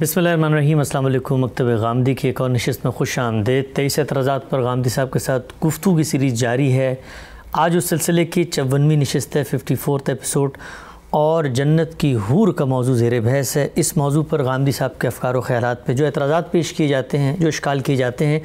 بسم 0.00 0.20
اللہ 0.20 0.28
الرحمن 0.28 0.52
الرحیم، 0.52 0.78
السلام 0.78 1.06
علیکم، 1.06 1.40
مکتب 1.40 1.66
غامدی 1.80 2.14
کی 2.14 2.28
ایک 2.28 2.40
اور 2.40 2.50
نشست 2.50 2.84
میں 2.84 2.92
خوش 2.92 3.18
آمدید۔ 3.18 3.64
تیئیس 3.74 3.98
اعتراضات 3.98 4.48
پر 4.50 4.60
غامدی 4.62 4.88
صاحب 4.88 5.10
کے 5.12 5.18
ساتھ 5.18 5.52
گفتگو 5.64 5.96
کی 5.96 6.02
سیریز 6.02 6.38
جاری 6.40 6.72
ہے۔ 6.72 6.94
آج 7.52 7.76
اس 7.76 7.84
سلسلے 7.84 8.24
کی 8.24 8.44
چونویں 8.44 8.96
نشست 8.96 9.36
ہے 9.36 9.42
ففٹی 9.44 9.74
فورتھ 9.74 10.10
ایپیسوڈ 10.10 10.56
اور 11.10 11.44
جنت 11.44 11.98
کی 12.00 12.14
حور 12.30 12.52
کا 12.52 12.64
موضوع 12.64 12.94
زیر 12.94 13.20
بحث 13.20 13.56
ہے۔ 13.56 13.68
اس 13.74 13.96
موضوع 13.96 14.22
پر 14.30 14.42
غامدی 14.44 14.72
صاحب 14.72 14.98
کے 14.98 15.08
افکار 15.08 15.34
و 15.34 15.40
خیالات 15.40 15.86
پہ 15.86 15.92
جو 15.92 16.06
اعتراضات 16.06 16.50
پیش 16.52 16.72
کیے 16.72 16.88
جاتے 16.88 17.18
ہیں، 17.18 17.36
جو 17.40 17.48
اشکال 17.48 17.80
کیے 17.80 17.96
جاتے 17.96 18.26
ہیں، 18.26 18.40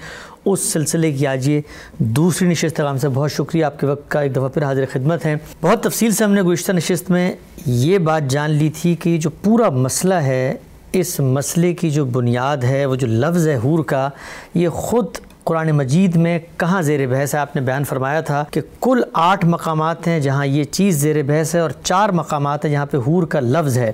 اس 0.45 0.59
سلسلے 0.73 1.11
کی 1.11 1.27
آج 1.27 1.49
یہ 1.49 1.61
دوسری 1.97 2.47
نشست 2.47 2.81
غام 2.81 2.97
سے 2.97 3.09
بہت 3.09 3.31
شکریہ، 3.31 3.65
آپ 3.65 3.79
کے 3.79 3.87
وقت 3.87 4.09
کا 4.11 4.21
ایک 4.21 4.35
دفعہ 4.35 4.49
پھر 4.49 4.63
حاضر 4.63 4.85
خدمت 4.91 5.25
ہیں۔ 5.25 5.35
بہت 5.61 5.83
تفصیل 5.83 6.11
سے 6.11 6.23
ہم 6.23 6.31
نے 6.31 6.41
گزشتہ 6.41 6.71
نشست 6.71 7.11
میں 7.11 7.31
یہ 7.65 7.97
بات 7.97 8.29
جان 8.29 8.51
لی 8.51 8.69
تھی 8.81 8.95
کہ 8.95 9.17
جو 9.17 9.29
پورا 9.29 9.69
مسئلہ 9.69 10.13
ہے 10.13 10.55
اس 10.99 11.19
مسئلے 11.19 11.73
کی 11.73 11.89
جو 11.89 12.05
بنیاد 12.05 12.57
ہے، 12.57 12.85
وہ 12.85 12.95
جو 12.95 13.07
لفظ 13.07 13.47
ہے 13.47 13.57
حور 13.63 13.83
کا، 13.83 14.09
یہ 14.53 14.69
خود 14.69 15.05
قرآن 15.43 15.71
مجید 15.71 16.15
میں 16.15 16.39
کہاں 16.57 16.81
زیر 16.81 17.07
بحث 17.07 17.35
ہے؟ 17.35 17.39
آپ 17.39 17.55
نے 17.55 17.61
بیان 17.61 17.83
فرمایا 17.83 18.21
تھا 18.21 18.45
کہ 18.51 18.61
کل 18.81 19.01
آٹھ 19.13 19.45
مقامات 19.45 20.07
ہیں 20.07 20.19
جہاں 20.19 20.45
یہ 20.45 20.63
چیز 20.63 20.95
زیر 20.95 21.23
بحث 21.23 21.55
ہے 21.55 21.59
اور 21.59 21.69
چار 21.83 22.09
مقامات 22.09 22.65
ہیں 22.65 22.71
جہاں 22.71 22.85
پہ 22.85 22.97
حور 22.97 23.23
کا 23.23 23.39
لفظ 23.39 23.77
ہے۔ 23.77 23.91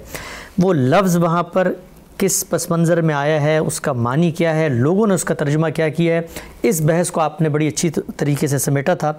وہ 0.57 0.73
لفظ 0.73 1.17
وہاں 1.17 1.43
پر 1.43 1.73
کس 2.21 2.49
پس 2.49 2.69
منظر 2.69 3.01
میں 3.01 3.15
آیا 3.15 3.41
ہے، 3.41 3.57
اس 3.57 3.81
کا 3.81 3.93
معنی 3.93 4.31
کیا 4.31 4.55
ہے، 4.55 4.69
لوگوں 4.69 5.07
نے 5.07 5.13
اس 5.13 5.23
کا 5.23 5.33
ترجمہ 5.33 5.67
کیا 5.67 5.89
کیا 5.89 6.15
ہے۔ 6.15 6.21
اس 6.63 6.81
بحث 6.81 7.11
کو 7.11 7.21
آپ 7.21 7.41
نے 7.41 7.49
بڑی 7.49 7.67
اچھی 7.67 7.89
طریقے 8.17 8.47
سے 8.47 8.57
سمیٹا 8.57 8.93
تھا۔ 8.93 9.13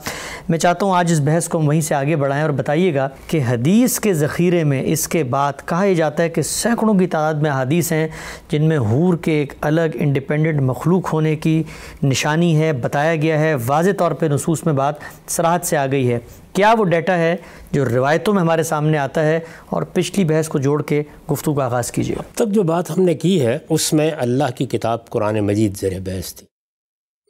میں 0.48 0.58
چاہتا 0.58 0.86
ہوں 0.86 0.94
آج 0.94 1.12
اس 1.12 1.20
بحث 1.20 1.48
کو 1.48 1.58
ہم 1.58 1.68
وہیں 1.68 1.80
سے 1.80 1.94
آگے 1.94 2.16
بڑھائیں 2.16 2.42
اور 2.42 2.50
بتائیے 2.50 2.94
گا 2.94 3.08
کہ 3.26 3.40
حدیث 3.48 4.00
کے 4.00 4.14
ذخیرے 4.14 4.64
میں 4.64 4.82
اس 4.86 5.08
کے 5.08 5.24
بعد 5.24 5.52
کہا 5.66 5.84
یہ 5.84 5.94
جاتا 5.94 6.22
ہے 6.22 6.28
کہ 6.28 6.42
سینکڑوں 6.42 6.94
کی 6.94 7.06
تعداد 7.06 7.34
میں 7.34 7.50
حدیث 7.50 7.92
ہیں 7.92 8.08
جن 8.48 8.68
میں 8.68 8.78
حور 8.78 9.16
کے 9.16 9.32
ایک 9.32 9.52
الگ 9.60 9.90
انڈیپینڈنٹ 9.94 10.60
مخلوق 10.60 11.12
ہونے 11.12 11.36
کی 11.36 11.62
نشانی 12.02 12.60
ہے، 12.60 12.72
بتایا 12.72 13.16
گیا 13.16 13.40
ہے۔ 13.40 13.54
واضح 13.66 13.90
طور 13.98 14.12
پہ 14.12 14.26
نصوص 14.26 14.64
میں 14.64 14.72
بات 14.72 14.94
سراحت 15.26 15.66
سے 15.66 15.76
آ 15.76 15.86
گئی 15.86 16.12
ہے۔ 16.12 16.18
کیا 16.52 16.74
وہ 16.78 16.84
ڈیٹا 16.84 17.18
ہے 17.18 17.36
جو 17.72 17.84
روایتوں 17.84 18.34
میں 18.34 18.42
ہمارے 18.42 18.62
سامنے 18.62 18.98
آتا 18.98 19.26
ہے 19.26 19.40
اور 19.66 19.82
پچھلی 19.82 20.24
بحث 20.24 20.48
کو 20.48 20.58
جوڑ 20.58 20.82
کے 20.82 21.02
گفتگو 21.32 21.54
کا 21.54 21.64
آغاز 21.64 21.92
کیجیے؟ 21.92 22.16
اب 22.18 22.34
تک 22.34 22.48
جو 22.48 22.62
بات 22.62 22.90
ہم 22.90 23.02
نے 23.02 23.14
کی 23.14 23.40
ہے، 23.40 23.58
اس 23.68 23.92
میں 23.92 24.10
اللہ 24.18 24.50
کی 24.56 24.66
کتاب 24.66 25.10
قرآن 25.10 25.40
مجید 25.40 25.76
زیر 25.76 26.00
بحث 26.00 26.34
تھی۔ 26.34 26.46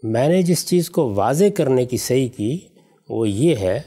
میں 0.02 0.28
نے 0.28 0.42
جس 0.42 0.66
چیز 0.66 0.90
کو 0.90 1.14
واضح 1.14 1.44
کرنے 1.56 1.84
کی 1.84 1.96
صحیح 1.96 2.28
کی، 2.36 2.58
وہ 3.08 3.28
یہ 3.28 3.56
ہے 3.56 3.80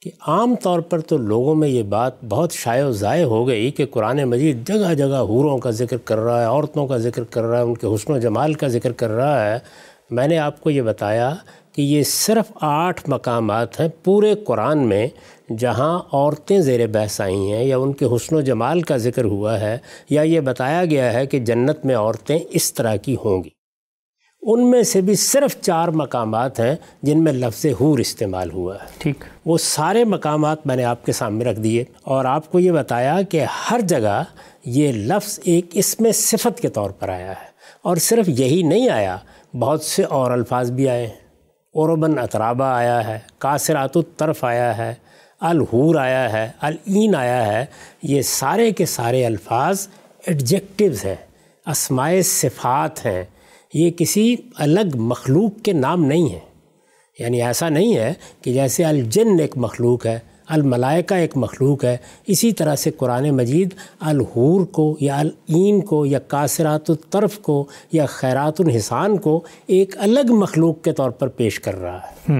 کہ 0.00 0.10
عام 0.26 0.54
طور 0.62 0.80
پر 0.80 1.00
تو 1.00 1.16
لوگوں 1.16 1.54
میں 1.54 1.68
یہ 1.68 1.82
بات 1.82 2.24
بہت 2.24 2.52
شائع 2.52 2.86
و 2.86 2.90
ضائع 2.90 3.24
ہو 3.24 3.48
گئی 3.48 3.70
کہ 3.70 3.86
قرآن 3.86 4.24
مجید 4.24 4.68
جگہ 4.68 4.94
جگہ 4.94 5.22
حوروں 5.28 5.58
کا 5.58 5.70
ذکر 5.70 5.96
کر 5.96 6.18
رہا 6.18 6.40
ہے، 6.40 6.44
عورتوں 6.44 6.86
کا 6.86 6.96
ذکر 6.96 7.24
کر 7.24 7.42
رہا 7.42 7.58
ہے، 7.58 7.62
ان 7.62 7.74
کے 7.74 7.86
حسن 7.94 8.12
و 8.12 8.18
جمال 8.18 8.54
کا 8.54 8.68
ذکر 8.68 8.92
کر 8.92 9.10
رہا 9.10 9.52
ہے۔ 9.52 9.58
میں 10.10 10.28
نے 10.28 10.38
آپ 10.38 10.60
کو 10.60 10.70
یہ 10.70 10.82
بتایا 10.82 11.34
کہ 11.74 11.82
یہ 11.82 12.02
صرف 12.02 12.52
آٹھ 12.60 13.10
مقامات 13.10 13.80
ہیں 13.80 13.88
پورے 14.04 14.34
قرآن 14.34 14.78
میں 14.78 15.06
جہاں 15.58 15.98
عورتیں 16.12 16.60
زیر 16.60 16.86
بحث 16.86 17.20
آئی 17.20 17.52
ہیں 17.52 17.64
یا 17.64 17.78
ان 17.78 17.92
کے 17.92 18.04
حسن 18.04 18.36
و 18.36 18.40
جمال 18.40 18.82
کا 18.82 18.96
ذکر 18.96 19.24
ہوا 19.24 19.60
ہے 19.60 19.78
یا 20.10 20.22
یہ 20.22 20.40
بتایا 20.40 20.84
گیا 20.84 21.12
ہے 21.12 21.26
کہ 21.26 21.38
جنت 21.38 21.86
میں 21.86 21.94
عورتیں 21.94 22.38
اس 22.50 22.74
طرح 22.74 22.96
کی 22.96 23.16
ہوں 23.24 23.44
گی۔ 23.44 23.48
ان 24.42 24.70
میں 24.70 24.82
سے 24.82 25.00
بھی 25.00 25.14
صرف 25.14 25.60
چار 25.60 25.88
مقامات 25.88 26.60
ہیں 26.60 26.74
جن 27.02 27.24
میں 27.24 27.32
لفظ 27.32 27.66
حور 27.66 27.98
استعمال 27.98 28.50
ہوا 28.50 28.74
ہے۔ 28.74 28.86
ٹھیک۔ 28.98 29.24
وہ 29.46 29.58
سارے 29.58 30.04
مقامات 30.04 30.66
میں 30.66 30.76
نے 30.76 30.84
آپ 30.84 31.06
کے 31.06 31.12
سامنے 31.12 31.44
رکھ 31.44 31.60
دیے 31.60 31.84
اور 32.02 32.24
آپ 32.24 32.52
کو 32.52 32.58
یہ 32.58 32.72
بتایا 32.72 33.22
کہ 33.22 33.44
ہر 33.70 33.80
جگہ 33.80 34.24
یہ 34.64 34.92
لفظ 34.92 35.40
ایک 35.44 35.66
اس 35.72 36.00
میں 36.00 36.12
صفت 36.12 36.60
کے 36.60 36.68
طور 36.68 36.90
پر 36.90 37.08
آیا 37.08 37.30
ہے 37.30 37.54
اور 37.82 37.96
صرف 37.96 38.28
یہی 38.28 38.62
نہیں 38.62 38.88
آیا 38.88 39.16
بہت 39.58 39.82
سے 39.82 40.02
اور 40.02 40.30
الفاظ 40.30 40.70
بھی 40.70 40.88
آئے 40.88 41.06
ہیں۔ 41.06 41.23
عربن 41.76 42.18
اطرابہ 42.18 42.64
آیا 42.64 43.08
ہے 43.08 43.18
کاثرات 43.38 43.96
الطرف 43.96 44.44
آیا 44.44 44.78
ہے، 44.78 44.94
الحور 45.40 45.94
آیا 45.94 46.32
ہے، 46.32 46.50
العین 46.60 47.14
آیا 47.14 47.46
ہے، 47.46 47.66
یہ 48.02 48.22
سارے 48.22 48.70
کے 48.70 48.86
سارے 48.86 49.26
الفاظ 49.26 49.88
ایڈجیکٹیوز 50.26 51.04
ہیں، 51.04 51.14
اسمائے 51.66 52.22
صفات 52.22 53.06
ہیں، 53.06 53.24
یہ 53.74 53.90
کسی 53.90 54.36
الگ 54.58 54.96
مخلوق 54.96 55.64
کے 55.64 55.72
نام 55.72 56.04
نہیں 56.04 56.28
ہیں۔ 56.28 56.54
یعنی 57.18 57.42
ایسا 57.42 57.68
نہیں 57.68 57.96
ہے 57.96 58.14
کہ 58.42 58.52
جیسے 58.52 58.84
الجن 58.84 59.40
ایک 59.40 59.56
مخلوق 59.56 60.06
ہے 60.06 60.18
الملائکہ 60.48 61.14
ایک 61.14 61.36
مخلوق 61.36 61.84
ہے۔ 61.84 61.96
اسی 62.26 62.52
طرح 62.52 62.76
سے 62.76 62.90
قرآن 62.90 63.30
مجید 63.30 63.74
الحور 64.00 64.64
کو 64.64 64.96
یا 65.00 65.18
العین 65.18 65.80
کو 65.80 66.06
یا 66.06 66.18
کاثرات 66.18 66.90
الطرف 66.90 67.38
کو 67.38 67.64
یا 67.92 68.06
خیرات 68.06 68.60
الحسان 68.60 69.16
کو 69.16 69.40
ایک 69.66 69.94
الگ 69.98 70.32
مخلوق 70.32 70.82
کے 70.82 70.92
طور 70.92 71.10
پر 71.10 71.28
پیش 71.28 71.60
کر 71.60 71.80
رہا 71.80 71.98
ہے۔ 71.98 72.32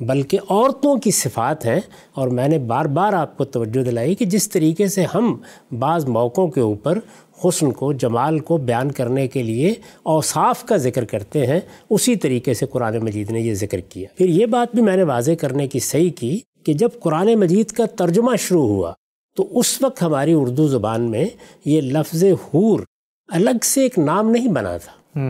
بلکہ 0.00 0.38
عورتوں 0.50 0.96
کی 0.96 1.10
صفات 1.10 1.66
ہیں۔ 1.66 1.80
اور 2.14 2.28
میں 2.28 2.48
نے 2.48 2.58
بار 2.58 2.84
بار 2.84 3.12
آپ 3.12 3.36
کو 3.38 3.44
توجہ 3.44 3.82
دلائی 3.84 4.14
کہ 4.14 4.24
جس 4.24 4.48
طریقے 4.48 4.88
سے 4.88 5.04
ہم 5.14 5.36
بعض 5.78 6.04
موقعوں 6.06 6.48
کے 6.48 6.60
اوپر 6.60 6.98
حسن 7.44 7.72
کو 7.72 7.92
جمال 7.92 8.38
کو 8.38 8.56
بیان 8.56 8.92
کرنے 8.92 9.28
کے 9.28 9.42
لیے 9.42 9.74
اوصاف 10.02 10.64
کا 10.64 10.76
ذکر 10.76 11.04
کرتے 11.04 11.46
ہیں 11.46 11.60
اسی 11.90 12.16
طریقے 12.16 12.54
سے 12.54 12.66
قرآن 12.66 12.98
مجید 12.98 13.30
نے 13.30 13.40
یہ 13.40 13.54
ذکر 13.54 13.80
کیا۔ 13.80 14.08
پھر 14.18 14.28
یہ 14.28 14.46
بات 14.46 14.74
بھی 14.74 14.82
میں 14.82 14.96
نے 14.96 15.02
واضح 15.02 15.32
کرنے 15.40 15.68
کی 15.68 15.78
صحیح 15.78 16.10
کی 16.10 16.40
کہ 16.66 16.72
جب 16.72 16.88
قرآن 17.00 17.34
مجید 17.34 17.70
کا 17.70 17.86
ترجمہ 17.86 18.36
شروع 18.36 18.68
ہوا 18.68 18.92
تو 19.36 19.58
اس 19.58 19.82
وقت 19.82 20.02
ہماری 20.02 20.32
اردو 20.32 20.66
زبان 20.68 21.10
میں 21.10 21.24
یہ 21.64 21.80
لفظ 21.80 22.24
حور 22.24 22.80
الگ 23.28 23.64
سے 23.64 23.82
ایک 23.82 23.98
نام 23.98 24.30
نہیں 24.30 24.48
بنا 24.48 24.76
تھا۔ 24.76 25.20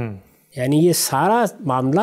یعنی 0.57 0.77
یہ 0.77 0.93
سارا 0.93 1.45
معاملہ 1.61 2.01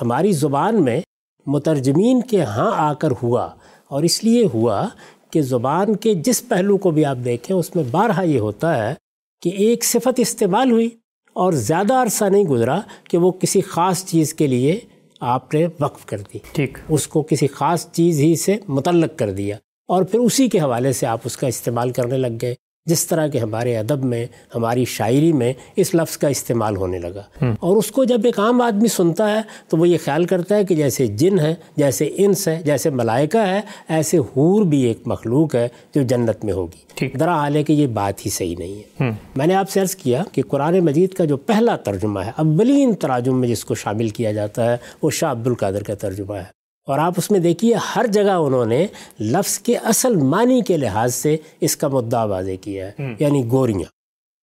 ہماری 0.00 0.32
زبان 0.32 0.84
میں 0.84 1.00
مترجمین 1.46 2.20
کے 2.22 2.42
ہاں 2.42 2.70
آ 2.74 2.92
کر 2.94 3.10
ہوا 3.22 3.48
اور 3.88 4.02
اس 4.02 4.24
لیے 4.24 4.46
ہوا 4.54 4.86
کہ 5.30 5.42
زبان 5.42 5.94
کے 5.96 6.14
جس 6.14 6.48
پہلو 6.48 6.76
کو 6.76 6.90
بھی 6.90 7.04
آپ 7.04 7.16
دیکھیں 7.24 7.56
اس 7.56 7.74
میں 7.76 7.84
بارہا 7.90 8.22
یہ 8.22 8.40
ہوتا 8.40 8.76
ہے 8.76 8.94
کہ 9.42 9.48
ایک 9.48 9.84
صفت 9.84 10.20
استعمال 10.20 10.70
ہوئی 10.70 10.88
اور 11.32 11.52
زیادہ 11.52 11.94
عرصہ 11.94 12.24
نہیں 12.24 12.44
گزرا 12.44 12.80
کہ 13.10 13.18
وہ 13.18 13.30
کسی 13.32 13.60
خاص 13.60 14.04
چیز 14.04 14.34
کے 14.34 14.46
لیے 14.46 14.80
آپ 15.20 15.54
نے 15.54 15.66
وقف 15.80 16.06
کر 16.06 16.18
دی۔ 16.18 16.38
ٹھیک۔ 16.52 16.78
اس 16.88 17.06
کو 17.06 17.22
کسی 17.22 17.46
خاص 17.46 17.92
چیز 17.92 18.20
ہی 18.20 18.36
سے 18.36 18.56
متعلق 18.68 19.18
کر 19.18 19.30
دیا۔ 19.32 19.56
اور 19.88 20.02
پھر 20.02 20.18
اسی 20.18 20.48
کے 20.48 20.60
حوالے 20.60 20.92
سے 20.92 21.06
آپ 21.06 21.18
اس 21.24 21.36
کا 21.36 21.46
استعمال 21.46 21.90
کرنے 21.90 22.16
لگ 22.16 22.36
گئے۔ 22.42 22.54
جس 22.86 23.06
طرح 23.06 23.26
کے 23.26 23.38
ہمارے 23.38 23.78
ادب 23.78 24.04
میں 24.04 24.26
ہماری 24.54 24.84
شاعری 24.84 25.32
میں 25.32 25.52
اس 25.76 25.94
لفظ 25.94 26.16
کا 26.18 26.28
استعمال 26.28 26.76
ہونے 26.76 26.98
لگا۔ 26.98 27.22
اور 27.60 27.76
اس 27.76 27.90
کو 27.90 28.04
جب 28.04 28.20
ایک 28.24 28.40
عام 28.40 28.60
آدمی 28.60 28.88
سنتا 28.88 29.36
ہے 29.36 29.40
تو 29.68 29.76
وہ 29.76 29.88
یہ 29.88 29.98
خیال 30.04 30.24
کرتا 30.24 30.56
ہے 30.56 30.64
کہ 30.64 30.74
جیسے 30.74 31.06
جن 31.06 31.38
ہے 31.38 31.54
جیسے 31.76 32.10
انس 32.16 32.48
ہے 32.48 32.62
جیسے 32.64 32.90
ملائکہ 32.90 33.38
ہے 33.38 33.60
ایسے 33.88 34.18
حور 34.18 34.64
بھی 34.64 34.82
ایک 34.82 34.98
مخلوق 35.06 35.54
ہے 35.54 35.68
جو 35.94 36.02
جنت 36.02 36.44
میں 36.44 36.52
ہوگی۔ 36.52 37.08
درا 37.08 37.34
حال 37.34 37.56
ہے 37.56 37.62
کہ 37.62 37.72
یہ 37.72 37.86
بات 37.86 38.26
ہی 38.26 38.30
صحیح 38.30 38.56
نہیں 38.58 38.78
ہے۔ 38.78 39.10
میں 39.36 39.46
نے 39.46 39.54
آپ 39.54 39.70
سے 39.70 39.80
عرض 39.80 39.96
کیا 39.96 40.22
کہ 40.32 40.42
قرآن 40.48 40.80
مجید 40.80 41.12
کا 41.14 41.24
جو 41.24 41.36
پہلا 41.36 41.76
ترجمہ 41.76 42.20
ہے 42.20 42.30
اولین 42.36 42.94
تراجم 42.94 43.40
میں 43.40 43.48
جس 43.48 43.64
کو 43.64 43.74
شامل 43.74 44.08
کیا 44.08 44.32
جاتا 44.32 44.72
ہے 44.72 44.76
وہ 45.02 45.10
شاہ 45.10 45.30
عبد 45.30 45.46
القادر 45.46 45.82
کا 45.82 45.94
ترجمہ 45.94 46.34
ہے۔ 46.34 46.63
اور 46.88 46.98
آپ 46.98 47.14
اس 47.16 47.30
میں 47.30 47.40
دیکھیے 47.40 47.74
ہر 47.96 48.06
جگہ 48.06 48.30
انہوں 48.30 48.64
نے 48.64 48.86
لفظ 49.20 49.58
کے 49.58 49.76
اصل 49.76 50.16
معنی 50.16 50.60
کے 50.60 50.76
لحاظ 50.76 51.14
سے 51.14 51.36
اس 51.60 51.76
کا 51.76 51.88
مدعا 51.88 52.24
واضح 52.24 52.56
کیا 52.60 52.88
ہے 52.88 53.14
یعنی 53.18 53.42
گوریاں۔ 53.50 53.90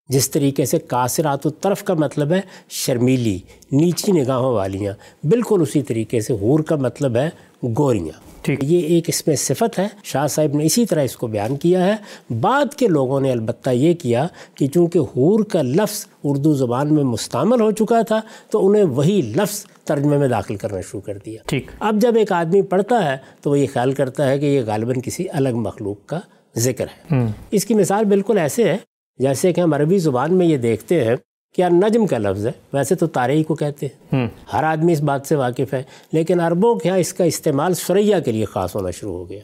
جس 0.09 0.29
طریقے 0.31 0.65
سے 0.65 0.79
کاثرات 0.79 1.45
الطرف 1.45 1.83
کا 1.83 1.93
مطلب 1.93 2.31
ہے 2.31 2.41
شرمیلی 2.69 3.37
نیچی 3.71 4.11
نگاہوں 4.11 4.53
والیاں 4.53 4.93
بالکل 5.23 5.61
اسی 5.61 5.81
طریقے 5.81 6.19
سے 6.19 6.33
حور 6.33 6.59
کا 6.59 6.75
مطلب 6.75 7.15
ہے 7.15 7.29
گوریاں۔ 7.77 8.30
ٹھیک۔ 8.41 8.59
یہ 8.63 8.79
ایک 8.79 9.09
اس 9.09 9.27
میں 9.27 9.35
صفت 9.35 9.79
ہے۔ 9.79 9.87
شاہ 10.03 10.27
صاحب 10.27 10.55
نے 10.55 10.65
اسی 10.65 10.85
طرح 10.85 11.03
اس 11.03 11.15
کو 11.17 11.27
بیان 11.27 11.55
کیا 11.55 11.85
ہے۔ 11.85 11.95
بعد 12.39 12.73
کے 12.73 12.87
لوگوں 12.87 13.21
نے 13.21 13.31
البتہ 13.31 13.69
یہ 13.69 13.93
کیا 13.93 14.27
کہ 14.55 14.67
چونکہ 14.67 14.99
حور 14.99 15.43
کا 15.43 15.61
لفظ 15.61 16.05
اردو 16.23 16.53
زبان 16.53 16.95
میں 16.95 17.03
مستعمل 17.03 17.61
ہو 17.61 17.71
چکا 17.71 18.01
تھا 18.01 18.21
تو 18.49 18.67
انہیں 18.67 18.83
وہی 18.83 19.21
لفظ 19.35 19.65
ترجمے 19.83 20.17
میں 20.17 20.27
داخل 20.27 20.55
کرنا 20.55 20.81
شروع 20.81 21.01
کر 21.01 21.17
دیا۔ 21.25 21.41
ٹھیک۔ 21.45 21.71
اب 21.79 21.95
جب 22.01 22.15
ایک 22.15 22.31
آدمی 22.31 22.61
پڑھتا 22.61 23.11
ہے 23.11 23.17
تو 23.41 23.49
وہ 23.49 23.59
یہ 23.59 23.67
خیال 23.73 23.91
کرتا 23.91 24.29
ہے 24.29 24.39
کہ 24.39 24.45
یہ 24.45 24.61
غالباً 24.65 24.95
کسی 25.03 25.25
الگ 25.29 25.49
مخلوق 25.49 26.05
کا 26.05 26.19
ذکر 26.57 26.85
ہے۔ 26.85 27.25
اس 27.51 27.65
کی 27.65 27.73
مثال 27.73 28.05
بالکل 28.05 28.37
ایسے 28.37 28.63
ہے 28.63 28.77
جیسے 29.17 29.53
کہ 29.53 29.61
ہم 29.61 29.73
عربی 29.73 29.97
زبان 29.97 30.33
میں 30.33 30.45
یہ 30.45 30.57
دیکھتے 30.57 31.03
ہیں۔ 31.03 31.15
کیا 31.55 31.69
نجم 31.69 32.07
کا 32.07 32.17
لفظ 32.17 32.47
ہے؟ 32.47 32.51
ویسے 32.73 32.95
تو 32.95 33.07
تارے 33.07 33.33
ہی 33.33 33.43
کو 33.43 33.55
کہتے 33.55 33.85
ہیں۔ 33.85 34.27
ہر 34.53 34.63
آدمی 34.63 34.93
اس 34.93 35.01
بات 35.01 35.21
سے 35.27 35.35
واقف 35.35 35.73
ہے 35.73 35.83
لیکن 36.11 36.39
عربوں 36.39 36.75
کے 36.75 36.89
یہاں 36.89 36.97
اس 36.97 37.13
کا 37.13 37.23
استعمال 37.23 37.73
سریا 37.73 38.19
کے 38.19 38.31
لیے 38.31 38.45
خاص 38.45 38.75
ہونا 38.75 38.91
شروع 38.91 39.13
ہو 39.13 39.29
گیا۔ 39.29 39.39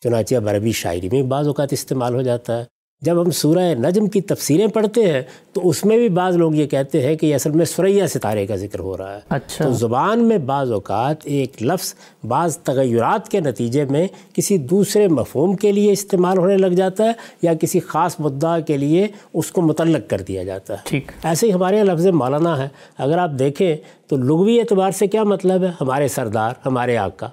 چنانچہ 0.00 0.34
اب 0.34 0.48
عربی 0.48 0.72
شاعری 0.72 1.08
میں 1.12 1.22
بعض 1.22 1.46
اوقات 1.46 1.72
استعمال 1.72 2.14
ہو 2.14 2.22
جاتا 2.22 2.58
ہے۔ 2.58 2.64
جب 3.04 3.22
ہم 3.22 3.30
سورہ 3.30 3.74
نجم 3.74 4.06
کی 4.06 4.20
تفسیریں 4.20 4.66
پڑھتے 4.66 5.12
ہیں 5.12 5.22
تو 5.52 5.68
اس 5.68 5.84
میں 5.84 5.96
بھی 5.96 6.08
بعض 6.08 6.36
لوگ 6.36 6.54
یہ 6.54 6.66
کہتے 6.66 7.06
ہیں 7.06 7.14
کہ 7.14 7.34
اصل 7.34 7.50
میں 7.50 7.64
سریا 7.64 8.06
ستارے 8.08 8.46
کا 8.46 8.56
ذکر 8.56 8.78
ہو 8.78 8.96
رہا 8.96 9.14
ہے۔ 9.14 9.20
اچھا۔ 9.28 9.64
تو 9.64 9.72
زبان 9.72 10.24
میں 10.24 10.38
بعض 10.38 10.72
اوقات 10.72 11.16
ایک 11.24 11.62
لفظ 11.62 11.94
بعض 12.28 12.58
تغیرات 12.58 13.28
کے 13.28 13.40
نتیجے 13.40 13.84
میں 13.84 14.06
کسی 14.32 14.58
دوسرے 14.58 15.08
مفہوم 15.08 15.56
کے 15.56 15.72
لیے 15.72 15.92
استعمال 15.92 16.38
ہونے 16.38 16.56
لگ 16.56 16.66
جاتا 16.66 17.04
ہے 17.04 17.12
یا 17.42 17.54
کسی 17.54 17.80
خاص 17.80 18.16
مدعا 18.18 18.60
کے 18.60 18.76
لیے 18.76 19.08
اس 19.34 19.52
کو 19.52 19.62
متعلق 19.62 20.10
کر 20.10 20.20
دیا 20.28 20.42
جاتا 20.42 20.74
ہے۔ 20.74 20.78
ٹھیک۔ 20.84 21.12
ایسے 21.24 21.46
ہی 21.46 21.52
ہمارے 21.52 21.76
یہاں 21.76 21.86
لفظ 21.86 22.06
مولانا 22.06 22.62
ہے۔ 22.62 22.68
اگر 22.98 23.18
آپ 23.18 23.30
دیکھیں 23.38 23.76
تو 24.06 24.16
لغوی 24.16 24.60
اعتبار 24.60 24.90
سے 24.90 25.06
کیا 25.06 25.22
مطلب 25.22 25.62
ہے؟ 25.62 25.70
ہمارے 25.80 26.08
سردار 26.08 26.52
ہمارے 26.66 26.96
آقا۔ 26.96 27.28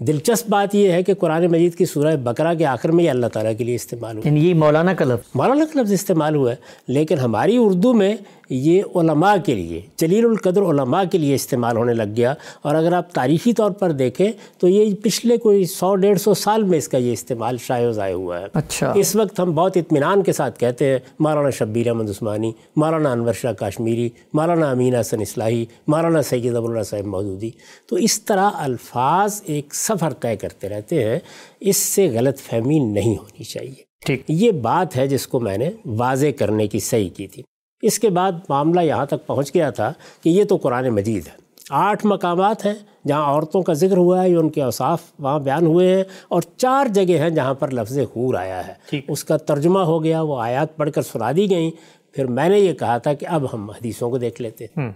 دلچسپ 0.00 0.48
بات 0.48 0.74
یہ 0.74 0.92
ہے 0.92 1.02
کہ 1.02 1.14
قرآن 1.14 1.46
مجید 1.46 1.74
کی 1.74 1.84
سورہ 1.84 2.16
بقرہ 2.16 2.54
کے 2.54 2.66
آخر 2.66 2.88
میں 2.88 3.04
یہ 3.04 3.10
اللہ 3.10 3.26
تعالیٰ 3.26 3.52
کے 3.58 3.64
لیے 3.64 3.74
استعمال 3.74 4.16
ہوا۔ 4.16 4.28
یعنی 4.28 4.48
یہ 4.48 4.54
مولانا 4.54 4.94
کا 4.94 5.04
لفظ۔ 5.04 5.30
مولانا 5.34 5.64
کا 5.72 5.80
لفظ 5.80 5.92
استعمال 5.92 6.34
ہوا 6.34 6.50
ہے 6.50 6.56
لیکن 6.88 7.18
ہماری 7.18 7.56
اردو 7.60 7.92
میں 7.92 8.16
یہ 8.48 8.82
علماء 8.94 9.34
کے 9.46 9.54
لیے 9.54 9.80
جلیل 9.96 10.24
القدر 10.24 10.62
علماء 10.62 11.02
کے 11.12 11.18
لیے 11.18 11.34
استعمال 11.34 11.76
ہونے 11.76 11.94
لگ 11.94 12.02
گیا۔ 12.16 12.34
اور 12.62 12.74
اگر 12.74 12.92
آپ 12.92 13.12
تاریخی 13.12 13.52
طور 13.52 13.70
پر 13.70 13.90
دیکھیں 13.90 14.32
تو 14.58 14.68
یہ 14.68 14.94
پچھلے 15.02 15.36
کوئی 15.36 15.64
سو 15.64 15.96
ڈیڑھ 15.96 16.18
سو 16.20 16.34
سال 16.34 16.62
میں 16.62 16.78
اس 16.78 16.88
کا 16.88 16.98
یہ 16.98 17.12
استعمال 17.12 17.56
شائع 17.58 17.88
و 17.88 17.92
ضائع 17.92 18.14
ہوا 18.14 18.40
ہے۔ 18.40 18.46
اچھا۔ 18.52 18.92
اس 18.96 19.16
وقت 19.16 19.40
ہم 19.40 19.54
بہت 19.54 19.76
اطمینان 19.76 20.22
کے 20.22 20.32
ساتھ 20.32 20.60
کہتے 20.60 20.90
ہیں 20.90 20.98
مولانا 21.18 21.50
شبیر 21.50 21.86
احمد 21.88 22.10
عثمانی 22.10 22.52
مولانا 22.76 23.12
انور 23.12 23.32
شاہ 23.32 23.52
کاشمیری 23.52 24.08
مولانا 24.32 24.70
امین 24.70 24.94
حسن 24.94 25.20
اصلاحی 25.20 25.64
مولانا 25.88 26.22
سید 26.22 26.56
ابو 26.56 26.68
اللہ 26.68 26.82
صاحب 26.82 27.04
مودودی۔ 27.04 27.50
تو 27.86 27.96
اس 27.96 28.22
طرح 28.22 28.50
الفاظ 28.54 29.42
ایک 29.44 29.74
سفر 29.74 30.12
طے 30.12 30.36
کرتے 30.36 30.68
رہتے 30.68 31.04
ہیں 31.04 31.18
اس 31.60 31.76
سے 31.76 32.08
غلط 32.08 32.38
فہمی 32.38 32.78
نہیں 32.78 33.16
ہونی 33.18 33.44
چاہیے۔ 33.44 33.86
ٹھیک۔ 34.06 34.22
یہ 34.28 34.50
بات 34.50 34.96
ہے 34.96 35.06
جس 35.06 35.26
کو 35.26 35.40
میں 35.40 35.58
نے 35.58 35.70
واضح 35.84 36.26
کرنے 36.38 36.66
کی 36.66 36.78
صحیح 36.80 37.08
کی 37.16 37.26
تھی۔ 37.26 37.42
اس 37.82 37.98
کے 37.98 38.08
بعد 38.08 38.32
معاملہ 38.48 38.80
یہاں 38.80 39.06
تک 39.06 39.26
پہنچ 39.26 39.54
گیا 39.54 39.70
تھا 39.70 39.92
کہ 40.22 40.28
یہ 40.28 40.44
تو 40.44 40.56
قرآن 40.56 40.88
مجید 40.88 41.26
ہے۔ 41.26 41.32
آٹھ 41.70 42.06
مقامات 42.06 42.66
ہیں 42.66 42.74
جہاں 43.08 43.24
عورتوں 43.24 43.62
کا 43.62 43.72
ذکر 43.72 43.96
ہوا 43.96 44.24
ہے 44.24 44.34
ان 44.34 44.50
کے 44.50 44.62
اوصاف 44.62 45.02
وہاں 45.18 45.38
بیان 45.38 45.66
ہوئے 45.66 45.96
ہیں 45.96 46.04
اور 46.28 46.42
چار 46.56 46.86
جگہ 46.86 47.18
ہیں 47.18 47.30
جہاں 47.30 47.54
پر 47.54 47.70
لفظ 47.70 47.98
حور 47.98 48.34
آیا 48.34 48.66
ہے۔ 48.66 48.72
اس 49.08 49.24
کا 49.24 49.36
ترجمہ 49.36 49.78
ہو 49.78 50.04
گیا 50.04 50.20
وہ 50.20 50.40
آیات 50.40 50.76
پڑھ 50.76 50.90
کر 50.92 51.02
سنا 51.02 51.32
دی 51.32 51.50
گئیں۔ 51.50 51.70
پھر 52.12 52.26
میں 52.26 52.48
نے 52.48 52.58
یہ 52.58 52.72
کہا 52.72 52.98
تھا 52.98 53.12
کہ 53.12 53.26
اب 53.26 53.54
ہم 53.54 53.70
حدیثوں 53.70 54.10
کو 54.10 54.18
دیکھ 54.18 54.42
لیتے 54.42 54.64
ہیں۔ 54.64 54.92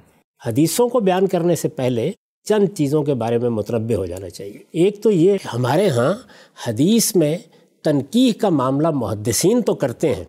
حدیثوں 0.47 0.89
کو 0.89 1.01
بیان 1.01 1.27
کرنے 1.27 1.55
سے 1.55 1.69
پہلے 1.69 2.11
چند 2.45 2.69
چیزوں 2.77 3.03
کے 3.03 3.15
بارے 3.15 3.39
میں 3.39 3.51
متربع 3.51 3.95
ہو 3.95 4.07
جانا 4.07 4.31
چاہیے۔ 4.31 4.59
ایک 4.73 5.03
تو 5.03 5.11
یہ 5.11 5.37
ہمارے 5.55 5.89
ہاں 5.89 6.13
حدیث 6.69 7.17
میں 7.17 7.39
تنقیح 7.83 8.33
کا 8.41 8.49
معاملہ 8.49 8.91
محدثین 8.91 9.63
تو 9.63 9.75
کرتے 9.75 10.15
ہیں 10.15 10.25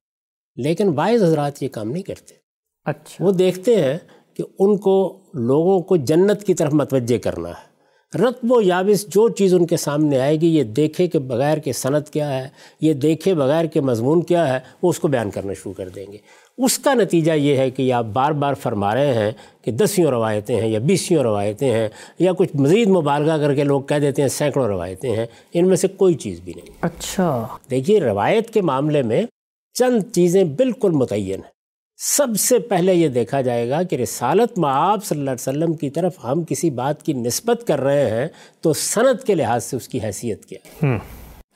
لیکن 0.55 0.91
بعض 0.91 1.23
حضرات 1.23 1.63
یہ 1.63 1.67
کام 1.67 1.91
نہیں 1.91 2.03
کرتے۔ 2.03 2.40
اچھا۔ 2.85 3.25
وہ 3.25 3.31
دیکھتے 3.31 3.75
ہیں 3.75 3.97
کہ 4.33 4.43
ان 4.59 4.77
کو 4.77 5.19
لوگوں 5.33 5.79
کو 5.79 5.95
جنت 5.95 6.43
کی 6.43 6.53
طرف 6.53 6.73
متوجہ 6.73 7.17
کرنا 7.17 7.49
ہے۔ 7.49 7.71
رتب 8.17 8.51
و 8.51 8.61
یابس 8.61 9.07
جو 9.07 9.29
چیز 9.29 9.53
ان 9.53 9.65
کے 9.65 9.77
سامنے 9.77 10.19
آئے 10.19 10.41
گی 10.41 10.47
یہ 10.47 10.63
دیکھے 10.63 11.07
کہ 11.07 11.19
بغیر 11.19 11.57
کے 11.57 11.73
صنعت 11.73 12.09
کیا 12.09 12.43
ہے 12.43 12.47
یہ 12.81 12.93
دیکھے 12.93 13.33
بغیر 13.33 13.65
کے 13.65 13.81
مضمون 13.81 14.21
کیا 14.23 14.53
ہے 14.53 14.59
وہ 14.81 14.89
اس 14.89 14.99
کو 14.99 15.07
بیان 15.07 15.29
کرنا 15.29 15.53
شروع 15.53 15.73
کر 15.73 15.89
دیں 15.89 16.05
گے۔ 16.11 16.17
اس 16.57 16.79
کا 16.79 16.93
نتیجہ 16.93 17.31
یہ 17.31 17.55
ہے 17.55 17.69
کہ 17.69 17.93
آپ 17.93 18.05
بار 18.05 18.31
بار 18.31 18.53
فرما 18.53 18.95
رہے 18.95 19.13
ہیں 19.13 19.31
کہ 19.61 19.71
دسیوں 19.71 20.11
روایتیں 20.11 20.61
ہیں 20.61 20.67
یا 20.67 20.79
بیسیوں 20.79 21.23
روایتیں 21.23 21.71
ہیں 21.71 21.89
یا 22.19 22.31
کچھ 22.33 22.55
مزید 22.55 22.87
مبالغہ 22.87 23.37
کر 23.37 23.55
کے 23.55 23.63
لوگ 23.63 23.81
کہہ 23.81 23.95
دیتے 23.95 24.21
ہیں 24.21 24.29
سینکڑوں 24.29 24.67
روایتیں 24.67 25.15
ہیں 25.15 25.25
ان 25.53 25.67
میں 25.67 25.75
سے 25.75 25.87
کوئی 25.87 26.13
چیز 26.13 26.39
بھی 26.39 26.53
نہیں۔ 26.55 26.69
اچھا۔ 26.81 27.47
دیکھیے 27.69 27.99
روایت 27.99 28.49
کے 28.49 28.61
معاملے 28.61 29.01
میں 29.01 29.23
چند 29.73 30.03
چیزیں 30.13 30.43
بالکل 30.43 30.91
متعین 30.91 31.39
ہیں۔ 31.39 31.60
سب 32.03 32.27
سے 32.39 32.59
پہلے 32.59 32.93
یہ 32.93 33.07
دیکھا 33.07 33.41
جائے 33.41 33.69
گا 33.69 33.83
کہ 33.83 33.95
رسالت 33.95 34.59
معاب 34.59 35.03
صلی 35.05 35.19
اللہ 35.19 35.29
علیہ 35.29 35.49
وسلم 35.49 35.73
کی 35.73 35.89
طرف 35.89 36.13
ہم 36.23 36.43
کسی 36.43 36.69
بات 36.69 37.03
کی 37.03 37.13
نسبت 37.13 37.67
کر 37.67 37.81
رہے 37.81 38.09
ہیں 38.09 38.27
تو 38.61 38.73
صنعت 38.73 39.23
کے 39.23 39.35
لحاظ 39.35 39.63
سے 39.63 39.77
اس 39.77 39.87
کی 39.87 39.99
حیثیت 40.03 40.45
کیا 40.45 40.59
ہے؟ 40.83 40.97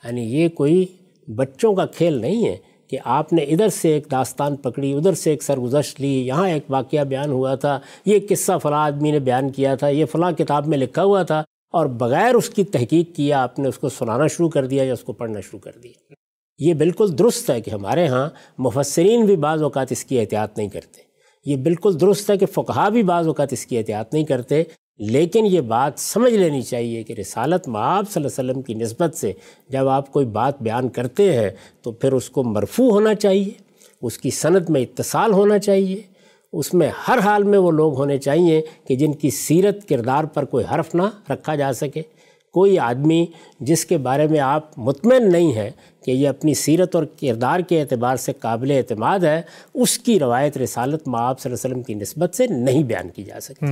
یعنی 0.04 0.22
یہ 0.22 0.48
کوئی 0.48 0.86
بچوں 1.28 1.74
کا 1.74 1.86
کھیل 1.86 2.20
نہیں 2.20 2.48
ہے 2.48 2.56
کہ 2.88 2.98
آپ 3.04 3.32
نے 3.32 3.42
ادھر 3.42 3.68
سے 3.68 3.92
ایک 3.92 4.10
داستان 4.10 4.56
پکڑی 4.56 4.92
ادھر 4.92 5.14
سے 5.14 5.30
ایک 5.30 5.42
سرگزشت 5.42 6.00
لی 6.00 6.26
یہاں 6.26 6.48
ایک 6.48 6.62
واقعہ 6.68 7.04
بیان 7.04 7.30
ہوا 7.30 7.54
تھا 7.54 7.80
یہ 8.04 8.18
قصہ 8.28 8.52
فلاں 8.62 8.84
آدمی 8.86 9.10
نے 9.10 9.18
بیان 9.18 9.50
کیا 9.50 9.74
تھا 9.74 9.88
یہ 9.88 10.04
فلاں 10.04 10.32
کتاب 10.32 10.66
میں 10.66 10.78
لکھا 10.78 11.04
ہوا 11.04 11.22
تھا 11.22 11.42
اور 11.70 11.86
بغیر 11.86 12.34
اس 12.34 12.48
کی 12.48 12.64
تحقیق 12.64 13.16
کیا 13.16 13.42
آپ 13.42 13.58
نے 13.58 13.68
اس 13.68 13.78
کو 13.78 13.88
سنانا 13.88 14.26
شروع 14.26 14.48
کر 14.48 14.66
دیا 14.66 14.82
یا 14.82 14.92
اس 14.92 15.04
کو 15.04 15.12
پڑھنا 15.12 15.40
شروع 15.40 15.60
کر 15.60 15.72
دیا؟ 15.82 16.14
یہ 16.58 16.74
بالکل 16.74 17.18
درست 17.18 17.50
ہے 17.50 17.60
کہ 17.60 17.70
ہمارے 17.70 18.06
ہاں 18.06 18.28
مفسرین 18.58 19.24
بھی 19.26 19.36
بعض 19.36 19.62
اوقات 19.62 19.92
اس 19.92 20.04
کی 20.04 20.20
احتیاط 20.20 20.58
نہیں 20.58 20.68
کرتے۔ 20.68 21.00
یہ 21.46 21.56
بالکل 21.56 22.00
درست 22.00 22.30
ہے 22.30 22.36
کہ 22.36 22.46
فقہا 22.46 22.88
بھی 22.88 23.02
بعض 23.02 23.26
اوقات 23.26 23.52
اس 23.52 23.66
کی 23.66 23.78
احتیاط 23.78 24.14
نہیں 24.14 24.24
کرتے، 24.24 24.62
لیکن 24.98 25.46
یہ 25.46 25.60
بات 25.60 25.92
سمجھ 25.96 26.32
لینی 26.32 26.62
چاہیے 26.62 27.02
کہ 27.02 27.12
رسالت 27.12 27.68
معاب 27.68 28.04
صلی 28.10 28.24
اللہ 28.24 28.40
علیہ 28.40 28.50
وسلم 28.50 28.62
کی 28.62 28.74
نسبت 28.74 29.16
سے 29.16 29.32
جب 29.68 29.88
آپ 29.88 30.12
کوئی 30.12 30.26
بات 30.26 30.62
بیان 30.62 30.88
کرتے 30.88 31.32
ہیں 31.36 31.50
تو 31.82 31.92
پھر 31.92 32.12
اس 32.12 32.30
کو 32.30 32.44
مرفوع 32.44 32.90
ہونا 32.90 33.14
چاہیے، 33.14 33.50
اس 34.02 34.18
کی 34.18 34.30
صنعت 34.30 34.70
میں 34.70 34.80
اتصال 34.80 35.32
ہونا 35.32 35.58
چاہیے۔ 35.58 36.00
اس 36.52 36.74
میں 36.74 36.90
ہر 37.08 37.18
حال 37.18 37.42
میں 37.42 37.58
وہ 37.58 37.70
لوگ 37.70 37.96
ہونے 37.96 38.18
چاہیے 38.18 38.62
کہ 38.84 38.96
جن 38.96 39.12
کی 39.12 39.30
سیرت 39.30 39.88
کردار 39.88 40.24
پر 40.24 40.44
کوئی 40.44 40.64
حرف 40.74 40.94
نہ 40.94 41.02
رکھا 41.30 41.54
جا 41.54 41.72
سکے۔ 41.72 42.02
کوئی 42.56 42.78
آدمی 42.78 43.26
جس 43.60 43.84
کے 43.86 43.98
بارے 43.98 44.26
میں 44.28 44.40
آپ 44.40 44.78
مطمئن 44.78 45.32
نہیں 45.32 45.52
ہیں 45.52 45.70
کہ 46.04 46.10
یہ 46.10 46.28
اپنی 46.28 46.54
سیرت 46.54 46.96
اور 46.96 47.04
کردار 47.04 47.60
کے 47.60 47.80
اعتبار 47.80 48.16
سے 48.16 48.32
قابل 48.32 48.70
اعتماد 48.70 49.18
ہے 49.18 49.42
اس 49.74 49.98
کی 49.98 50.18
روایت 50.18 50.58
رسالت 50.58 51.08
معاب 51.08 51.40
صلی 51.40 51.52
اللہ 51.52 51.66
علیہ 51.66 51.74
وسلم 51.74 51.82
کی 51.82 51.94
نسبت 51.94 52.34
سے 52.34 52.46
نہیں 52.46 52.82
بیان 52.82 53.08
کی 53.08 53.24
جا 53.24 53.40
سکتی۔ 53.40 53.66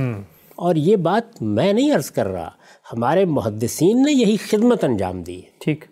اور 0.55 0.75
یہ 0.75 0.95
بات 0.95 1.41
میں 1.41 1.73
نہیں 1.73 1.91
عرض 1.91 2.11
کر 2.11 2.27
رہا 2.27 2.49
ہمارے 2.93 3.25
محدثین 3.25 4.03
نے 4.03 4.11
یہی 4.11 4.37
خدمت 4.37 4.83
انجام 4.83 5.21
دی۔ 5.21 5.37
ہے 5.37 5.49
ٹھیک۔ 5.59 5.85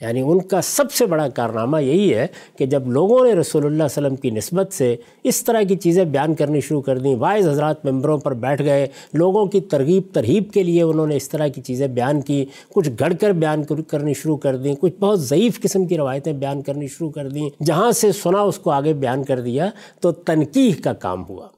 یعنی 0.00 0.20
ان 0.20 0.40
کا 0.40 0.60
سب 0.60 0.92
سے 0.92 1.06
بڑا 1.06 1.28
کارنامہ 1.28 1.82
یہی 1.82 2.14
ہے 2.14 2.26
کہ 2.58 2.66
جب 2.66 2.86
لوگوں 2.86 3.26
نے 3.26 3.32
رسول 3.32 3.62
اللہ 3.62 3.74
علیہ 3.74 3.84
وسلم 3.84 4.16
کی 4.16 4.30
نسبت 4.30 4.72
سے 4.72 4.96
اس 5.24 5.44
طرح 5.44 5.62
کی 5.62 5.76
چیزیں 5.76 6.04
بیان 6.04 6.34
کرنی 6.34 6.60
شروع 6.60 6.80
کر 6.80 6.98
دیں 6.98 7.16
وائز 7.16 7.48
حضرات 7.48 7.84
ممبروں 7.84 8.18
پر 8.18 8.34
بیٹھ 8.34 8.62
گئے 8.62 8.86
لوگوں 9.12 9.46
کی 9.46 9.60
ترغیب 9.60 10.02
ترہیب 10.12 10.44
کے 10.52 10.62
لیے 10.62 10.82
انہوں 10.82 11.06
نے 11.06 11.16
اس 11.16 11.28
طرح 11.28 11.48
کی 11.48 11.60
چیزیں 11.60 11.86
بیان 11.86 12.20
کی 12.20 12.44
کچھ 12.68 12.90
گھڑ 12.98 13.12
کر 13.20 13.32
بیان 13.32 13.64
کرنی 13.82 14.14
شروع 14.14 14.36
کر 14.36 14.56
دیں 14.56 14.74
کچھ 14.80 14.92
بہت 15.00 15.20
ضعیف 15.20 15.60
قسم 15.60 15.84
کی 15.84 15.96
روایتیں 15.96 16.32
بیان 16.32 16.62
کرنی 16.62 16.86
شروع 16.86 17.10
کر 17.10 17.28
دیں 17.28 17.64
جہاں 17.64 17.92
سے 17.92 18.12
سنا 18.12 18.40
اس 18.40 18.58
کو 18.58 18.70
آگے 18.70 18.92
بیان 18.92 19.24
کر 19.24 19.40
دیا 19.40 19.70
تو 20.00 20.12
تنقیح 20.12 20.72
کا 20.84 20.92
کام 20.92 21.24
ہوا۔ 21.28 21.48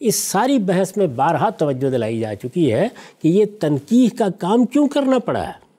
اس 0.00 0.14
ساری 0.14 0.58
بحث 0.58 0.96
میں 0.96 1.06
بارہا 1.06 1.50
توجہ 1.50 1.90
دلائی 1.90 2.20
جا 2.20 2.34
چکی 2.34 2.72
ہے 2.72 2.88
کہ 3.22 3.28
یہ 3.28 3.44
تنقیح 3.60 4.08
کا 4.18 4.28
کام 4.38 4.64
کیوں 4.64 4.88
کرنا 4.88 5.18
پڑا 5.18 5.46
ہے؟ 5.48 5.69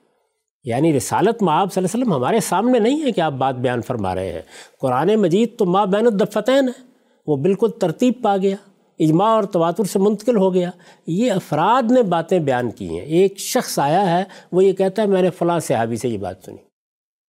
یعنی 0.64 0.96
رسالت 0.96 1.42
معاب 1.42 1.72
صلی 1.72 1.84
اللہ 1.84 1.92
علیہ 1.94 2.04
وسلم 2.04 2.14
ہمارے 2.14 2.40
سامنے 2.40 2.78
نہیں 2.78 3.02
ہے 3.02 3.12
کہ 3.12 3.20
آپ 3.20 3.32
بات 3.32 3.54
بیان 3.54 3.82
فرما 3.82 4.14
رہے 4.14 4.32
ہیں۔ 4.32 4.42
قرآن 4.80 5.14
مجید 5.16 5.58
تو 5.58 5.64
ماں 5.64 5.86
بین 5.86 6.06
الدفتین 6.06 6.68
ہے۔ 6.68 6.92
وہ 7.26 7.36
بالکل 7.36 7.70
ترتیب 7.80 8.14
پا 8.22 8.36
گیا، 8.36 8.56
اجماع 8.98 9.26
اور 9.26 9.42
تواتر 9.42 9.84
سے 9.84 9.98
منتقل 9.98 10.36
ہو 10.36 10.54
گیا۔ 10.54 10.70
یہ 11.06 11.32
افراد 11.32 11.90
نے 11.90 12.02
باتیں 12.02 12.38
بیان 12.38 12.70
کی 12.70 12.88
ہیں۔ 12.88 13.06
ایک 13.06 13.38
شخص 13.38 13.78
آیا 13.78 14.18
ہے، 14.18 14.24
وہ 14.52 14.64
یہ 14.64 14.72
کہتا 14.72 15.02
ہے، 15.02 15.06
میں 15.06 15.22
نے 15.22 15.30
فلاں 15.30 15.60
صحابی 15.60 15.96
سے 15.96 16.08
یہ 16.08 16.18
بات 16.18 16.36
سنی۔ 16.44 16.56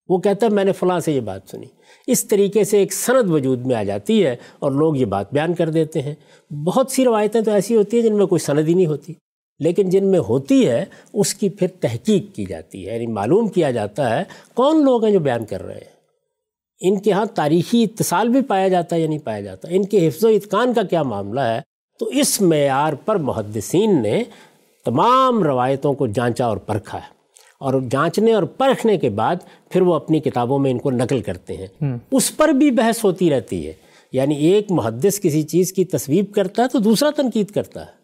وہ 0.09 0.19
کہتا 0.19 0.47
ہے، 0.47 0.51
میں 0.51 0.65
نے 0.65 0.73
فلاں 0.73 1.01
سے 1.01 1.13
یہ 1.13 1.21
بات 1.21 1.41
سنی۔ 1.51 1.67
اس 2.07 2.25
طریقے 2.25 2.65
سے 2.65 2.79
ایک 2.79 2.93
سند 2.93 3.31
وجود 3.31 3.67
میں 3.67 3.77
آ 3.77 3.83
جاتی 3.83 4.27
ہے 4.27 4.37
اور 4.59 4.73
لوگ 4.73 4.97
یہ 4.97 5.05
بات 5.05 5.33
بیان 5.33 5.55
کر 5.55 5.71
دیتے 5.71 6.03
ہیں۔ 6.03 6.15
بہت 6.55 6.91
سی 6.91 7.05
روایتیں 7.05 7.41
تو 7.41 7.51
ایسی 7.51 7.77
ہوتی 7.77 8.01
ہیں 8.01 8.05
جن 8.05 8.17
میں 8.17 8.27
کوئی 8.27 8.39
سند 8.39 8.69
ہی 8.69 8.75
نہیں 8.75 8.87
ہوتی۔ 8.87 9.15
لیکن 9.63 9.91
جن 9.91 10.11
میں 10.11 10.19
ہوتی 10.19 10.69
ہے 10.69 10.85
اس 11.13 11.35
کی 11.35 11.49
پھر 11.49 11.67
تحقیق 11.81 12.35
کی 12.35 12.45
جاتی 12.45 12.89
ہے 12.89 12.95
یعنی 12.95 13.07
معلوم 13.07 13.49
کیا 13.49 13.71
جاتا 13.71 14.19
ہے 14.19 14.25
کون 14.55 14.85
لوگ 14.85 15.05
ہیں 15.05 15.13
جو 15.13 15.21
بیان 15.21 15.45
کر 15.45 15.63
رہے 15.63 15.75
ہیں۔ 15.75 15.93
ان 16.81 16.99
کے 16.99 17.13
ہاں 17.13 17.25
تاریخی 17.35 17.83
اتصال 17.83 18.29
بھی 18.29 18.41
پایا 18.43 18.69
جاتا 18.69 18.97
ہے 18.97 19.01
یا 19.01 19.09
نہیں 19.09 19.19
پایا 19.19 19.41
جاتا۔ 19.41 19.69
ان 19.71 19.85
کے 19.85 20.09
حفظ 20.09 20.25
و 20.25 20.29
اتقان 20.29 20.75
کا 20.75 20.83
کیا 20.83 21.03
معاملہ 21.03 21.41
ہے؟ 21.41 21.61
تو 21.99 22.07
اس 22.07 22.41
معیار 22.41 22.93
پر 22.93 23.17
محدثین 23.17 24.03
نے 24.03 24.25
تمام 24.85 25.43
روایتوں 25.43 25.95
کو 25.95 26.07
جانچا 26.07 26.45
اور 26.45 26.57
پرکھا 26.57 26.99
ہے۔ 26.99 27.23
اور 27.61 27.81
جانچنے 27.91 28.35
اور 28.35 28.43
پرکھنے 28.43 28.99
کے 28.99 29.11
بعد 29.11 29.37
پھر 29.71 29.81
وہ 29.83 29.95
اپنی 29.95 30.21
کتابوں 30.21 30.59
میں 30.59 30.71
ان 30.71 30.79
کو 30.79 30.91
نقل 30.91 31.21
کرتے 31.21 31.57
ہیں۔ 31.57 31.67
اس 32.13 32.37
پر 32.37 32.49
بھی 32.49 32.71
بحث 32.71 33.05
ہوتی 33.05 33.31
رہتی 33.31 33.67
ہے۔ 33.67 33.73
یعنی 34.13 34.35
ایک 34.35 34.71
محدث 34.71 35.21
کسی 35.21 35.43
چیز 35.43 35.73
کی 35.73 35.85
تصویب 35.85 36.33
کرتا 36.35 36.63
ہے 36.63 36.69
تو 36.69 36.79
دوسرا 36.79 37.11
تنقید 37.17 37.51
کرتا 37.51 37.87
ہے۔ 37.87 38.02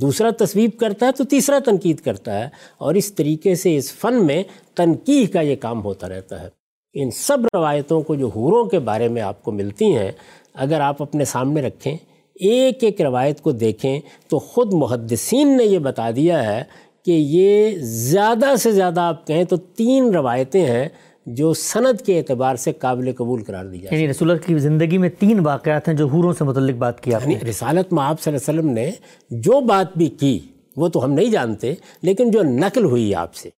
دوسرا 0.00 0.30
تصویب 0.38 0.70
کرتا 0.78 1.06
ہے 1.06 1.12
تو 1.12 1.24
تیسرا 1.24 1.58
تنقید 1.64 2.00
کرتا 2.00 2.38
ہے 2.38 2.48
اور 2.78 2.94
اس 2.94 3.12
طریقے 3.12 3.54
سے 3.54 3.76
اس 3.76 3.92
فن 3.92 4.26
میں 4.26 4.42
تنقید 4.74 5.32
کا 5.32 5.40
یہ 5.40 5.56
کام 5.56 5.84
ہوتا 5.84 6.08
رہتا 6.08 6.42
ہے۔ 6.42 6.48
ان 6.94 7.10
سب 7.10 7.38
روایتوں 7.54 8.00
کو 8.02 8.14
جو 8.14 8.28
حوروں 8.28 8.64
کے 8.64 8.78
بارے 8.78 9.08
میں 9.08 9.22
آپ 9.22 9.42
کو 9.42 9.52
ملتی 9.52 9.96
ہیں، 9.96 10.12
اگر 10.54 10.80
آپ 10.80 11.02
اپنے 11.02 11.24
سامنے 11.24 11.62
رکھیں، 11.62 11.96
ایک 12.34 12.84
ایک 12.84 13.00
روایت 13.00 13.40
کو 13.40 13.52
دیکھیں 13.52 14.00
تو 14.28 14.38
خود 14.38 14.72
محدثین 14.72 15.56
نے 15.56 15.64
یہ 15.64 15.78
بتا 15.78 16.10
دیا 16.10 16.44
ہے 16.46 16.64
کہ 17.04 17.10
یہ 17.10 17.78
زیادہ 17.80 18.56
سے 18.56 18.72
زیادہ 18.72 19.00
آپ 19.00 19.26
کہیں 19.26 19.44
تو 19.44 19.56
تین 19.56 20.14
روایتیں 20.14 20.66
ہیں 20.66 20.88
جو 21.34 21.54
سند 21.54 22.00
کے 22.00 22.18
اعتبار 22.18 22.56
سے 22.56 22.72
قابل 22.72 23.12
قبول 23.16 23.42
قرار 23.44 23.64
دی 23.64 23.78
جائے 23.78 23.96
یعنی 23.96 24.10
رسول 24.10 24.30
اللہ 24.30 24.46
کی 24.46 24.58
زندگی 24.58 24.98
میں 24.98 25.08
تین 25.18 25.40
واقعات 25.40 25.88
ہیں 25.88 25.94
جو 25.94 26.06
حوروں 26.06 26.32
سے 26.32 26.44
متعلق 26.44 26.76
بات 26.76 27.00
کیا 27.00 27.18
یعنی 27.22 27.36
رسالت 27.50 27.92
میں 27.92 28.04
آپ 28.04 28.20
صلی 28.20 28.34
اللہ 28.34 28.50
علیہ 28.50 28.60
وسلم 28.60 28.72
نے 28.74 28.90
جو 29.30 29.60
بات 29.60 29.96
بھی 29.96 30.06
کی 30.06 30.38
وہ 30.76 30.88
تو 30.88 31.04
ہم 31.04 31.12
نہیں 31.12 31.30
جانتے 31.30 31.74
لیکن 32.02 32.30
جو 32.30 32.42
نقل 32.42 32.84
ہوئی 32.84 33.14
آپ 33.14 33.34
سے 33.34 33.48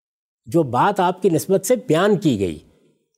جو 0.47 0.63
بات 0.63 1.01
آپ 1.01 1.23
کی 1.23 1.31
نسبت 1.31 1.67
سے 1.67 1.77
بیان 1.77 2.17
کی 2.17 2.39
گئی 2.41 2.59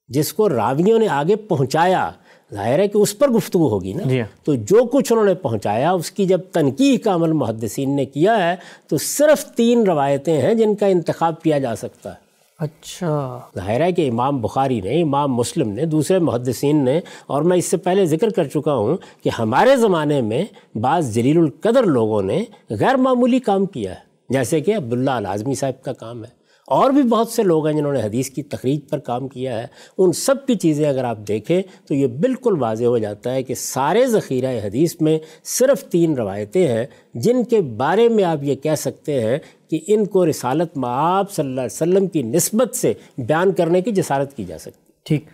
جس 0.09 0.33
کو 0.33 0.49
راویوں 0.49 0.99
نے 0.99 1.09
آگے 1.09 1.37
پہنچایا 1.37 2.11
ظاہر 2.53 2.79
ہے 2.79 2.89
کہ 2.89 2.99
اس 2.99 3.19
پر 3.19 3.29
گفتگو 3.29 3.69
ہوگی 3.69 3.93
نا۔ 3.93 4.03
جی 4.05 4.21
ہاں۔ 4.21 4.27
تو 4.45 4.55
جو 4.55 4.85
کچھ 4.85 5.13
انہوں 5.13 5.27
نے 5.27 5.35
پہنچایا 5.35 5.91
اس 5.91 6.11
کی 6.11 6.25
جب 6.25 6.41
تنقید 6.53 7.03
کا 7.03 7.15
عمل 7.15 7.33
محدثین 7.33 7.97
نے 7.97 8.05
کیا 8.05 8.51
ہے 8.51 8.57
تو 8.89 8.97
صرف 8.99 9.45
تین 9.45 9.83
روایتیں 9.83 10.43
ہیں 10.43 10.55
جن 10.55 10.75
کا 10.75 10.87
انتخاب 10.87 11.43
کیا 11.43 11.59
جا 11.59 11.77
سکتا 11.77 12.11
ہے۔ 12.11 12.22
اچھا۔ 12.63 13.41
ظاہر 13.57 13.81
ہے 13.81 13.93
کہ 13.93 14.11
امام 14.11 14.41
بخاری 14.41 14.81
نے، 14.81 15.03
امام 15.03 15.35
مسلم 15.35 15.69
نے، 15.69 15.85
دوسرے 15.85 16.19
محدثین 16.19 16.85
نے، 16.85 17.01
اور 17.27 17.43
میں 17.43 17.57
اس 17.57 17.65
سے 17.65 17.77
پہلے 17.77 18.07
ذکر 18.07 18.31
کر 18.31 18.45
چکا 18.45 18.75
ہوں 18.75 18.97
کہ 19.23 19.31
ہمارے 19.39 19.77
زمانے 19.77 20.21
میں 20.21 20.45
بعض 20.75 21.15
جلیل 21.15 21.39
القدر 21.39 21.83
لوگوں 21.83 22.23
نے 22.23 22.45
غیر 22.71 22.95
معمولی 22.95 23.39
کام 23.39 23.67
کیا 23.67 23.91
ہے، 23.91 24.01
جیسے 24.29 24.61
کہ 24.61 24.77
عبداللہ 24.77 25.11
العظمی 25.11 25.55
صاحب 25.55 25.85
کا 25.85 25.93
کام 25.93 26.25
ہے۔ 26.25 26.43
اور 26.67 26.91
بھی 26.91 27.03
بہت 27.03 27.29
سے 27.29 27.43
لوگ 27.43 27.67
ہیں 27.67 27.77
جنہوں 27.77 27.93
نے 27.93 28.03
حدیث 28.03 28.31
کی 28.31 28.43
تخریج 28.43 28.81
پر 28.91 28.99
کام 28.99 29.29
کیا 29.29 29.59
ہے۔ 29.59 29.67
ان 29.99 30.13
سب 30.13 30.47
کی 30.47 30.55
چیزیں 30.55 30.89
اگر 30.89 31.05
آپ 31.05 31.19
دیکھیں 31.29 31.63
تو 31.89 31.95
یہ 31.95 32.07
بالکل 32.07 32.63
واضح 32.63 32.85
ہو 32.85 32.99
جاتا 32.99 33.35
ہے 33.35 33.43
کہ 33.43 33.55
سارے 33.55 34.07
ذخیرہ 34.07 34.67
حدیث 34.67 34.95
میں 35.01 35.19
صرف 35.45 35.85
تین 35.85 36.15
روایتیں 36.15 36.69
ہیں 36.69 36.87
جن 37.15 37.45
کے 37.45 37.61
بارے 37.61 38.09
میں 38.09 38.25
آپ 38.25 38.43
یہ 38.43 38.55
کہہ 38.55 38.75
سکتے 38.75 39.23
ہیں 39.23 39.39
کہ 39.73 39.81
ان 39.87 40.07
کو 40.07 40.27
رسالت 40.27 40.77
معاب 40.77 41.31
صلی 41.31 41.47
اللہ 41.47 41.61
علیہ 41.61 41.67
وسلم 41.67 42.07
کی 42.07 42.23
نسبت 42.23 42.77
سے 42.77 42.93
بیان 43.19 43.53
کرنے 43.53 43.81
کی 43.81 43.91
جسارت 43.91 44.37
کی 44.37 44.45
جا 44.45 44.59
سکتی۔ 44.59 44.93
ٹھیک۔ 45.03 45.25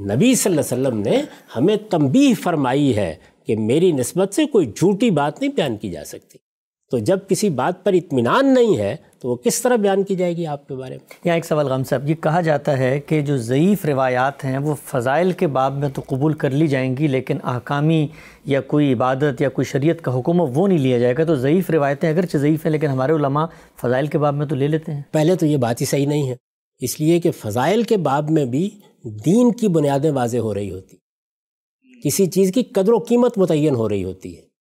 نبی 0.00 0.34
صلی 0.34 0.56
اللہ 0.56 0.74
علیہ 0.74 0.88
وسلم 0.88 1.00
نے 1.00 1.22
ہمیں 1.56 1.76
تنبیہ 1.76 2.34
فرمائی 2.42 2.96
ہے 2.96 3.14
کہ 3.46 3.56
میری 3.56 3.92
نسبت 3.92 4.34
سے 4.34 4.46
کوئی 4.46 4.66
جھوٹی 4.66 5.10
بات 5.10 5.40
نہیں 5.40 5.52
بیان 5.52 5.76
کی 5.76 5.90
جا 5.90 6.04
سکتی۔ 6.04 6.38
تو 6.92 6.98
جب 6.98 7.18
کسی 7.28 7.50
بات 7.50 7.84
پر 7.84 7.92
اطمینان 7.92 8.54
نہیں 8.54 8.78
ہے 8.78 8.96
تو 9.18 9.28
وہ 9.28 9.36
کس 9.36 9.62
طرح 9.62 9.76
بیان 9.76 10.02
کی 10.02 10.16
جائے 10.16 10.36
گی 10.36 10.46
آپ 10.46 10.68
کے 10.68 10.74
بارے 10.74 10.94
میں؟ 10.94 11.14
یہاں 11.24 11.36
ایک 11.36 11.44
سوال 11.44 11.66
غم 11.66 11.84
صاحب 11.84 12.10
یہ 12.10 12.14
کہا 12.14 12.40
جاتا 12.40 12.78
ہے 12.78 13.00
کہ 13.00 13.22
جو 13.22 13.36
ضعیف 13.36 13.84
روایات 13.84 14.44
ہیں 14.44 14.58
وہ 14.58 14.74
فضائل 14.84 15.32
کے 15.32 15.46
باب 15.46 15.78
میں 15.78 15.88
تو 15.88 16.02
قبول 16.06 16.32
کر 16.32 16.50
لی 16.50 16.66
جائیں 16.66 16.96
گی 16.96 17.06
لیکن 17.06 17.38
احکامی 17.44 18.06
یا 18.44 18.60
کوئی 18.60 18.92
عبادت 18.92 19.40
یا 19.40 19.48
کوئی 19.48 19.64
شریعت 19.64 20.00
کا 20.02 20.18
حکم 20.18 20.40
ہو 20.40 20.46
وہ 20.46 20.68
نہیں 20.68 20.78
لیا 20.78 20.98
جائے 20.98 21.14
گا۔ 21.18 21.24
تو 21.24 21.34
ضعیف 21.34 21.70
روایتیں 21.70 22.10
اگرچہ 22.10 22.36
ضعیف 22.36 22.64
ہیں 22.66 22.72
لیکن 22.72 22.86
ہمارے 22.86 23.12
علماء 23.12 23.44
فضائل 23.76 24.06
کے 24.06 24.18
باب 24.18 24.34
میں 24.34 24.46
تو 24.46 24.54
لے 24.54 24.68
لیتے 24.68 24.92
ہیں۔ 24.92 25.02
پہلے 25.10 25.36
تو 25.36 25.46
یہ 25.46 25.56
بات 25.56 25.80
ہی 25.80 25.86
صحیح 25.86 26.06
نہیں 26.06 26.28
ہے۔ 26.28 26.36
اس 26.78 27.00
لیے 27.00 27.20
کہ 27.20 27.30
فضائل 27.30 27.82
کے 27.82 27.96
باب 27.96 28.30
میں 28.30 28.44
بھی 28.44 28.70
دین 29.04 29.52
کی 29.52 29.68
بنیادیں 29.68 30.10
واضح 30.10 30.38
ہو 30.38 30.54
رہی 30.54 30.70
ہوتی۔ 30.70 30.96
کسی 32.04 32.26
چیز 32.26 32.52
کی 32.54 32.62
قدر 32.62 32.92
و 32.92 32.98
قیمت 32.98 33.38
متعین 33.38 33.74
ہو 33.74 33.88
رہی 33.88 34.04
ہوتی 34.04 34.36
ہے۔ 34.36 34.51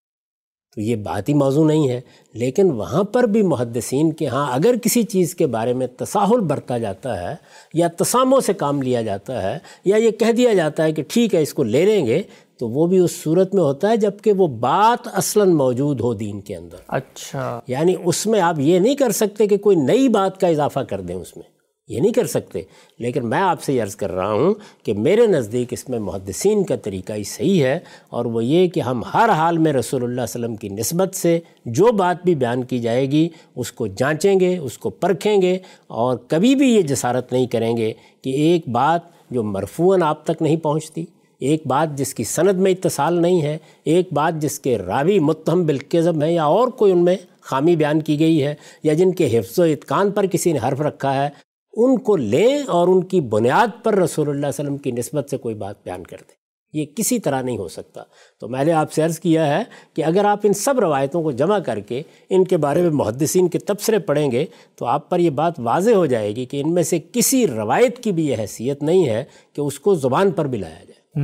تو 0.75 0.81
یہ 0.81 0.95
بات 0.95 1.29
ہی 1.29 1.33
موضوع 1.33 1.65
نہیں 1.65 1.89
ہے 1.89 2.01
لیکن 2.33 2.71
وہاں 2.71 3.03
پر 3.03 3.23
بھی 3.23 3.41
محدثین 3.41 4.11
کے 4.11 4.27
ہاں 4.27 4.53
اگر 4.53 4.75
کسی 4.83 5.03
چیز 5.03 5.35
کے 5.35 5.47
بارے 5.47 5.73
میں 5.73 5.87
تساہل 5.87 6.39
برتا 6.39 6.77
جاتا 6.77 7.29
ہے 7.29 7.35
یا 7.73 7.87
تساموں 7.97 8.39
سے 8.39 8.53
کام 8.53 8.81
لیا 8.81 9.01
جاتا 9.01 9.43
ہے 9.43 9.57
یا 9.85 9.97
یہ 9.97 10.11
کہہ 10.11 10.31
دیا 10.31 10.53
جاتا 10.53 10.83
ہے 10.83 10.91
کہ 10.91 11.03
ٹھیک 11.03 11.35
ہے 11.35 11.41
اس 11.41 11.53
کو 11.53 11.63
لے 11.63 11.85
لیں 11.85 12.05
گے 12.05 12.23
تو 12.59 12.69
وہ 12.69 12.87
بھی 12.87 12.99
اس 12.99 13.11
صورت 13.23 13.55
میں 13.55 13.63
ہوتا 13.63 13.89
ہے 13.89 13.97
جبکہ 13.97 14.31
وہ 14.31 14.47
بات 14.47 15.07
اصلاً 15.13 15.49
موجود 15.49 16.01
ہو 16.01 16.13
دین 16.13 16.41
کے 16.41 16.55
اندر۔ 16.55 16.77
اچھا۔ 16.87 17.59
یعنی 17.67 17.95
اس 18.05 18.27
میں 18.27 18.41
آپ 18.41 18.59
یہ 18.59 18.79
نہیں 18.79 18.95
کر 18.95 19.11
سکتے 19.11 19.47
کہ 19.47 19.57
کوئی 19.57 19.77
نئی 19.77 20.09
بات 20.09 20.39
کا 20.39 20.47
اضافہ 20.47 20.79
کر 20.79 21.01
دیں 21.01 21.15
اس 21.15 21.37
میں۔ 21.37 21.50
یہ 21.91 21.99
نہیں 21.99 22.13
کر 22.13 22.27
سکتے۔ 22.27 22.61
لیکن 22.99 23.29
میں 23.29 23.39
آپ 23.39 23.63
سے 23.63 23.73
یہ 23.73 23.81
عرض 23.83 23.95
کر 23.95 24.11
رہا 24.11 24.31
ہوں 24.31 24.53
کہ 24.83 24.93
میرے 24.93 25.27
نزدیک 25.27 25.73
اس 25.73 25.89
میں 25.89 25.99
محدثین 25.99 26.63
کا 26.63 26.75
طریقہ 26.75 27.13
ہی 27.13 27.23
صحیح 27.23 27.63
ہے 27.63 27.79
اور 28.09 28.25
وہ 28.25 28.43
یہ 28.43 28.67
کہ 28.67 28.79
ہم 28.79 29.03
ہر 29.13 29.29
حال 29.29 29.57
میں 29.57 29.73
رسول 29.73 30.03
اللہ 30.03 30.11
علیہ 30.11 30.23
وسلم 30.23 30.55
کی 30.55 30.69
نسبت 30.69 31.15
سے 31.15 31.39
جو 31.65 31.91
بات 31.91 32.23
بھی 32.23 32.35
بیان 32.35 32.63
کی 32.63 32.79
جائے 32.79 33.11
گی، 33.11 33.29
اس 33.55 33.71
کو 33.71 33.87
جانچیں 33.87 34.39
گے، 34.39 34.57
اس 34.57 34.77
کو 34.77 34.89
پرکھیں 34.89 35.41
گے 35.41 35.57
اور 35.87 36.17
کبھی 36.27 36.55
بھی 36.55 36.73
یہ 36.75 36.81
جسارت 36.81 37.33
نہیں 37.33 37.47
کریں 37.47 37.77
گے 37.77 37.93
کہ 38.21 38.29
ایک 38.29 38.69
بات 38.69 39.01
جو 39.31 39.43
مرفوعاً 39.43 40.01
آپ 40.01 40.23
تک 40.25 40.41
نہیں 40.41 40.57
پہنچتی، 40.57 41.05
ایک 41.39 41.67
بات 41.67 41.97
جس 41.97 42.13
کی 42.13 42.23
سند 42.23 42.59
میں 42.59 42.71
اتصال 42.71 43.21
نہیں 43.21 43.41
ہے، 43.41 43.57
ایک 43.83 44.13
بات 44.13 44.41
جس 44.41 44.59
کے 44.59 44.77
راوی 44.77 45.19
متہم 45.19 45.65
بالکذب 45.65 46.23
ہیں 46.23 46.31
یا 46.31 46.43
اور 46.43 46.67
کوئی 46.67 46.91
ان 46.91 47.03
میں 47.03 47.15
خامی 47.41 47.75
بیان 47.75 48.01
کی 48.01 48.19
گئی 48.19 48.43
ہے 48.43 48.53
یا 48.83 48.93
جن 48.93 49.11
کے 49.11 49.39
حفظ 49.39 49.59
و 49.59 49.63
اتقان 49.63 50.11
پر 50.11 50.25
کسی 50.25 50.51
نے 50.53 50.59
حرف 50.67 50.81
رکھا 50.81 51.23
ہے۔ 51.23 51.29
ان 51.73 51.99
کو 51.99 52.15
لیں 52.15 52.63
اور 52.67 52.87
ان 52.87 53.03
کی 53.03 53.21
بنیاد 53.21 53.83
پر 53.83 53.95
رسول 53.95 54.27
اللہ 54.27 54.37
علیہ 54.37 54.47
وسلم 54.47 54.77
کی 54.77 54.91
نسبت 54.91 55.29
سے 55.29 55.37
کوئی 55.37 55.55
بات 55.55 55.75
بیان 55.83 56.03
کر 56.03 56.17
دیں 56.17 56.41
یہ 56.73 56.85
کسی 56.95 57.19
طرح 57.19 57.41
نہیں 57.41 57.57
ہو 57.57 57.67
سکتا۔ 57.67 58.03
تو 58.39 58.47
میں 58.47 58.63
نے 58.63 58.71
آپ 58.71 58.91
سے 58.91 59.01
عرض 59.01 59.19
کیا 59.19 59.47
ہے 59.47 59.63
کہ 59.93 60.05
اگر 60.05 60.25
آپ 60.25 60.39
ان 60.43 60.53
سب 60.53 60.79
روایتوں 60.79 61.23
کو 61.23 61.31
جمع 61.31 61.59
کر 61.59 61.79
کے 61.79 62.01
ان 62.29 62.43
کے 62.43 62.57
بارے 62.57 62.81
میں 62.81 62.89
محدثین 62.89 63.47
کے 63.47 63.59
تبصرے 63.59 63.99
پڑھیں 63.99 64.31
گے 64.31 64.45
تو 64.75 64.85
آپ 64.85 65.09
پر 65.09 65.19
یہ 65.19 65.29
بات 65.29 65.53
واضح 65.57 65.91
ہو 65.91 66.05
جائے 66.05 66.35
گی 66.35 66.45
کہ 66.45 66.61
ان 66.61 66.73
میں 66.73 66.83
سے 66.83 66.99
کسی 67.13 67.47
روایت 67.47 67.99
کی 67.99 68.11
بھی 68.11 68.27
یہ 68.27 68.35
حیثیت 68.39 68.83
نہیں 68.83 69.05
ہے 69.07 69.23
کہ 69.53 69.61
اس 69.61 69.79
کو 69.79 69.95
زبان 69.95 70.31
پر 70.31 70.47
بھی 70.47 70.57
لایا 70.57 70.83
جائے۔ 70.87 71.21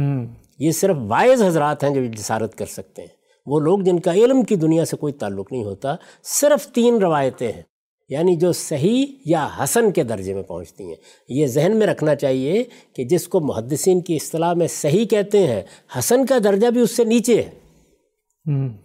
یہ 0.60 0.72
صرف 0.72 0.98
وائز 1.08 1.44
حضرات 1.44 1.84
ہیں 1.84 1.96
جو 1.96 2.06
جسارت 2.06 2.56
کر 2.56 2.66
سکتے 2.66 3.02
ہیں۔ 3.02 3.10
وہ 3.46 3.60
لوگ 3.60 3.80
جن 3.80 4.00
کا 4.00 4.14
علم 4.14 4.44
کی 4.44 4.56
دنیا 4.56 4.86
سے 4.86 4.98
کوئی 4.98 5.14
تعلق 5.14 5.52
نہیں 5.52 5.64
ہوتا 5.64 5.96
صرف 6.24 6.68
تین 6.68 6.98
روایتیں 6.98 7.52
ہیں۔ 7.52 7.62
یعنی 8.10 8.36
جو 8.36 8.52
صحیح 8.52 9.06
یا 9.26 9.48
حسن 9.60 9.92
کے 9.92 10.04
درجے 10.04 10.34
میں 10.34 10.44
پہنچتی 10.44 10.84
ہیں۔ 10.84 10.96
یہ 11.30 11.48
ذہن 11.48 11.78
میں 11.78 11.88
رکھنا 11.88 12.16
چاہیے 12.16 12.64
کہ 12.94 13.04
جس 13.04 13.28
کو 13.28 13.40
محدثین 13.40 14.02
کی 14.02 14.16
اصطلاح 14.16 14.54
میں 14.54 14.68
صحیح 14.68 15.06
کہتے 15.06 15.48
ہیں 15.48 15.62
حسن 16.00 16.26
کا 16.26 16.38
درجہ 16.44 16.68
بھی 16.68 16.82
اس 16.82 16.98
سے 16.98 17.04
نیچے 17.04 17.42
ہے۔ 17.42 17.50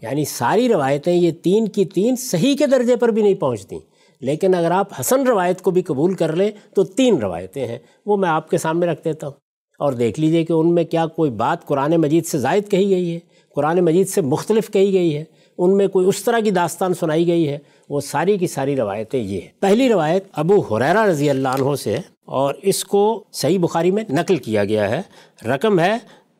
یعنی 0.02 0.24
ساری 0.24 0.68
روایتیں 0.68 1.12
یہ 1.12 1.30
تین 1.42 1.68
کی 1.68 1.84
تین 1.84 2.16
صحیح 2.16 2.56
کے 2.56 2.66
درجے 2.66 2.96
پر 2.96 3.08
بھی 3.08 3.22
نہیں 3.22 3.34
پہنچتی۔ 3.34 3.76
لیکن 4.20 4.54
اگر 4.54 4.70
آپ 4.70 5.00
حسن 5.00 5.26
روایت 5.26 5.62
کو 5.62 5.70
بھی 5.70 5.82
قبول 5.82 6.14
کر 6.14 6.36
لیں 6.36 6.50
تو 6.74 6.84
تین 6.84 7.16
روایتیں 7.16 7.68
ہیں۔ 7.68 7.78
وہ 8.06 8.16
میں 8.16 8.28
آپ 8.28 8.50
کے 8.50 8.58
سامنے 8.58 8.86
رکھ 8.86 9.04
دیتا 9.04 9.26
ہوں۔ 9.26 9.34
اور 9.78 9.92
دیکھ 9.92 10.20
لیجیے 10.20 10.44
کہ 10.44 10.52
ان 10.52 10.74
میں 10.74 10.84
کیا 10.84 11.06
کوئی 11.06 11.30
بات 11.30 11.66
قرآن 11.66 11.90
مجید 11.90 12.26
سے 12.26 12.38
زائد 12.38 12.68
کہی 12.68 12.90
گئی 12.90 13.14
ہے؟ 13.14 13.18
قرآن 13.54 13.80
مجید 13.80 14.08
سے 14.08 14.20
مختلف 14.20 14.70
کہی 14.70 14.92
گئی 14.92 15.16
ہے۔ 15.16 15.24
ان 15.58 15.76
میں 15.76 15.88
کوئی 15.88 16.06
اس 16.06 16.22
طرح 16.22 16.40
کی 16.40 16.50
داستان 16.50 16.94
سنائی 16.94 17.26
گئی 17.26 17.48
ہے 17.48 17.58
وہ 17.88 18.00
ساری 18.00 18.38
کی 18.38 18.46
ساری 18.46 18.76
روایتیں 18.76 19.22
یہ 19.22 19.40
ہیں۔ 19.40 19.48
پہلی 19.60 19.88
روایت 19.88 20.24
ابو 20.32 20.60
حریرہ 20.60 21.04
رضی 21.06 21.30
اللہ 21.30 21.48
عنہ 21.48 21.74
سے 21.74 21.96
ہے 21.96 22.00
اور 22.24 22.54
اس 22.62 22.84
کو 22.84 23.24
صحیح 23.32 23.58
بخاری 23.58 23.90
میں 23.90 24.04
نقل 24.10 24.36
کیا 24.36 24.64
گیا 24.64 24.90
ہے۔ 24.90 25.02
رقم 25.48 25.80
ہے 25.80 25.98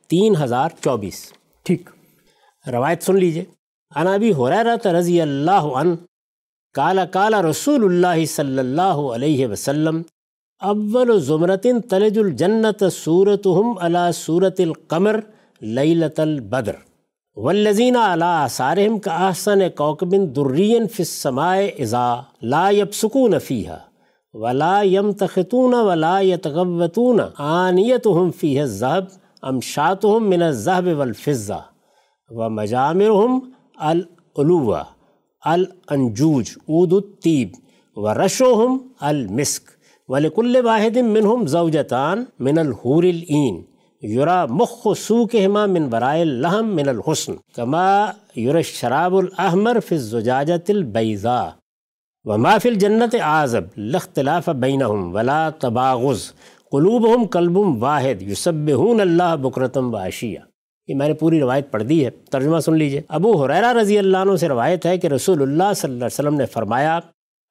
تین 0.08 0.34
ہزار 0.40 0.68
چوبیس۔ 0.80 1.32
ٹھیک۔ 1.62 1.90
روایت 2.72 3.02
سن 3.02 3.16
لیجیے۔ 3.16 3.44
انابی 3.94 4.32
حریرہ 4.32 4.88
رضی 4.88 5.20
اللہ 5.20 5.50
عنہ 5.50 5.94
کالا 6.74 7.04
کالا 7.04 7.42
رسول 7.42 7.84
اللہ 7.84 8.24
صلی 8.24 8.58
اللہ 8.58 8.98
علیہ 9.14 9.46
وسلم 9.46 10.02
اول 10.60 11.20
زمرت 11.20 11.66
تلج 11.90 12.18
الجنت 12.18 12.84
صورتہم 12.92 13.78
علی 13.80 14.12
صورت 14.14 14.60
القمر 14.60 15.20
لیلت 15.60 16.20
البدر۔ 16.20 16.72
والذین 17.36 17.96
علی 17.96 18.24
آثارہم 18.24 18.98
کا 18.98 19.12
احسن 19.26 19.60
کوکبن 19.76 20.24
درین 20.36 20.86
فی 20.86 21.02
السماء 21.02 21.56
اذا 21.78 22.04
لا 22.44 22.68
یبسکون 22.70 23.38
فیہا 23.38 23.76
ولا 24.34 24.80
یمتخطون 24.84 25.74
ولا 25.86 26.18
یتغوتون 26.20 27.20
آنیتہم 27.38 28.30
فیہ 28.30 28.60
الزہب 28.60 29.04
امشاتہم 29.42 30.28
من 30.30 30.42
الزہب 30.42 30.98
والفزہ 30.98 31.60
ومجامرہم 32.30 33.38
العلوہ 33.86 34.82
الانجوج 35.42 36.50
عود 36.58 36.92
الطیب 36.92 37.56
ورشوہم 37.96 38.78
المسک 39.06 39.70
ولکل 40.08 40.56
واحد 40.64 40.96
منہم 41.06 41.46
زوجتان 41.46 42.24
من 42.40 42.58
الحور 42.58 43.04
العین 43.04 43.62
یورا 44.02 44.44
مخ 44.50 44.86
سو 44.98 45.24
کے 45.32 45.44
ہما 45.44 45.64
من 45.66 45.86
برائے 45.88 46.22
الحم 46.22 46.74
من 46.76 46.88
الحسن، 46.88 47.32
کما 47.54 47.88
یور 48.36 48.60
شراب 48.64 49.16
الحمر 49.16 49.78
فی 49.88 49.94
الزجاجت 49.94 50.70
البیضا 50.70 51.42
و 52.26 52.36
محفل 52.38 52.74
جنت 52.78 53.14
اعظب 53.22 53.64
لختلاف 53.78 54.48
بینہم 54.60 55.14
ولا 55.14 55.48
تباغز 55.60 56.30
قلوبہم 56.70 57.26
کلبم 57.26 57.82
واحد، 57.82 58.22
یسبحون 58.22 59.00
اللہ 59.00 59.34
بکرتم 59.42 59.94
و 59.94 59.96
عشیہ. 59.98 60.38
یہ 60.88 60.94
میں 60.94 61.08
نے 61.08 61.14
پوری 61.14 61.40
روایت 61.40 61.70
پڑھ 61.70 61.82
دی 61.82 62.04
ہے، 62.04 62.10
ترجمہ 62.30 62.60
سن 62.60 62.76
لیجیے. 62.78 63.00
ابو 63.08 63.32
حریرہ 63.44 63.72
رضی 63.80 63.98
اللہ 63.98 64.16
عنہ 64.16 64.36
سے 64.36 64.48
روایت 64.48 64.86
ہے 64.86 64.96
کہ 64.98 65.06
رسول 65.06 65.42
اللہ 65.42 65.72
صلی 65.74 65.90
اللہ 65.90 66.04
علیہ 66.04 66.18
وسلم 66.18 66.34
نے 66.36 66.46
فرمایا، 66.54 66.98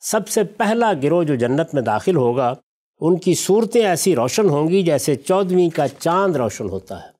سب 0.01 0.27
سے 0.27 0.43
پہلا 0.43 0.91
گروہ 1.03 1.23
جو 1.23 1.35
جنت 1.35 1.73
میں 1.73 1.81
داخل 1.83 2.15
ہوگا 2.15 2.53
ان 3.01 3.17
کی 3.17 3.33
صورتیں 3.33 3.85
ایسی 3.85 4.15
روشن 4.15 4.49
ہوں 4.49 4.67
گی 4.67 4.83
جیسے 4.83 5.15
چودھویں 5.15 5.69
کا 5.69 5.87
چاند 5.87 6.35
روشن 6.35 6.69
ہوتا 6.69 7.03
ہے۔ 7.03 7.11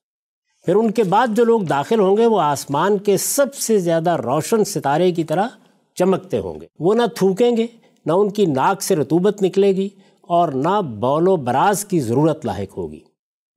پھر 0.65 0.75
ان 0.75 0.91
کے 0.91 1.03
بعد 1.03 1.27
جو 1.37 1.43
لوگ 1.43 1.61
داخل 1.61 1.99
ہوں 1.99 2.17
گے 2.17 2.25
وہ 2.25 2.41
آسمان 2.41 2.97
کے 2.97 3.17
سب 3.17 3.55
سے 3.55 3.79
زیادہ 3.79 4.17
روشن 4.17 4.63
ستارے 4.63 5.11
کی 5.11 5.23
طرح 5.23 5.47
چمکتے 5.95 6.37
ہوں 6.37 6.61
گے۔ 6.61 6.65
وہ 6.79 6.93
نہ 6.93 7.01
تھوکیں 7.15 7.57
گے، 7.57 7.67
نہ 8.05 8.11
ان 8.11 8.29
کی 8.29 8.45
ناک 8.45 8.81
سے 8.81 8.95
رتوبت 8.95 9.43
نکلے 9.43 9.75
گی 9.75 9.89
اور 10.21 10.47
نہ 10.47 10.81
بول 10.81 11.27
و 11.27 11.35
براز 11.35 11.85
کی 11.85 11.99
ضرورت 11.99 12.45
لاحق 12.45 12.77
ہوگی۔ 12.77 12.99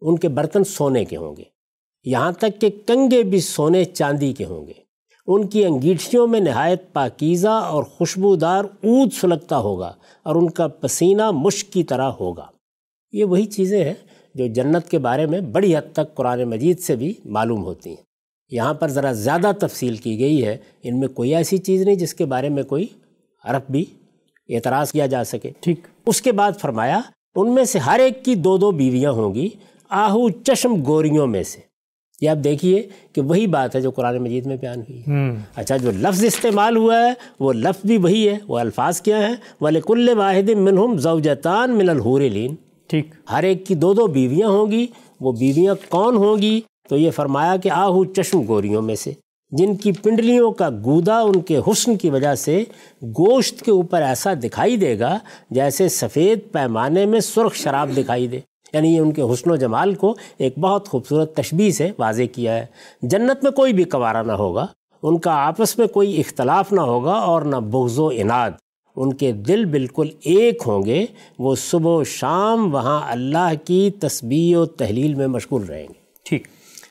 ان 0.00 0.18
کے 0.18 0.28
برتن 0.28 0.64
سونے 0.64 1.04
کے 1.04 1.16
ہوں 1.16 1.36
گے۔ 1.36 1.42
یہاں 2.04 2.32
تک 2.32 2.60
کہ 2.60 2.70
کنگے 2.86 3.22
بھی 3.22 3.40
سونے 3.40 3.84
چاندی 3.84 4.32
کے 4.32 4.44
ہوں 4.44 4.66
گے۔ 4.66 4.83
ان 5.26 5.46
کی 5.46 5.64
انگیٹھیوں 5.64 6.26
میں 6.26 6.40
نہایت 6.40 6.92
پاکیزہ 6.92 7.48
اور 7.48 7.84
خوشبودار 7.84 8.64
اود 8.64 9.12
سلگتا 9.12 9.58
ہوگا 9.58 9.92
اور 10.22 10.36
ان 10.36 10.50
کا 10.50 10.68
پسینہ 10.68 11.30
مشک 11.30 11.72
کی 11.72 11.84
طرح 11.84 12.02
ہوگا۔ 12.02 12.46
یہ 13.12 13.24
وہی 13.24 13.46
چیزیں 13.46 13.84
ہیں 13.84 13.94
جو 14.34 14.46
جنت 14.46 14.90
کے 14.90 14.98
بارے 14.98 15.26
میں 15.26 15.40
بڑی 15.40 15.76
حد 15.76 15.92
تک 15.92 16.14
قرآن 16.14 16.44
مجید 16.44 16.80
سے 16.80 16.96
بھی 16.96 17.12
معلوم 17.24 17.64
ہوتی 17.64 17.90
ہیں۔ 17.90 18.02
یہاں 18.50 18.74
پر 18.74 18.88
ذرا 18.88 19.12
زیادہ 19.12 19.50
تفصیل 19.60 19.96
کی 19.96 20.18
گئی 20.18 20.46
ہے۔ 20.46 20.56
ان 20.82 21.00
میں 21.00 21.08
کوئی 21.08 21.34
ایسی 21.34 21.58
چیز 21.58 21.82
نہیں 21.82 21.94
جس 21.94 22.14
کے 22.14 22.24
بارے 22.24 22.48
میں 22.48 22.62
کوئی 22.62 22.86
عرب 23.44 23.62
بھی 23.70 23.84
اعتراض 24.48 24.92
کیا 24.92 25.06
جا 25.06 25.24
سکے۔ 25.24 25.50
ٹھیک۔ 25.60 25.80
اس 26.06 26.22
کے 26.22 26.32
بعد 26.32 26.52
فرمایا 26.60 27.00
ان 27.36 27.54
میں 27.54 27.64
سے 27.64 27.78
ہر 27.78 27.98
ایک 27.98 28.24
کی 28.24 28.34
دو 28.34 28.56
دو 28.56 28.70
بیویاں 28.70 29.12
ہوں 29.12 29.34
گی 29.34 29.48
آہو 29.88 30.30
چشم 30.30 30.84
گوریوں 30.86 31.26
میں 31.26 31.42
سے۔ 31.42 31.73
یہ 32.20 32.28
آپ 32.28 32.36
دیکھیے 32.44 32.82
کہ 33.12 33.20
وہی 33.20 33.46
بات 33.46 33.76
ہے 33.76 33.80
جو 33.80 33.90
قرآن 33.90 34.16
مجید 34.16 34.46
میں 34.46 34.56
بیان 34.56 34.80
ہوئی 34.80 35.00
ہے۔ 35.00 35.34
اچھا 35.56 35.76
جو 35.76 35.90
لفظ 35.90 36.24
استعمال 36.24 36.76
ہوا 36.76 36.98
ہے 36.98 37.12
وہ 37.40 37.52
لفظ 37.52 37.86
بھی 37.86 37.96
وہی 37.96 38.28
ہے 38.28 38.38
وہ 38.48 38.58
الفاظ 38.58 39.00
کیا 39.00 39.28
ہیں؟ 39.28 39.34
والے 39.60 39.80
کل 39.80 40.08
واحد 40.18 40.48
منہم 40.48 40.96
زوجتان 40.96 41.70
من 41.70 41.88
الحور 41.88 42.20
لین 42.20 42.54
ٹھیک۔ 42.86 43.06
ہر 43.32 43.42
ایک 43.42 43.66
کی 43.66 43.74
دو 43.74 43.92
دو 43.94 44.06
بیویاں 44.06 44.48
ہوں 44.48 44.70
گی 44.70 44.86
وہ 45.20 45.32
بیویاں 45.32 45.74
کون 45.88 46.16
ہوں 46.16 46.36
گی؟ 46.36 46.60
تو 46.88 46.96
یہ 46.96 47.10
فرمایا 47.10 47.56
کہ 47.56 47.70
آہو 47.70 48.04
چشم 48.04 48.42
گوریوں 48.48 48.82
میں 48.82 48.94
سے 48.94 49.12
جن 49.50 49.76
کی 49.76 49.92
پنڈلیوں 49.92 50.50
کا 50.50 50.70
گودا 50.84 51.18
ان 51.20 51.40
کے 51.40 51.58
حسن 51.58 51.96
کی 51.96 52.10
وجہ 52.10 52.34
سے 52.34 52.64
گوشت 53.02 53.60
کے 53.60 53.70
اوپر 53.70 54.02
ایسا 54.02 54.34
دکھائی 54.34 54.76
دے 54.76 54.98
گا 54.98 55.18
جیسے 55.50 55.88
سفید 55.88 56.38
پیمانے 56.52 57.06
میں 57.06 57.20
سرخ 57.20 57.54
شراب 57.54 57.90
دکھائی 57.96 58.26
دے۔ 58.28 58.40
یعنی 58.74 58.94
یہ 58.94 59.00
ان 59.00 59.12
کے 59.12 59.22
حسن 59.22 59.50
و 59.50 59.56
جمال 59.56 59.94
کو 59.94 60.14
ایک 60.38 60.58
بہت 60.58 60.88
خوبصورت 60.88 61.36
تشبیح 61.36 61.70
سے 61.70 61.90
واضح 61.98 62.22
کیا 62.32 62.56
ہے۔ 62.56 62.66
جنت 63.02 63.44
میں 63.44 63.52
کوئی 63.52 63.72
بھی 63.72 63.84
کوارا 63.84 64.22
نہ 64.22 64.32
ہوگا 64.32 64.66
ان 65.02 65.18
کا 65.18 65.32
آپس 65.32 65.78
میں 65.78 65.86
کوئی 65.86 66.20
اختلاف 66.20 66.72
نہ 66.72 66.80
ہوگا 66.80 67.12
اور 67.12 67.42
نہ 67.42 67.56
بغض 67.56 67.98
و 67.98 68.08
اناد 68.08 68.50
ان 68.96 69.12
کے 69.12 69.32
دل 69.32 69.64
بالکل 69.64 70.08
ایک 70.24 70.62
ہوں 70.66 70.82
گے 70.84 71.06
وہ 71.38 71.54
صبح 71.54 71.90
و 71.90 72.04
شام 72.04 72.74
وہاں 72.74 73.00
اللہ 73.12 73.52
کی 73.64 73.90
تسبیح 74.00 74.56
و 74.56 74.66
تحلیل 74.66 75.14
میں 75.14 75.26
مشغول 75.26 75.62
رہیں 75.62 75.86
گے۔ 75.88 75.92
ٹھیک۔ 76.22 76.46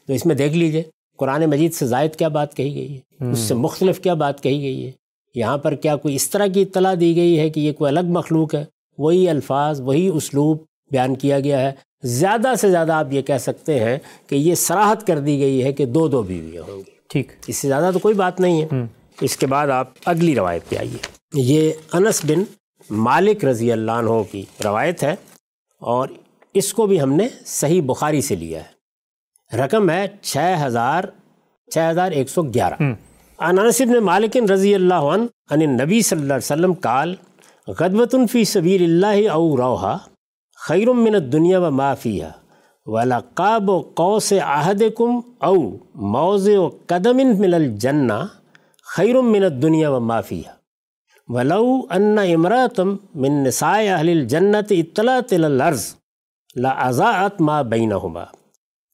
تو 0.08 0.14
اس 0.14 0.26
میں 0.26 0.36
دیکھ 0.36 0.58
لیجیے 0.58 0.84
قرآن 1.18 1.46
مجید 1.46 1.74
سے 1.74 1.88
زائد 1.88 2.16
کیا 2.16 2.28
بات 2.28 2.56
کہی 2.56 2.76
گئی 2.76 2.98
ہے؟ 2.98 3.32
اس 3.32 3.40
سے 3.40 3.54
مختلف 3.54 4.00
کیا 4.00 4.14
بات 4.14 4.44
کہی 4.44 4.62
گئی 4.62 4.86
ہے؟ 4.86 4.92
یہاں 5.36 5.58
پر 5.58 5.76
کیا 5.76 5.96
کوئی 5.96 6.16
اس 6.16 6.30
طرح 6.30 6.48
کی 6.48 6.62
اطلاع 6.62 6.94
دی 7.00 7.16
گئی 7.16 7.40
ہے 7.40 7.50
کہ 7.50 7.60
یہ 7.60 7.72
کوئی 7.72 7.90
الگ 7.90 8.08
مخلوق 8.08 8.56
ہے؟ 8.56 8.66
وہی 8.98 9.30
الفاظ 9.30 9.82
وہی 9.82 10.08
اسلوب 10.08 10.58
بیان 10.94 11.16
کیا 11.16 11.40
گیا 11.40 11.60
ہے۔ 11.60 11.72
زیادہ 12.04 12.54
سے 12.60 12.70
زیادہ 12.72 12.94
آپ 12.94 13.14
یہ 13.14 13.22
کہہ 13.22 13.38
سکتے 13.38 13.80
ہیں 13.80 13.98
کہ 14.28 14.36
یہ 14.36 14.56
سراحت 14.56 15.08
کر 15.08 15.20
دی 15.20 15.40
گئی 15.40 15.64
ہے 15.64 15.74
کہ 15.74 15.86
دو 15.86 16.08
دو 16.08 16.22
بیویاں 16.22 16.64
ہوں 16.64 16.78
گی۔ 16.78 16.92
ٹھیک۔ 17.10 17.32
اس 17.48 17.58
سے 17.58 17.68
زیادہ 17.68 17.90
تو 17.94 18.00
کوئی 18.00 18.16
بات 18.16 18.40
نہیں 18.40 18.62
ہے۔ 18.62 18.68
اس 19.22 19.38
کے 19.38 19.48
بعد 19.48 19.68
آپ 19.68 19.88
اگلی 20.06 20.36
روایت 20.36 20.70
پہ 20.70 20.76
آئیے۔ 20.76 20.98
یہ 21.34 21.72
انس 21.94 22.22
بن 22.26 22.44
مالک 22.90 23.46
رضی 23.46 23.72
اللہ 23.72 23.92
عنہ 23.92 24.22
کی 24.32 24.44
روایت 24.64 25.04
ہے 25.04 25.16
اور 25.82 26.08
اس 26.54 26.74
کو 26.74 26.86
بھی 26.86 27.02
ہم 27.02 27.14
نے 27.14 27.28
صحیح 27.46 27.82
بخاری 27.86 28.22
سے 28.22 28.36
لیا 28.36 28.60
ہے۔ 28.60 28.72
رقم 29.58 29.90
ہے 29.90 30.08
چھ 30.22 30.38
ہزار 30.66 31.04
چھ 31.72 31.80
ہزار 31.92 32.12
ایک 32.12 32.30
سو 32.30 32.42
گیارہ۔ 32.44 32.84
انس 33.40 33.82
بن 33.82 34.04
مالک 34.04 34.38
رضی 34.52 34.76
اللہ 34.76 35.10
عنہ 35.14 35.26
ان 35.50 35.70
نبی 35.78 36.02
صلی 36.02 36.22
اللہ 36.22 36.34
علیہ 36.34 36.52
وسلم 36.52 36.74
کال 36.74 37.16
غدوۃ 37.68 38.26
فی 38.32 38.44
سبیل 38.46 38.84
اللہ 38.84 39.30
او 39.30 39.58
روحا۔ 39.58 39.96
خیر 40.64 40.92
من 40.94 41.16
الدنیا 41.16 41.60
و 41.60 41.70
معافیہ 41.72 42.26
ولقاب 42.88 43.70
و 43.70 43.80
قوس 43.96 44.32
عہد 44.34 44.84
کم 44.98 45.20
او 45.40 45.56
موز 46.12 46.48
و 46.50 46.68
قدم 46.88 47.18
من 47.40 47.54
الجنہ 47.54 48.14
خیر 48.88 49.22
من 49.22 49.44
الدنیا 49.44 49.90
و 49.92 50.00
معافیہ 50.00 50.50
ولو 51.30 51.66
ان 51.90 52.18
امراتم 52.20 52.96
من 53.16 53.44
نساء 53.44 53.76
اہل 53.80 54.10
الجنت 54.10 54.72
اطلاعت 54.72 55.34
الارض 55.34 55.86
لازاعت 56.56 57.42
ما 57.42 57.62
بینہما 57.62 58.24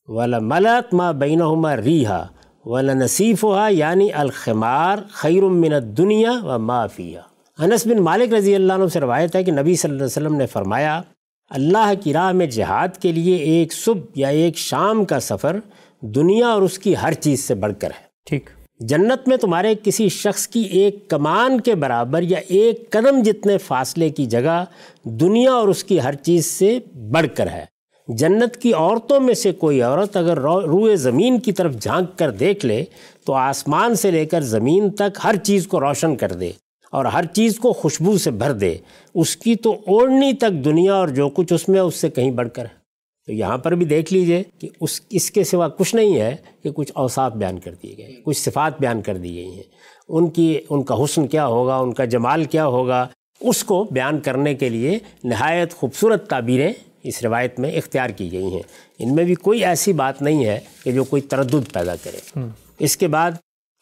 ولملات 0.08 0.93
ما 0.93 1.12
بینہما 1.12 1.76
ریحا 1.78 2.22
ولنصیفہا 2.65 3.67
یعنی 3.72 4.12
الخمار 4.13 4.98
خیر 5.12 5.43
من 5.43 5.74
الدنیا 5.74 6.32
و 6.43 6.60
معافیہ 6.60 7.20
انس 7.60 7.88
بن 7.88 8.02
مالک 8.02 8.34
رضی 8.34 8.56
اللہ 8.56 8.74
عنہ 8.74 8.88
سے 8.88 9.00
روایت 9.00 9.36
ہے 9.36 9.43
کہ 9.43 9.52
نبی 9.52 9.76
صلی 9.76 9.91
اللہ 9.91 10.04
علیہ 10.04 10.17
وسلم 10.17 10.36
نے 10.36 10.46
فرمایا 10.46 11.02
اللہ 11.50 11.92
کی 12.04 12.14
راہ 12.14 12.32
میں 12.32 12.46
جہاد 12.46 12.88
کے 13.02 13.12
لیے 13.12 13.36
ایک 13.36 13.74
صبح 13.74 14.02
یا 14.16 14.28
ایک 14.28 14.58
شام 14.58 15.06
کا 15.06 15.20
سفر 15.20 15.60
دنیا 16.02 16.48
اور 16.48 16.62
اس 16.62 16.80
کی 16.80 16.94
ہر 17.02 17.14
چیز 17.14 17.40
سے 17.44 17.56
بڑھ 17.56 17.74
کر 17.80 17.88
ہے۔ 17.88 18.04
ٹھیک۔ 18.26 18.50
جنت 18.80 19.28
میں 19.28 19.38
تمہارے 19.38 19.76
کسی 19.84 20.10
شخص 20.10 20.48
کی 20.48 20.60
ایک 20.60 21.10
کمان 21.10 21.62
کے 21.62 21.76
برابر 21.76 22.22
یا 22.22 22.40
ایک 22.48 22.90
قدم 22.90 23.24
جتنے 23.24 23.58
فاصلے 23.58 24.10
کی 24.10 24.26
جگہ 24.26 24.66
دنیا 25.04 25.52
اور 25.52 25.68
اس 25.68 25.84
کی 25.84 26.02
ہر 26.02 26.16
چیز 26.16 26.46
سے 26.46 26.80
بڑھ 27.12 27.28
کر 27.36 27.48
ہے۔ 27.48 27.66
جنت 28.08 28.58
کی 28.58 28.74
عورتوں 28.74 29.20
میں 29.20 29.34
سے 29.34 29.52
کوئی 29.52 29.82
عورت 29.82 30.18
اگر 30.18 30.38
روئے 30.38 30.96
زمین 30.96 31.40
کی 31.40 31.52
طرف 31.52 31.76
جھانک 31.76 32.18
کر 32.20 32.32
دیکھ 32.32 32.66
لے 32.66 32.84
تو 33.26 33.34
آسمان 33.34 33.96
سے 33.96 34.12
لے 34.12 34.26
کر 34.26 34.42
زمین 34.42 34.90
تک 34.90 35.20
ہر 35.24 35.36
چیز 35.36 35.68
کو 35.68 35.80
روشن 35.80 36.16
کر 36.16 36.32
دے 36.32 36.52
اور 36.92 37.06
ہر 37.06 37.26
چیز 37.26 37.60
کو 37.60 37.74
خوشبو 37.74 38.18
سے 38.18 38.32
بھر 38.32 38.52
دے۔ 38.52 38.78
اس 39.19 39.38
کی 39.38 39.55
تو 39.55 39.71
اوڑھنی 39.73 40.34
تک 40.34 40.51
دنیا 40.51 40.93
اور 40.93 41.08
جو 41.08 41.29
کچھ 41.29 41.53
اس 41.53 41.69
میں 41.69 41.79
اس 41.79 41.95
سے 41.95 42.10
کہیں 42.10 42.32
بڑھ 42.32 42.49
کر 42.53 42.63
ہے۔ 42.63 42.79
تو 43.25 43.34
یہاں 43.34 43.58
پر 43.58 43.75
بھی 43.75 43.86
دیکھ 43.86 44.13
لیجیے 44.13 44.43
کہ 44.60 44.69
اس 44.82 45.01
اس 45.10 45.32
کے 45.32 45.43
سوا 45.43 45.67
کچھ 45.67 45.95
نہیں 45.95 46.21
ہے 46.21 46.36
کہ 46.63 46.71
کچھ 46.71 46.91
اوصاف 46.95 47.32
بیان 47.32 47.60
کر 47.60 47.73
دیے 47.84 47.97
گئے 47.97 48.13
کچھ 48.25 48.38
صفات 48.38 48.79
بیان 48.79 49.01
کر 49.01 49.17
دی 49.17 49.36
گئی 49.36 49.53
ہیں۔ 49.55 49.63
ان 50.10 50.29
کی 50.29 50.60
ان 50.69 50.84
کا 50.84 51.03
حسن 51.03 51.27
کیا 51.27 51.47
ہوگا 51.47 51.75
ان 51.75 51.93
کا 51.93 52.05
جمال 52.05 52.43
کیا 52.43 52.67
ہوگا 52.67 53.08
اس 53.41 53.63
کو 53.63 53.84
بیان 53.91 54.19
کرنے 54.19 54.55
کے 54.55 54.69
لیے 54.69 54.99
نہایت 55.23 55.73
خوبصورت 55.73 56.29
تعبیریں 56.29 56.73
اس 57.03 57.23
روایت 57.23 57.60
میں 57.60 57.71
اختیار 57.71 58.10
کی 58.10 58.32
گئی 58.32 58.45
ہیں۔ 58.45 58.62
ان 58.99 59.15
میں 59.15 59.23
بھی 59.23 59.36
کوئی 59.36 59.65
ایسی 59.65 59.93
بات 59.93 60.21
نہیں 60.21 60.45
ہے 60.45 60.60
کہ 60.84 60.91
جو 60.91 61.03
کوئی 61.03 61.21
تردد 61.21 61.73
پیدا 61.73 61.95
کرے۔ 61.95 62.39
اس 62.79 62.97
کے 62.97 63.08
بعد 63.08 63.32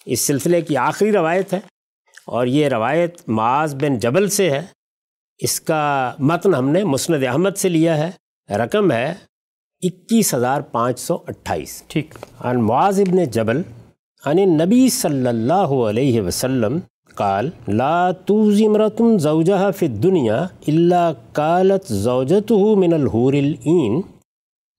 اس 0.05 0.19
سلسلے 0.19 0.61
کی 0.61 0.77
آخری 0.77 1.11
روایت 1.11 1.53
ہے 1.53 1.59
اور 2.25 2.47
یہ 2.47 2.67
روایت 2.67 3.21
معاذ 3.27 3.75
بن 3.75 3.99
جبل 3.99 4.29
سے 4.29 4.49
ہے۔ 4.49 4.76
اس 5.39 5.61
کا 5.61 6.13
متن 6.19 6.55
ہم 6.55 6.69
نے 6.69 6.83
مسند 6.83 7.23
احمد 7.23 7.57
سے 7.57 7.69
لیا 7.69 7.97
ہے۔ 7.97 8.11
رقم 8.53 8.91
ہے 8.91 9.13
اکیس 9.81 10.33
ہزار 10.33 10.61
پانچ 10.61 10.99
سو 10.99 11.17
اٹھائیس۔ 11.27 11.83
ٹھیک۔ 11.87 12.15
عن 12.39 12.63
معاذ 12.63 13.01
بن 13.01 13.23
جبل 13.23 13.61
عن 14.25 14.37
نبی 14.37 14.89
صلی 14.89 15.27
اللہ 15.27 15.73
علیہ 15.89 16.21
وسلم 16.21 16.77
قال 17.15 17.49
لا 17.67 18.11
توزی 18.11 18.65
امرتم 18.65 19.17
زوجہ 19.17 19.71
فی 19.77 19.85
الدنیا 19.85 20.43
الا 20.67 21.11
قالت 21.33 21.93
زوجته 21.93 22.75
من 22.77 22.93
الحور 22.93 23.33
العین۔ 23.33 24.01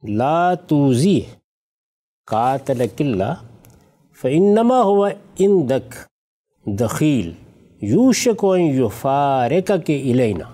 لا 0.02 0.54
توزی 0.54 1.20
قاتلک 2.26 3.02
اللہ 3.02 3.34
فانما 4.22 4.80
هو 4.80 5.04
اندک 5.38 5.94
دخیل۔ 6.66 7.47
یوشک 7.82 8.44
و 8.44 8.56
یفارک 8.56 9.72
کے 9.86 9.96
الینا۔ 9.96 10.44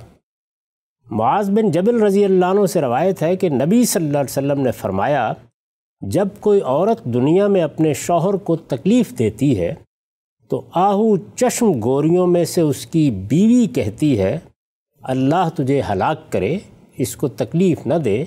معاذ 1.10 1.50
بن 1.50 1.70
جبل 1.70 2.02
رضی 2.02 2.24
اللہ 2.24 2.46
عنہ 2.46 2.66
سے 2.66 2.80
روایت 2.80 3.22
ہے 3.22 3.36
کہ 3.36 3.48
نبی 3.48 3.84
صلی 3.84 4.06
اللہ 4.06 4.18
علیہ 4.18 4.30
وسلم 4.30 4.60
نے 4.60 4.70
فرمایا 4.70 5.32
جب 6.00 6.28
کوئی 6.40 6.60
عورت 6.60 7.04
دنیا 7.04 7.46
میں 7.46 7.62
اپنے 7.62 7.94
شوہر 7.94 8.34
کو 8.34 8.56
تکلیف 8.56 9.18
دیتی 9.18 9.60
ہے 9.60 9.74
تو 10.48 10.62
آہو 10.74 11.16
چشم 11.16 11.72
گوریوں 11.84 12.26
میں 12.26 12.44
سے 12.44 12.60
اس 12.60 12.86
کی 12.86 13.10
بیوی 13.10 13.66
کہتی 13.66 14.18
ہے 14.18 14.38
اللہ 15.02 15.48
تجھے 15.56 15.80
ہلاک 15.92 16.32
کرے 16.32 16.58
اس 16.96 17.16
کو 17.16 17.28
تکلیف 17.28 17.86
نہ 17.86 17.94
دے 17.94 18.24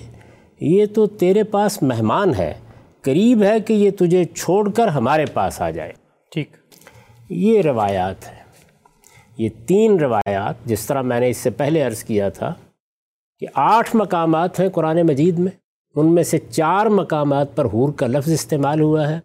یہ 0.60 0.86
تو 0.86 1.08
تیرے 1.08 1.44
پاس 1.44 1.84
مہمان 1.84 2.36
ہے 2.36 2.54
قریب 3.02 3.44
ہے 3.44 3.60
کہ 3.60 3.74
یہ 3.74 3.92
تجھے 4.00 4.26
چھوڑ 4.26 4.72
کر 4.72 4.88
ہمارے 4.88 5.26
پاس 5.26 5.62
آ 5.62 5.70
جائے۔ 5.70 5.94
ٹھیک۔ 6.32 6.50
یہ 7.30 7.62
روایات 7.62 8.28
ہیں۔ 8.28 8.37
یہ 9.38 9.50
تین 9.66 10.00
روایات 10.00 10.66
جس 10.66 10.86
طرح 10.86 11.02
میں 11.02 11.20
نے 11.20 11.30
اس 11.30 11.38
سے 11.38 11.50
پہلے 11.50 11.82
عرض 11.82 12.04
کیا 12.04 12.30
تھا 12.30 12.54
کہ 13.40 13.48
آٹھ 13.54 13.96
مقامات 13.96 14.60
ہیں 14.60 14.70
قرآن 14.70 15.02
مجید 15.02 15.40
میں، 15.40 15.52
ان 15.96 16.16
میں 16.16 16.24
سے 16.24 16.38
چار 16.50 16.86
مقامات 16.86 17.56
پر 17.56 17.66
حور 17.66 17.94
کا 17.94 18.08
لفظ 18.08 18.32
استعمال 18.32 18.82
ہوا 18.82 19.10
ہے۔ 19.10 19.20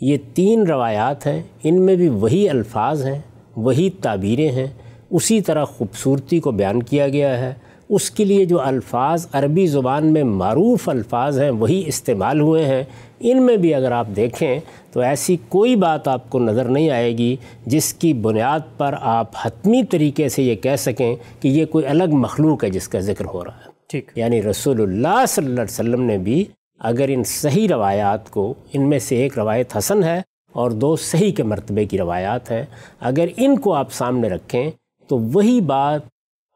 یہ 0.00 0.16
تین 0.34 0.66
روایات 0.66 1.26
ہیں، 1.26 1.42
ان 1.64 1.82
میں 1.82 1.96
بھی 1.96 2.08
وہی 2.08 2.48
الفاظ 2.48 3.06
ہیں، 3.06 3.18
وہی 3.56 3.90
تعبیریں 3.90 4.52
ہیں۔ 4.52 4.66
اسی 5.10 5.40
طرح 5.40 5.64
خوبصورتی 5.64 6.40
کو 6.40 6.50
بیان 6.50 6.82
کیا 6.82 7.08
گیا 7.08 7.38
ہے۔ 7.38 7.54
اس 7.90 8.10
کے 8.10 8.24
لیے 8.24 8.44
جو 8.44 8.60
الفاظ 8.60 9.26
عربی 9.32 9.66
زبان 9.66 10.12
میں 10.12 10.22
معروف 10.22 10.88
الفاظ 10.88 11.40
ہیں 11.40 11.50
وہی 11.50 11.82
استعمال 11.86 12.40
ہوئے 12.40 12.64
ہیں۔ 12.64 12.84
ان 13.20 13.42
میں 13.42 13.56
بھی 13.56 13.74
اگر 13.74 13.92
آپ 13.92 14.06
دیکھیں 14.16 14.60
تو 14.92 15.00
ایسی 15.00 15.36
کوئی 15.48 15.76
بات 15.76 16.08
آپ 16.08 16.30
کو 16.30 16.38
نظر 16.38 16.64
نہیں 16.64 16.90
آئے 16.90 17.18
گی 17.18 17.36
جس 17.66 17.94
کی 17.94 18.12
بنیاد 18.14 18.60
پر 18.76 18.94
آپ 19.00 19.30
حتمی 19.42 19.82
طریقے 19.84 20.28
سے 20.28 20.42
یہ 20.42 20.54
کہہ 20.54 20.76
سکیں 20.76 21.16
کہ 21.40 21.48
یہ 21.48 21.64
کوئی 21.66 21.86
الگ 21.86 22.10
مخلوق 22.10 22.64
ہے 22.64 22.70
جس 22.70 22.88
کا 22.88 23.00
ذکر 23.00 23.24
ہو 23.24 23.44
رہا 23.44 23.52
ہے۔ 23.52 23.70
ٹھیک۔ 23.88 24.10
یعنی 24.14 24.42
رسول 24.42 24.80
اللہ 24.80 25.26
صلی 25.28 25.44
اللہ 25.44 25.60
علیہ 25.60 25.72
وسلم 25.72 26.02
نے 26.02 26.18
بھی 26.18 26.44
اگر 26.78 27.04
ان 27.08 27.24
صحیح 27.24 27.68
روایات 27.70 28.30
کو 28.30 28.54
ان 28.72 28.88
میں 28.88 28.98
سے 28.98 29.16
ایک 29.16 29.38
روایت 29.38 29.76
حسن 29.76 30.04
ہے 30.04 30.22
اور 30.52 30.70
دو 30.70 30.96
صحیح 30.96 31.32
کے 31.32 31.42
مرتبے 31.42 31.84
کی 31.84 31.98
روایات 31.98 32.50
ہیں 32.50 32.64
اگر 33.00 33.24
ان 33.36 33.58
کو 33.58 33.74
آپ 33.74 33.92
سامنے 33.92 34.28
رکھیں 34.28 34.70
تو 35.08 35.18
وہی 35.18 35.60
بات 35.60 36.00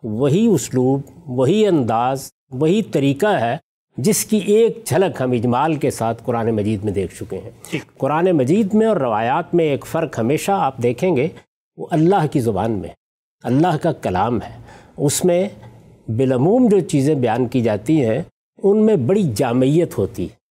وہی 0.04 0.46
اسلوب 0.46 1.00
وہی 1.26 1.66
انداز 1.66 2.28
وہی 2.50 2.82
طریقہ 2.82 3.26
ہے 3.26 3.56
جس 3.96 4.24
کی 4.24 4.36
ایک 4.36 4.78
جھلک 4.84 5.20
ہم 5.20 5.30
اجمال 5.30 5.74
کے 5.74 5.90
ساتھ 5.90 6.22
قرآن 6.24 6.50
مجید 6.50 6.84
میں 6.84 6.92
دیکھ 6.92 7.14
چکے 7.14 7.38
ہیں۔ 7.38 7.78
قرآن 7.98 8.30
مجید 8.30 8.74
میں 8.74 8.86
اور 8.86 8.96
روایات 8.96 9.54
میں 9.54 9.64
ایک 9.64 9.86
فرق 9.86 10.18
ہمیشہ 10.18 10.52
آپ 10.52 10.82
دیکھیں 10.82 11.16
گے 11.16 11.28
وہ 11.76 11.86
اللہ 11.90 12.26
کی 12.32 12.40
زبان 12.40 12.70
میں 12.70 12.88
اللہ 13.42 13.76
کا 13.82 13.92
کلام 13.92 14.36
ہے۔ 14.36 14.58
اس 14.96 15.24
میں 15.24 15.48
بالعموم 16.08 16.68
جو 16.68 16.80
چیزیں 16.80 17.14
بیان 17.14 17.46
کی 17.46 17.60
جاتی 17.60 18.04
ہیں 18.04 18.22
ان 18.62 18.86
میں 18.86 18.96
بڑی 18.96 19.32
جامعیت 19.34 19.98
ہوتی 19.98 20.22
ہے 20.22 20.44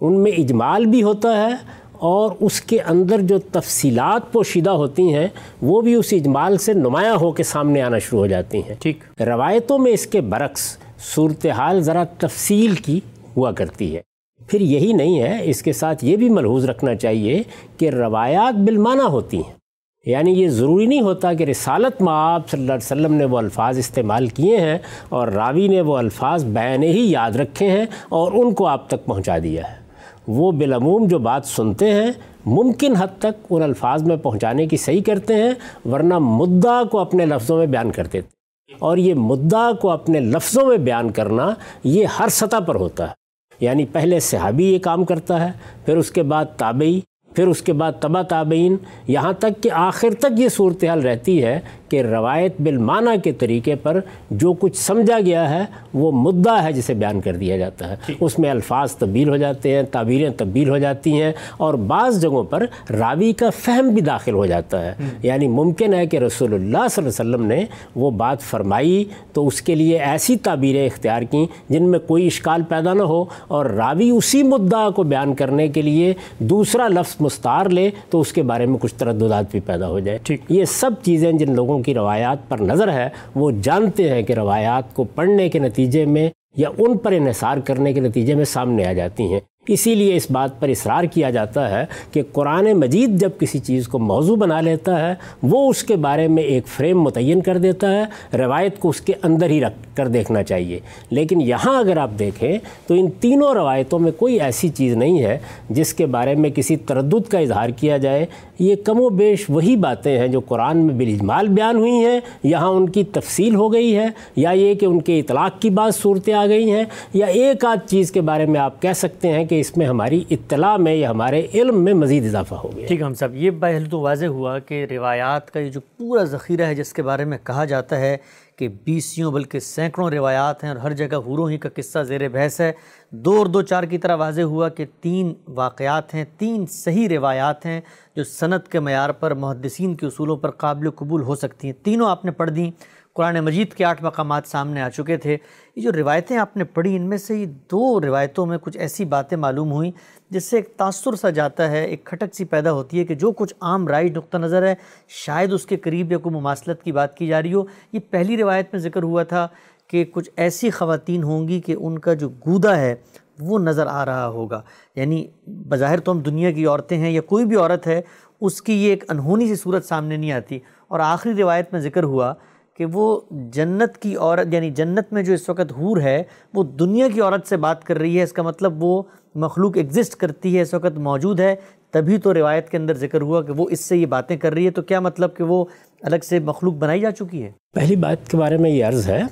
ان 0.00 0.22
میں 0.22 0.32
اجمال 0.32 0.86
بھی 0.86 1.02
ہوتا 1.02 1.36
ہے 1.36 1.54
اور 1.98 2.30
اس 2.40 2.60
کے 2.60 2.80
اندر 2.80 3.20
جو 3.20 3.38
تفصیلات 3.38 4.32
پوشیدہ 4.32 4.70
ہوتی 4.70 5.14
ہیں 5.14 5.28
وہ 5.62 5.80
بھی 5.80 5.94
اس 5.94 6.08
اجمال 6.12 6.58
سے 6.58 6.72
نمایاں 6.72 7.16
ہو 7.16 7.32
کے 7.32 7.42
سامنے 7.42 7.82
آنا 7.82 7.98
شروع 7.98 8.20
ہو 8.20 8.26
جاتی 8.26 8.58
ہیں۔ 8.58 8.74
ٹھیک۔ 8.80 9.20
روایتوں 9.20 9.78
میں 9.78 9.92
اس 9.92 10.06
کے 10.06 10.20
برعکس 10.20 10.78
صورتحال 11.14 11.80
ذرا 11.80 12.04
تفصیل 12.04 12.74
کی 12.74 13.00
ہوا 13.36 13.52
کرتی 13.52 13.96
ہے۔ 13.96 14.00
پھر 14.46 14.60
یہی 14.60 14.92
نہیں 14.92 15.20
ہے 15.20 15.38
اس 15.42 15.62
کے 15.62 15.72
ساتھ 15.72 16.04
یہ 16.04 16.16
بھی 16.16 16.28
ملحوظ 16.28 16.64
رکھنا 16.64 16.94
چاہیے 16.94 17.42
کہ 17.76 17.90
روایات 17.90 18.54
بالمانہ 18.54 19.02
ہوتی 19.02 19.36
ہیں۔ 19.36 19.58
یعنی 20.06 20.32
یہ 20.32 20.48
ضروری 20.48 20.86
نہیں 20.86 21.00
ہوتا 21.00 21.32
کہ 21.32 21.44
رسالت 21.44 22.02
معاب 22.02 22.48
صلی 22.48 22.60
اللہ 22.60 22.72
علیہ 22.72 22.86
وسلم 22.86 23.14
نے 23.14 23.24
وہ 23.24 23.38
الفاظ 23.38 23.78
استعمال 23.78 24.26
کیے 24.26 24.56
ہیں 24.56 24.78
اور 25.08 25.28
راوی 25.28 25.68
نے 25.68 25.80
وہ 25.80 25.96
الفاظ 25.96 26.44
بیان 26.44 26.82
ہی 26.82 27.10
یاد 27.10 27.30
رکھے 27.30 27.70
ہیں 27.70 27.86
اور 28.08 28.32
ان 28.32 28.54
کو 28.54 28.66
آپ 28.66 28.88
تک 28.88 29.04
پہنچا 29.04 29.38
دیا 29.42 29.62
ہے۔ 29.70 29.87
وہ 30.28 30.52
بالعموم 30.52 31.06
جو 31.06 31.18
بات 31.18 31.44
سنتے 31.44 31.90
ہیں 31.90 32.10
ممکن 32.46 32.96
حد 32.96 33.06
تک 33.18 33.46
ان 33.50 33.62
الفاظ 33.62 34.02
میں 34.02 34.16
پہنچانے 34.16 34.66
کی 34.66 34.76
صحیح 34.76 35.02
کرتے 35.02 35.34
ہیں، 35.34 35.50
ورنہ 35.88 36.18
مدعا 36.18 36.82
کو 36.82 36.98
اپنے 36.98 37.26
لفظوں 37.26 37.58
میں 37.58 37.66
بیان 37.66 37.90
کرتے 37.90 38.20
تھے 38.20 38.38
اور 38.78 38.96
یہ 38.96 39.14
مدعا 39.14 39.72
کو 39.72 39.90
اپنے 39.90 40.20
لفظوں 40.20 40.66
میں 40.66 40.76
بیان 40.76 41.10
کرنا 41.10 41.54
یہ 41.84 42.06
ہر 42.18 42.28
سطح 42.28 42.60
پر 42.66 42.74
ہوتا 42.74 43.08
ہے۔ 43.08 43.12
یعنی 43.60 43.84
پہلے 43.84 44.20
صحابی 44.20 44.64
یہ 44.64 44.78
کام 44.78 45.04
کرتا 45.04 45.46
ہے، 45.46 45.52
پھر 45.84 45.96
اس 45.96 46.10
کے 46.10 46.22
بعد 46.22 46.44
تابعی، 46.56 47.00
پھر 47.34 47.46
اس 47.46 47.62
کے 47.62 47.72
بعد 47.72 47.92
تبا 48.00 48.22
تابعین۔ 48.22 48.76
یہاں 49.06 49.32
تک 49.32 49.62
کہ 49.62 49.70
آخر 49.72 50.08
تک 50.18 50.40
یہ 50.40 50.48
صورتحال 50.48 51.00
رہتی 51.00 51.44
ہے 51.44 51.60
کہ 51.88 52.02
روایت 52.02 52.54
بالمانہ 52.60 53.10
کے 53.24 53.32
طریقے 53.32 53.74
پر 53.74 54.00
جو 54.30 54.52
کچھ 54.52 54.76
سمجھا 54.76 55.20
گیا 55.20 55.50
ہے 55.50 55.64
وہ 55.94 56.12
مدعا 56.12 56.62
ہے 56.64 56.72
جسے 56.72 56.94
بیان 56.94 57.20
کر 57.20 57.36
دیا 57.36 57.56
جاتا 57.56 57.90
ہے۔ 57.90 57.96
اس 58.20 58.38
میں 58.38 58.50
الفاظ 58.50 58.92
تبدیل 58.92 59.28
ہو 59.28 59.36
جاتے 59.36 59.76
ہیں 59.76 59.82
تعبیریں 59.82 60.30
تبدیل 60.36 60.68
ہو 60.68 60.78
جاتی 60.78 61.22
ہیں 61.22 61.32
اور 61.56 61.74
بعض 61.74 62.22
جگہوں 62.22 62.44
پر 62.44 62.66
راوی 62.90 63.32
کا 63.32 63.50
فہم 63.50 63.88
بھی 63.88 64.02
داخل 64.02 64.34
ہو 64.34 64.46
جاتا 64.46 64.84
ہے۔ 64.84 64.94
یعنی 65.22 65.48
ممکن 65.48 65.94
ہے 65.94 66.06
کہ 66.06 66.16
رسول 66.16 66.54
اللہ 66.54 66.68
صلی 66.68 66.78
اللہ 66.78 66.98
علیہ 66.98 67.08
وسلم 67.08 67.46
نے 67.46 67.64
وہ 67.96 68.10
بات 68.10 68.40
فرمائی 68.40 69.04
تو 69.32 69.46
اس 69.46 69.62
کے 69.62 69.74
لیے 69.74 69.98
ایسی 69.98 70.36
تعبیریں 70.36 70.86
اختیار 70.86 71.22
کیں 71.22 71.46
جن 71.68 71.90
میں 71.90 71.98
کوئی 71.98 72.26
اشکال 72.26 72.62
پیدا 72.68 72.94
نہ 72.94 73.02
ہو 73.02 73.24
اور 73.48 73.66
راوی 73.66 74.10
اسی 74.10 74.42
مدعا 74.42 74.90
کو 74.90 75.02
بیان 75.02 75.34
کرنے 75.34 75.68
کے 75.68 75.82
لیے 75.82 76.14
دوسرا 76.38 76.88
لفظ 76.88 77.16
مستار 77.20 77.66
لے 77.66 77.90
تو 78.10 78.20
اس 78.20 78.32
کے 78.32 78.42
بارے 78.42 78.66
میں 78.66 78.78
کچھ 78.78 78.94
ترددات 78.94 79.44
بھی 79.50 79.60
پیدا 79.60 79.88
ہو 79.88 79.98
جائے۔ 79.98 80.18
یہ 80.48 80.64
سب 80.64 80.90
چیزیں 81.02 81.32
جن 81.32 81.54
لوگوں 81.54 81.77
کی 81.82 81.94
روایات 81.94 82.48
پر 82.48 82.58
نظر 82.58 82.92
ہے، 82.92 83.08
وہ 83.34 83.50
جانتے 83.50 84.08
ہیں 84.10 84.22
کہ 84.22 84.32
روایات 84.32 84.94
کو 84.94 85.04
پڑھنے 85.04 85.48
کے 85.48 85.58
نتیجے 85.58 86.06
میں 86.06 86.30
یا 86.56 86.68
ان 86.78 86.98
پر 86.98 87.12
انحصار 87.12 87.58
کرنے 87.58 87.92
کے 87.92 88.00
نتیجے 88.00 88.34
میں 88.34 88.44
سامنے 88.44 88.84
آ 88.84 88.92
جاتی 88.92 89.32
ہیں۔ 89.32 89.40
اسی 89.68 89.94
لیے 89.94 90.16
اس 90.16 90.30
بات 90.30 90.60
پر 90.60 90.68
اصرار 90.68 91.04
کیا 91.04 91.30
جاتا 91.30 91.80
ہے 91.80 91.86
کہ 92.12 92.22
قرآن 92.32 92.72
مجید 92.72 93.20
جب 93.20 93.30
کسی 93.38 93.58
چیز 93.58 93.88
کو 93.88 93.98
موضوع 93.98 94.36
بنا 94.36 94.60
لیتا 94.60 95.08
ہے، 95.08 95.14
وہ 95.42 95.70
اس 95.70 95.82
کے 95.82 95.96
بارے 95.96 96.28
میں 96.28 96.42
ایک 96.42 96.66
فریم 96.66 97.02
متعین 97.02 97.40
کر 97.40 97.58
دیتا 97.58 97.96
ہے، 97.96 98.36
روایت 98.36 98.78
کو 98.78 98.88
اس 98.88 99.00
کے 99.00 99.12
اندر 99.22 99.50
ہی 99.50 99.60
رکھ 99.60 99.96
کر 99.96 100.08
دیکھنا 100.08 100.42
چاہیے۔ 100.42 100.78
لیکن 101.10 101.40
یہاں 101.40 101.78
اگر 101.80 101.96
آپ 101.96 102.10
دیکھیں 102.18 102.58
تو 102.86 102.94
ان 102.94 103.10
تینوں 103.10 103.54
روایتوں 103.54 103.98
میں 103.98 104.12
کوئی 104.12 104.40
ایسی 104.40 104.68
چیز 104.68 104.94
نہیں 104.94 105.22
ہے 105.22 105.38
جس 105.70 105.94
کے 105.94 106.06
بارے 106.06 106.34
میں 106.34 106.50
کسی 106.50 106.76
تردد 106.76 107.30
کا 107.30 107.38
اظہار 107.38 107.68
کیا 107.68 107.96
جائے۔ 107.96 108.26
یہ 108.58 108.74
کم 108.84 109.00
و 109.00 109.08
بیش 109.08 109.44
وہی 109.48 109.76
باتیں 109.76 110.18
ہیں 110.18 110.28
جو 110.28 110.40
قرآن 110.40 110.78
میں 110.78 110.94
بالاجمال 110.94 111.48
بیان 111.48 111.76
ہوئی 111.76 111.92
ہیں۔ 111.92 112.20
یہاں 112.42 112.68
ان 112.68 112.88
کی 112.88 113.04
تفصیل 113.04 113.54
ہو 113.54 113.72
گئی 113.72 113.96
ہے، 113.96 114.06
یا 114.36 114.50
یہ 114.50 114.74
کہ 114.74 114.86
ان 114.86 115.00
کے 115.02 115.18
اطلاق 115.18 115.62
کی 115.62 115.70
بات 115.70 115.94
صورتیں 115.94 116.34
آ 116.34 116.46
گئی 116.46 116.70
ہیں۔ 116.70 116.84
یا 117.14 117.26
ایک 117.26 117.64
آدھ 117.64 117.88
چیز 117.88 118.12
کے 118.12 118.20
بارے 118.20 118.46
میں 118.46 118.60
آپ 118.60 118.82
کہہ 118.82 118.92
سکتے 118.92 119.28
ہیں 119.28 119.44
کہ 119.44 119.57
اس 119.60 119.76
میں 119.76 119.86
ہماری 119.86 120.24
اطلاع 120.30 120.76
میں 120.76 120.94
یا 120.94 121.10
ہمارے 121.10 121.46
علم 121.54 121.84
میں 121.84 121.94
مزید 121.94 122.24
اضافہ 122.24 122.54
ہو 122.54 122.70
گیا۔ 122.76 122.86
ٹھیک 122.86 123.02
ہم 123.02 123.14
صاحب 123.14 123.34
یہ 123.34 123.50
پہلے 123.60 123.88
تو 123.88 124.00
واضح 124.00 124.26
ہوا 124.26 124.58
کہ 124.58 124.86
روایات 124.90 125.50
کا 125.50 125.60
یہ 125.60 125.70
جو 125.70 125.80
پورا 125.80 126.24
ذخیرہ 126.24 126.66
ہے 126.66 126.74
جس 126.74 126.92
کے 126.92 127.02
بارے 127.02 127.24
میں 127.24 127.38
کہا 127.42 127.64
جاتا 127.64 128.00
ہے 128.00 128.16
کہ 128.56 128.68
بیسیوں 128.84 129.32
بلکہ 129.32 129.58
سینکڑوں 129.58 130.10
روایات 130.10 130.64
ہیں 130.64 130.70
اور 130.70 130.76
ہر 130.76 130.92
جگہ 130.92 131.16
حوروں 131.26 131.50
ہی 131.50 131.58
کا 131.58 131.68
قصہ 131.74 131.98
زیر 132.02 132.28
بحث 132.28 132.60
ہے 132.60 132.72
دو 133.10 133.38
اور 133.38 133.46
دو 133.46 133.62
چار 133.62 133.82
کی 133.82 133.98
طرح 133.98 134.16
واضح 134.16 134.42
ہوا 134.42 134.68
کہ 134.68 134.84
تین 135.00 135.34
واقعات 135.48 136.14
ہیں، 136.14 136.24
تین 136.38 136.66
صحیح 136.66 137.08
روایات 137.08 137.66
ہیں 137.66 137.80
جو 138.16 138.24
صنعت 138.24 138.68
کے 138.68 138.80
معیار 138.80 139.10
پر 139.10 139.34
محدثین 139.34 139.94
کے 139.94 140.06
اصولوں 140.06 140.36
پر 140.36 140.50
قابل 140.50 140.90
قبول 140.90 141.22
ہو 141.22 141.34
سکتی 141.34 141.68
ہیں۔ 141.68 141.84
تینوں 141.84 142.10
آپ 142.10 142.24
نے 142.24 142.30
پڑھ 142.30 142.50
دیں۔ 142.50 142.70
قرآن 143.18 143.40
مجید 143.40 143.72
کے 143.72 143.84
آٹھ 143.84 144.04
مقامات 144.04 144.42
سامنے 144.46 144.80
آ 144.80 144.88
چکے 144.88 145.16
تھے۔ 145.16 145.36
یہ 145.76 145.82
جو 145.82 145.92
روایتیں 145.92 146.36
آپ 146.36 146.56
نے 146.56 146.64
پڑھی، 146.64 146.96
ان 146.96 147.02
میں 147.02 147.16
سے 147.16 147.38
یہ 147.38 147.46
دو 147.46 148.00
روایتوں 148.00 148.46
میں 148.46 148.58
کچھ 148.58 148.78
ایسی 148.78 149.04
باتیں 149.04 149.38
معلوم 149.38 149.72
ہوئیں 149.72 149.92
جس 150.30 150.44
سے 150.44 150.56
ایک 150.56 150.68
تاثر 150.76 151.14
سا 151.14 151.30
جاتا 151.30 151.70
ہے، 151.70 151.84
ایک 151.84 152.04
کھٹک 152.04 152.34
سی 152.34 152.44
پیدا 152.44 152.72
ہوتی 152.72 152.98
ہے 152.98 153.04
کہ 153.04 153.14
جو 153.14 153.32
کچھ 153.32 153.54
عام 153.60 153.88
رائج 153.88 154.16
نقطہ 154.16 154.36
نظر 154.36 154.62
ہے، 154.62 154.74
شاید 155.08 155.52
اس 155.52 155.66
کے 155.66 155.76
قریب 155.76 156.12
یا 156.12 156.18
کوئی 156.18 156.34
مماثلت 156.34 156.82
کی 156.82 156.92
بات 156.92 157.16
کی 157.16 157.26
جا 157.26 157.42
رہی 157.42 157.54
ہو۔ 157.54 157.64
یہ 157.92 157.98
پہلی 158.10 158.36
روایت 158.36 158.66
میں 158.72 158.80
ذکر 158.80 159.02
ہوا 159.02 159.22
تھا 159.22 159.48
کہ 159.86 160.04
کچھ 160.04 160.30
ایسی 160.36 160.70
خواتین 160.70 161.22
ہوں 161.22 161.48
گی 161.48 161.60
کہ 161.60 161.76
ان 161.78 161.98
کا 161.98 162.14
جو 162.14 162.28
گودا 162.28 162.76
ہے 162.76 162.94
وہ 163.40 163.58
نظر 163.58 163.86
آ 163.86 164.04
رہا 164.04 164.28
ہوگا۔ 164.28 164.62
یعنی 164.96 165.26
بظاہر 165.46 166.00
تو 166.00 166.12
ہم 166.12 166.18
دنیا 166.18 166.50
کی 166.50 166.66
عورتیں 166.66 166.98
ہیں 166.98 167.10
یا 167.10 167.20
کوئی 167.20 167.44
بھی 167.44 167.56
عورت 167.56 167.86
ہے، 167.86 168.00
اس 168.40 168.62
کی 168.62 168.84
یہ 168.84 168.90
ایک 168.90 169.04
انہونی 169.08 169.46
سی 169.46 169.54
صورت 169.54 169.84
سامنے 169.84 170.16
نہیں 170.16 170.32
آتی۔ 170.32 170.58
اور 170.88 171.00
آخری 171.00 171.32
روایت 171.34 171.72
میں 171.72 171.80
ذکر 171.80 172.02
ہوا 172.02 172.34
کہ 172.78 172.86
وہ 172.92 173.20
جنت 173.30 173.98
کی 173.98 174.16
عورت 174.16 174.54
یعنی 174.54 174.70
جنت 174.70 175.12
میں 175.12 175.22
جو 175.22 175.32
اس 175.32 175.48
وقت 175.48 175.72
حور 175.78 176.00
ہے، 176.00 176.22
وہ 176.54 176.64
دنیا 176.64 177.08
کی 177.14 177.20
عورت 177.20 177.46
سے 177.46 177.56
بات 177.56 177.84
کر 177.84 177.98
رہی 177.98 178.18
ہے۔ 178.18 178.22
اس 178.22 178.32
کا 178.32 178.42
مطلب 178.42 178.84
وہ 178.84 179.02
مخلوق 179.34 179.76
ایگزسٹ 179.76 180.14
کرتی 180.14 180.56
ہے، 180.56 180.62
اس 180.62 180.74
وقت 180.74 180.98
موجود 180.98 181.40
ہے۔ 181.40 181.54
تبھی 181.90 182.18
تو 182.18 182.34
روایت 182.34 182.68
کے 182.68 182.76
اندر 182.76 182.94
ذکر 182.94 183.20
ہوا 183.20 183.42
کہ 183.42 183.52
وہ 183.52 183.66
اس 183.70 183.80
سے 183.80 183.96
یہ 183.96 184.06
باتیں 184.06 184.36
کر 184.36 184.52
رہی 184.52 184.66
ہے۔ 184.66 184.70
تو 184.70 184.82
کیا 184.82 185.00
مطلب 185.00 185.36
کہ 185.36 185.44
وہ 185.44 185.64
الگ 186.02 186.16
سے 186.24 186.38
مخلوق 186.38 186.74
بنائی 186.74 187.00
جا 187.00 187.10
چکی 187.10 187.42
ہے؟ 187.42 187.52
پہلی 187.74 187.96
بات 187.96 188.30
کے 188.30 188.36
بارے 188.36 188.56
میں 188.56 188.70
یہ 188.70 188.84
عرض 188.84 189.08
ہے 189.08 189.22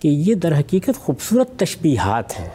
کہ 0.00 0.08
یہ 0.08 0.34
در 0.34 0.58
حقیقت 0.58 0.98
خوبصورت 0.98 1.58
تشبیہات 1.58 2.38
ہیں 2.40 2.48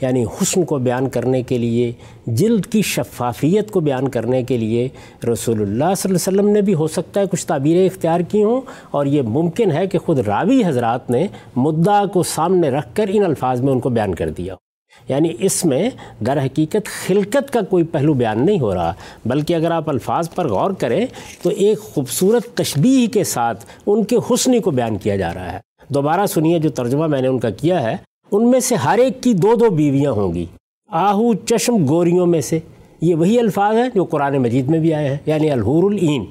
یعنی 0.00 0.24
حسن 0.24 0.64
کو 0.64 0.78
بیان 0.78 1.08
کرنے 1.08 1.42
کے 1.42 1.58
لیے، 1.58 1.90
جلد 2.26 2.66
کی 2.66 2.82
شفافیت 2.82 3.70
کو 3.70 3.80
بیان 3.80 4.08
کرنے 4.08 4.42
کے 4.42 4.56
لیے 4.56 4.88
رسول 5.24 5.60
اللہ 5.60 5.94
صلی 5.96 6.08
اللہ 6.08 6.08
علیہ 6.08 6.14
وسلم 6.14 6.48
نے 6.48 6.62
بھی 6.62 6.74
ہو 6.74 6.86
سکتا 6.86 7.20
ہے 7.20 7.26
کچھ 7.30 7.46
تعبیریں 7.46 7.84
اختیار 7.86 8.20
کی 8.20 8.42
ہوں، 8.42 8.60
اور 8.90 9.06
یہ 9.06 9.22
ممکن 9.22 9.72
ہے 9.72 9.86
کہ 9.86 9.98
خود 9.98 10.18
راوی 10.18 10.62
حضرات 10.64 11.10
نے 11.10 11.26
مدعا 11.56 12.04
کو 12.06 12.22
سامنے 12.22 12.70
رکھ 12.70 12.94
کر 12.94 13.10
ان 13.12 13.24
الفاظ 13.24 13.60
میں 13.60 13.72
ان 13.72 13.80
کو 13.80 13.88
بیان 13.88 14.14
کر 14.14 14.30
دیا۔ 14.30 14.54
یعنی 15.08 15.28
اس 15.38 15.64
میں 15.64 15.88
در 16.26 16.38
حقیقت 16.44 16.88
خلقت 17.06 17.52
کا 17.52 17.60
کوئی 17.70 17.84
پہلو 17.84 18.14
بیان 18.14 18.44
نہیں 18.46 18.60
ہو 18.60 18.74
رہا، 18.74 18.92
بلکہ 19.26 19.54
اگر 19.54 19.70
آپ 19.70 19.88
الفاظ 19.90 20.30
پر 20.34 20.48
غور 20.48 20.70
کریں 20.78 21.04
تو 21.42 21.50
ایک 21.50 21.78
خوبصورت 21.84 22.56
تشبیح 22.56 23.06
کے 23.12 23.24
ساتھ 23.24 23.64
ان 23.86 24.04
کے 24.04 24.16
حسنی 24.30 24.58
کو 24.58 24.70
بیان 24.70 24.98
کیا 24.98 25.16
جا 25.16 25.32
رہا 25.34 25.52
ہے۔ 25.52 25.66
دوبارہ 25.88 26.26
سنیے 26.26 26.58
جو 26.58 26.70
ترجمہ 26.70 27.06
میں 27.06 27.22
نے 27.22 27.28
ان 27.28 27.38
کا 27.38 27.50
کیا 27.50 27.82
ہے 27.82 27.96
ان 28.32 28.50
میں 28.50 28.60
سے 28.60 28.74
ہر 28.74 28.98
ایک 28.98 29.22
کی 29.22 29.34
دو 29.34 29.54
دو 29.54 29.70
بیویاں 29.70 30.12
ہوں 30.12 30.34
گی۔ 30.34 30.46
آہو 30.88 31.34
چشم 31.34 31.86
گوریوں 31.88 32.26
میں 32.26 32.40
سے۔ 32.40 32.58
یہ 33.00 33.14
وہی 33.14 33.38
الفاظ 33.38 33.76
ہیں 33.76 33.88
جو 33.94 34.04
قرآن 34.04 34.38
مجید 34.38 34.68
میں 34.68 34.78
بھی 34.78 34.94
آئے 34.94 35.08
ہیں 35.08 35.16
یعنی 35.26 35.50
الحور 35.50 35.90
العین۔ 35.90 36.24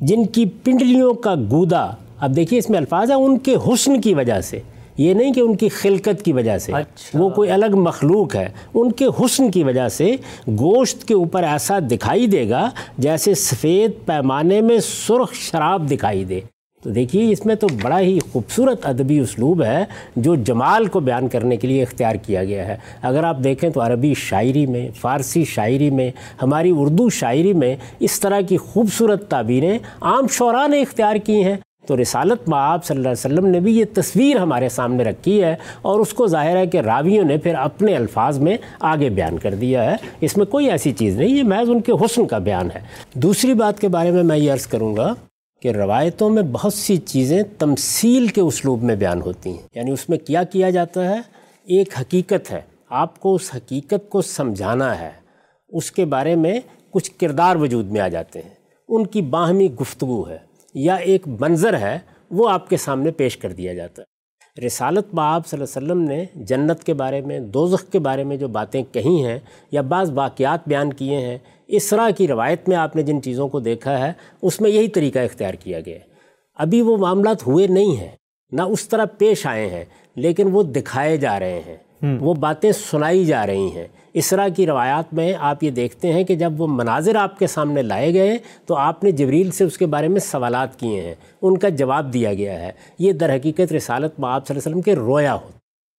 جن 0.00 0.24
کی 0.24 0.46
پنڈلیوں 0.46 1.14
کا 1.14 1.34
گودا 1.34 1.86
اب 2.20 2.36
دیکھیے 2.36 2.58
اس 2.58 2.70
میں 2.70 2.78
الفاظ 2.78 3.10
ہیں 3.10 3.18
ان 3.18 3.38
کے 3.38 3.56
حسن 3.56 4.00
کی 4.00 4.14
وجہ 4.14 4.40
سے۔ 4.40 4.60
یہ 4.98 5.14
نہیں 5.14 5.32
کہ 5.32 5.40
ان 5.40 5.56
کی 5.56 5.68
خلقت 5.68 6.24
کی 6.24 6.32
وجہ 6.32 6.58
سے۔ 6.58 6.72
اچھا۔ 6.72 7.22
وہ 7.22 7.28
کوئی 7.30 7.50
الگ 7.50 7.76
مخلوق 7.76 8.34
ہے۔ 8.34 8.48
ان 8.74 8.92
کے 8.92 9.06
حسن 9.06 9.50
کی 9.50 9.64
وجہ 9.64 9.88
سے 9.88 10.16
گوشت 10.48 11.04
کے 11.04 11.14
اوپر 11.14 11.42
ایسا 11.42 11.78
دکھائی 11.78 12.26
دے 12.26 12.48
گا 12.48 12.70
جیسے 12.98 13.34
سفید 13.34 13.90
پیمانے 14.06 14.60
میں 14.60 14.78
سرخ 14.78 15.32
شراب 15.32 15.90
دکھائی 15.90 16.24
دے۔ 16.24 16.40
تو 16.82 16.90
دیکھیے، 16.90 17.32
اس 17.32 17.46
میں 17.46 17.54
تو 17.54 17.66
بڑا 17.82 18.00
ہی 18.00 18.18
خوبصورت 18.32 18.86
ادبی 18.86 19.18
اسلوب 19.18 19.62
ہے 19.62 19.84
جو 20.16 20.34
جمال 20.34 20.86
کو 20.86 21.00
بیان 21.00 21.28
کرنے 21.28 21.56
کے 21.56 21.68
لیے 21.68 21.82
اختیار 21.82 22.14
کیا 22.14 22.44
گیا 22.44 22.68
ہے۔ 22.68 22.76
اگر 23.02 23.24
آپ 23.24 23.36
دیکھیں 23.44 23.70
تو 23.70 23.80
عربی 23.80 24.14
شاعری 24.16 24.66
میں، 24.66 24.88
فارسی 25.00 25.44
شاعری 25.44 25.90
میں، 25.90 26.10
ہماری 26.42 26.72
اردو 26.76 27.10
شاعری 27.10 27.52
میں 27.52 27.76
اس 28.00 28.20
طرح 28.20 28.40
کی 28.40 28.56
خوبصورت 28.56 29.28
تعبیریں 29.28 29.78
عام 30.00 30.26
شعراء 30.28 30.66
نے 30.66 30.80
اختیار 30.80 31.16
کی 31.16 31.44
ہیں۔ 31.44 31.56
تو 31.86 32.02
رسالت 32.02 32.48
معاب 32.48 32.84
صلی 32.84 32.96
اللہ 32.96 33.08
علیہ 33.08 33.34
وسلم 33.34 33.46
نے 33.46 33.60
بھی 33.60 33.78
یہ 33.78 33.84
تصویر 33.94 34.36
ہمارے 34.36 34.68
سامنے 34.68 35.04
رکھی 35.04 35.44
ہے 35.44 35.56
اور 35.82 36.00
اس 36.00 36.12
کو 36.12 36.26
ظاہر 36.26 36.56
ہے 36.56 36.66
کہ 36.66 36.78
راویوں 36.78 37.24
نے 37.24 37.36
پھر 37.36 37.54
اپنے 37.54 37.96
الفاظ 37.96 38.38
میں 38.38 38.56
آگے 38.80 39.08
بیان 39.08 39.38
کر 39.38 39.54
دیا 39.54 39.90
ہے۔ 39.90 39.96
اس 40.20 40.36
میں 40.36 40.46
کوئی 40.46 40.70
ایسی 40.70 40.92
چیز 40.92 41.16
نہیں، 41.16 41.28
یہ 41.28 41.42
محض 41.42 41.70
ان 41.70 41.80
کے 41.80 41.92
حسن 41.92 42.26
کا 42.26 42.38
بیان 42.38 42.68
ہے۔ 42.74 42.80
دوسری 43.14 43.54
بات 43.54 43.80
کے 43.80 43.88
بارے 43.88 44.10
میں 44.10 44.22
میں 44.22 44.38
یہ 44.38 44.52
عرض 44.52 44.66
کروں 44.66 44.96
گا 44.96 45.14
کہ 45.62 45.68
روایتوں 45.68 46.30
میں 46.30 46.42
بہت 46.52 46.74
سی 46.74 46.96
چیزیں 46.96 47.42
تمثیل 47.58 48.26
کے 48.26 48.40
اسلوب 48.40 48.82
میں 48.82 48.96
بیان 48.96 49.22
ہوتی 49.22 49.50
ہیں۔ 49.50 49.66
یعنی 49.74 49.90
اس 49.90 50.08
میں 50.08 50.18
کیا 50.18 50.42
کیا 50.42 50.70
جاتا 50.70 51.08
ہے؟ 51.08 51.18
ایک 51.64 52.00
حقیقت 52.00 52.50
ہے۔ 52.50 52.60
آپ 52.88 53.20
کو 53.20 53.34
اس 53.34 53.50
حقیقت 53.56 54.08
کو 54.08 54.22
سمجھانا 54.22 55.00
ہے۔ 55.00 55.10
اس 55.68 55.92
کے 55.92 56.04
بارے 56.04 56.36
میں 56.36 56.60
کچھ 56.90 57.10
کردار 57.18 57.56
وجود 57.56 57.86
میں 57.86 58.00
آ 58.00 58.08
جاتے 58.08 58.38
ہیں۔ 58.38 58.54
ان 58.88 59.06
کی 59.06 59.22
باہمی 59.22 59.74
گفتگو 59.80 60.28
ہے 60.28 60.38
یا 60.74 60.94
ایک 60.94 61.28
منظر 61.40 61.78
ہے، 61.78 61.98
وہ 62.30 62.50
آپ 62.50 62.70
کے 62.70 62.76
سامنے 62.76 63.10
پیش 63.10 63.36
کر 63.36 63.52
دیا 63.52 63.74
جاتا 63.74 64.02
ہے۔ 64.02 64.10
رسالت 64.66 65.14
باب 65.14 65.46
صلی 65.46 65.62
اللہ 65.62 65.92
علیہ 65.92 66.02
وسلم 66.02 66.16
نے 66.16 66.24
جنت 66.34 66.84
کے 66.84 66.94
بارے 66.94 67.20
میں، 67.20 67.40
دوزخ 67.40 67.92
کے 67.92 67.98
بارے 67.98 68.24
میں 68.24 68.36
جو 68.36 68.48
باتیں 68.48 68.82
کہی 68.92 69.24
ہیں 69.26 69.38
یا 69.72 69.80
بعض 69.80 70.10
واقعات 70.10 70.60
بیان 70.66 70.92
کیے 70.92 71.16
ہیں 71.16 71.38
اسرا 71.72 72.08
کی 72.16 72.28
روایت 72.28 72.68
میں 72.68 72.76
آپ 72.76 72.96
نے 72.96 73.02
جن 73.02 73.22
چیزوں 73.22 73.48
کو 73.48 73.60
دیکھا 73.60 74.06
ہے 74.06 74.12
اس 74.42 74.60
میں 74.60 74.70
یہی 74.70 74.88
طریقہ 74.88 75.18
اختیار 75.18 75.54
کیا 75.54 75.80
گیا 75.80 75.94
ہے۔ 75.94 76.10
ابھی 76.54 76.82
وہ 76.82 76.96
معاملات 76.96 77.46
ہوئے 77.46 77.66
نہیں 77.66 77.96
ہیں 77.96 78.10
نہ 78.52 78.62
اس 78.62 78.88
طرح 78.88 79.04
پیش 79.04 79.46
آئے 79.46 79.66
ہیں 79.66 79.84
لیکن 80.16 80.48
وہ 80.52 80.62
دکھائے 80.62 81.16
جا 81.16 81.40
رہے 81.40 81.60
ہیں۔ 81.66 81.76
وہ 82.20 82.34
باتیں 82.34 82.72
سنائی 82.72 83.24
جا 83.24 83.46
رہی 83.46 83.68
ہیں۔ 83.74 83.86
اسرا 84.14 84.48
کی 84.48 84.66
روایات 84.66 85.14
میں 85.14 85.34
آپ 85.38 85.64
یہ 85.64 85.70
دیکھتے 85.70 86.12
ہیں 86.12 86.24
کہ 86.24 86.34
جب 86.34 86.60
وہ 86.60 86.66
مناظر 86.66 87.16
آپ 87.16 87.38
کے 87.38 87.46
سامنے 87.46 87.82
لائے 87.82 88.14
گئے 88.14 88.38
تو 88.66 88.74
آپ 88.74 89.04
نے 89.04 89.10
جبریل 89.10 89.50
سے 89.50 89.64
اس 89.64 89.78
کے 89.78 89.86
بارے 89.86 90.08
میں 90.08 90.20
سوالات 90.20 90.80
کیے 90.80 91.00
ہیں۔ 91.00 91.14
ان 91.42 91.58
کا 91.58 91.68
جواب 91.68 92.12
دیا 92.12 92.34
گیا 92.34 92.60
ہے۔ 92.60 92.70
یہ 92.98 93.12
در 93.12 93.34
حقیقت 93.36 93.72
رسالت 93.72 94.20
میں 94.20 94.30
آپ 94.30 94.46
صلی 94.46 94.56
اللہ 94.56 94.62
علیہ 94.62 94.70
وسلم 94.70 94.80
کے 94.80 94.94
رویا 94.94 95.34
ہو 95.34 95.48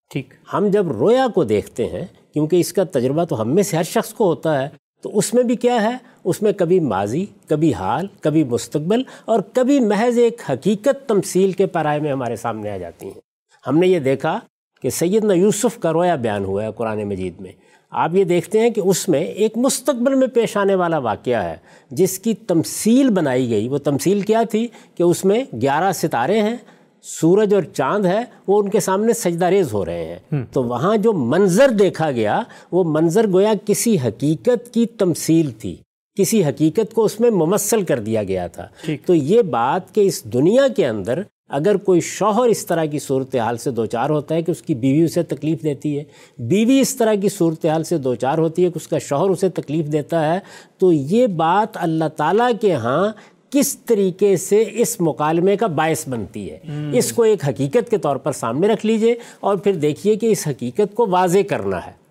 ٹھیک۔ 0.09 0.33
ہم 0.53 0.67
جب 0.67 0.91
رویا 0.91 1.27
کو 1.35 1.43
دیکھتے 1.43 1.85
ہیں 1.85 2.05
کیونکہ 2.33 2.55
اس 2.55 2.73
کا 2.73 2.83
تجربہ 2.83 3.23
تو 3.23 3.41
ہم 3.41 3.55
میں 3.55 3.63
سے 3.63 3.77
ہر 3.77 3.83
شخص 3.83 4.13
کو 4.13 4.25
ہوتا 4.25 4.63
ہے 4.63 4.69
تو 5.01 5.17
اس 5.17 5.33
میں 5.33 5.43
بھی 5.43 5.55
کیا 5.55 5.81
ہے؟ 5.81 5.97
اس 6.23 6.41
میں 6.41 6.51
کبھی 6.51 6.79
ماضی، 6.79 7.25
کبھی 7.47 7.73
حال، 7.73 8.07
کبھی 8.21 8.43
مستقبل 8.43 9.01
اور 9.25 9.39
کبھی 9.53 9.79
محض 9.79 10.17
ایک 10.17 10.41
حقیقت 10.49 11.09
تمثیل 11.09 11.51
کے 11.51 11.65
پرائے 11.65 11.99
میں 11.99 12.11
ہمارے 12.11 12.35
سامنے 12.35 12.71
آ 12.71 12.77
جاتی 12.77 13.05
ہیں۔ 13.05 13.21
ہم 13.67 13.77
نے 13.77 13.87
یہ 13.87 13.99
دیکھا 13.99 14.39
کہ 14.81 14.89
سیدنا 14.89 15.33
یوسف 15.33 15.79
کا 15.79 15.93
رویا 15.93 16.15
بیان 16.15 16.45
ہوا 16.45 16.63
ہے 16.63 16.69
قرآن 16.77 17.03
مجید 17.03 17.33
میں۔ 17.39 17.51
آپ 17.89 18.09
یہ 18.13 18.23
دیکھتے 18.23 18.59
ہیں 18.59 18.69
کہ 18.69 18.81
اس 18.85 19.09
میں 19.09 19.19
ایک 19.19 19.57
مستقبل 19.57 20.15
میں 20.15 20.27
پیش 20.27 20.57
آنے 20.57 20.75
والا 20.75 20.97
واقعہ 20.97 21.43
ہے، 21.43 21.55
جس 21.91 22.19
کی 22.19 22.33
تمثیل 22.33 23.09
بنائی 23.09 23.49
گئی۔ 23.49 23.67
وہ 23.67 23.77
تمثیل 23.77 24.21
کیا 24.21 24.43
تھی؟ 24.43 24.67
کہ 24.95 25.03
اس 25.03 25.25
میں 25.25 25.43
گیارہ 25.61 25.91
ستارے 25.91 26.41
ہیں 26.41 26.55
سورج 27.01 27.53
اور 27.53 27.63
چاند 27.63 28.05
ہے 28.05 28.23
وہ 28.47 28.61
ان 28.61 28.69
کے 28.69 28.79
سامنے 28.79 29.13
سجدہ 29.13 29.45
ریز 29.45 29.73
ہو 29.73 29.85
رہے 29.85 30.05
ہیں۔ 30.05 30.45
تو 30.53 30.63
وہاں 30.63 30.97
جو 30.97 31.13
منظر 31.13 31.69
دیکھا 31.69 32.11
گیا 32.11 32.41
وہ 32.71 32.83
منظر 32.83 33.27
گویا 33.27 33.53
کسی 33.65 33.97
حقیقت 33.99 34.73
کی 34.73 34.85
تمثیل 34.85 35.51
تھی۔ 35.51 35.75
کسی 36.15 36.43
حقیقت 36.43 36.93
کو 36.93 37.05
اس 37.05 37.19
میں 37.19 37.29
ممثل 37.29 37.83
کر 37.83 37.99
دیا 37.99 38.23
گیا 38.23 38.47
تھا۔ 38.47 38.67
تو 39.05 39.15
یہ 39.15 39.41
بات 39.41 39.95
کہ 39.95 40.01
اس 40.01 40.23
دنیا 40.23 40.67
کے 40.67 40.87
اندر 40.87 41.21
اگر 41.49 41.77
کوئی 41.77 42.01
شوہر 42.01 42.47
اس 42.47 42.65
طرح 42.65 42.85
کی 42.85 42.99
صورتحال 42.99 43.57
سے 43.57 43.71
دو 43.71 43.85
چار 43.85 44.09
ہوتا 44.09 44.35
ہے 44.35 44.41
کہ 44.41 44.51
اس 44.51 44.61
کی 44.61 44.75
بیوی 44.75 45.03
اسے 45.03 45.23
تکلیف 45.23 45.63
دیتی 45.63 45.99
ہے 45.99 46.03
بیوی 46.37 46.79
اس 46.79 46.95
طرح 46.95 47.13
کی 47.13 47.29
صورتحال 47.29 47.83
سے 47.83 47.97
دو 47.97 48.15
چار 48.15 48.37
ہوتی 48.37 48.65
ہے 48.65 48.67
کہ 48.67 48.77
اس 48.77 48.87
کا 48.87 48.97
شوہر 48.97 49.29
اسے 49.29 49.49
تکلیف 49.49 49.85
دیتا 49.85 50.33
ہے 50.33 50.39
تو 50.77 50.93
یہ 50.93 51.27
بات 51.27 51.67
اللہ 51.73 52.05
تعالیٰ 52.15 52.51
کے 52.61 52.73
ہاں 52.73 53.11
کس 53.51 53.77
طریقے 53.77 54.37
سے 54.37 54.63
اس 54.71 55.01
مکالمے 55.01 55.57
کا 55.57 55.67
باعث 55.67 56.07
بنتی 56.07 56.51
ہے؟ 56.51 56.57
اس 56.93 57.13
کو 57.13 57.23
ایک 57.23 57.45
حقیقت 57.45 57.89
کے 57.89 57.97
طور 57.97 58.15
پر 58.15 58.31
سامنے 58.31 58.67
رکھ 58.67 58.85
لیجیے 58.85 59.15
اور 59.39 59.55
پھر 59.57 59.73
دیکھیے 59.73 60.15
کہ 60.15 60.25
اس 60.25 60.47
حقیقت 60.47 60.95
کو 60.95 61.07
واضح 61.09 61.37
کرنا 61.49 61.85
ہے۔ 61.87 62.01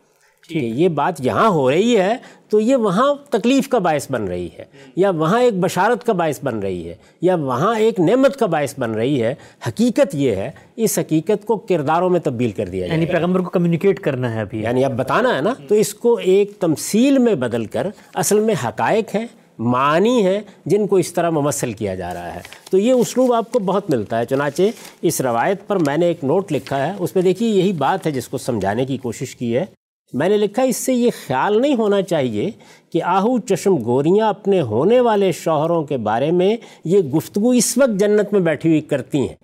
کہ 0.49 0.59
یہ 0.59 0.89
بات 0.89 1.21
یہاں 1.21 1.49
ہو 1.49 1.71
رہی 1.71 1.99
ہے 1.99 2.17
تو 2.49 2.61
یہ 2.61 2.77
وہاں 2.77 3.15
تکلیف 3.31 3.69
کا 3.69 3.79
باعث 3.79 4.11
بن 4.11 4.25
رہی 4.25 4.49
ہے 4.59 4.65
یا 4.97 5.11
وہاں 5.11 5.41
ایک 5.43 5.55
بشارت 5.55 6.07
کا 6.07 6.13
باعث 6.13 6.39
بن 6.43 6.59
رہی 6.59 6.89
ہے 6.89 6.95
یا 7.23 7.35
وہاں 7.35 7.79
ایک 7.79 8.01
نعمت 8.01 8.37
کا 8.37 8.47
باعث 8.47 8.75
بن 8.79 8.91
رہی 8.91 9.23
ہے۔ 9.23 9.35
حقیقت 9.69 10.15
یہ 10.15 10.37
ہے 10.37 10.51
اس 10.77 10.99
حقیقت 10.99 11.47
کو 11.47 11.57
کرداروں 11.57 12.11
میں 12.11 12.21
تبدیل 12.21 12.51
کر 12.51 12.67
دیا 12.67 12.87
یعنی 12.87 13.07
پیغمبر 13.07 13.41
کو 13.41 13.51
کمیونیکیٹ 13.51 14.01
کرنا 14.01 14.35
ہے 14.35 14.41
ابھی۔ 14.41 14.63
یعنی 14.63 14.85
اب 14.85 14.97
بتانا 14.97 15.37
ہے 15.37 15.41
نا 15.41 15.55
تو 15.69 15.75
اس 15.75 15.95
کو 15.95 16.15
ایک 16.15 16.53
تمثیل 16.61 17.19
میں 17.19 17.35
بدل 17.35 17.65
کر 17.65 17.87
اصل 18.15 18.41
میں 18.41 18.55
حقائق 18.65 19.15
ہیں۔ 19.15 19.27
معنی 19.61 20.27
ہیں 20.27 20.41
جن 20.67 20.87
کو 20.87 20.97
اس 20.97 21.13
طرح 21.13 21.31
ممثل 21.31 21.73
کیا 21.73 21.95
جا 21.95 22.15
رہا 22.15 22.35
ہے۔ 22.35 22.41
تو 22.71 22.79
یہ 22.79 22.93
اسلوب 22.93 23.33
آپ 23.33 23.53
کو 23.53 23.59
بہت 23.59 23.91
ملتا 23.91 24.19
ہے۔ 24.19 24.25
چنانچہ 24.25 24.63
اس 25.03 25.21
روایت 25.21 25.67
پر 25.67 25.77
میں 25.77 25.97
نے 25.97 26.07
ایک 26.07 26.25
نوٹ 26.25 26.53
لکھا 26.53 26.87
ہے۔ 26.87 26.93
اس 26.99 27.15
میں 27.15 27.23
دیکھیے 27.23 27.49
یہی 27.49 27.73
بات 27.73 28.07
ہے 28.07 28.11
جس 28.11 28.29
کو 28.29 28.39
سمجھانے 28.39 28.85
کی 28.85 28.97
کوشش 28.97 29.37
کی 29.37 29.57
ہے۔ 29.57 29.65
میں 30.13 30.29
نے 30.29 30.37
لکھا 30.37 30.63
اس 30.63 30.77
سے 30.77 30.93
یہ 30.93 31.11
خیال 31.27 31.63
نہیں 31.63 31.75
ہونا 31.75 32.03
چاہیے 32.03 32.51
کہ 32.93 33.03
آہو 33.03 33.39
چشم 33.39 33.77
گوریاں 33.85 34.29
اپنے 34.29 34.61
ہونے 34.61 35.01
والے 35.01 35.33
شوہروں 35.33 35.85
کے 35.85 35.97
بارے 35.97 36.31
میں 36.31 36.57
یہ 36.85 36.99
گفتگو 36.99 37.51
اس 37.51 37.79
وقت 37.79 38.01
جنت 38.01 38.33
میں 38.33 38.41
بیٹھی 38.41 38.69
ہوئی 38.69 38.81
کرتی 38.81 39.19
ہیں۔ 39.19 39.35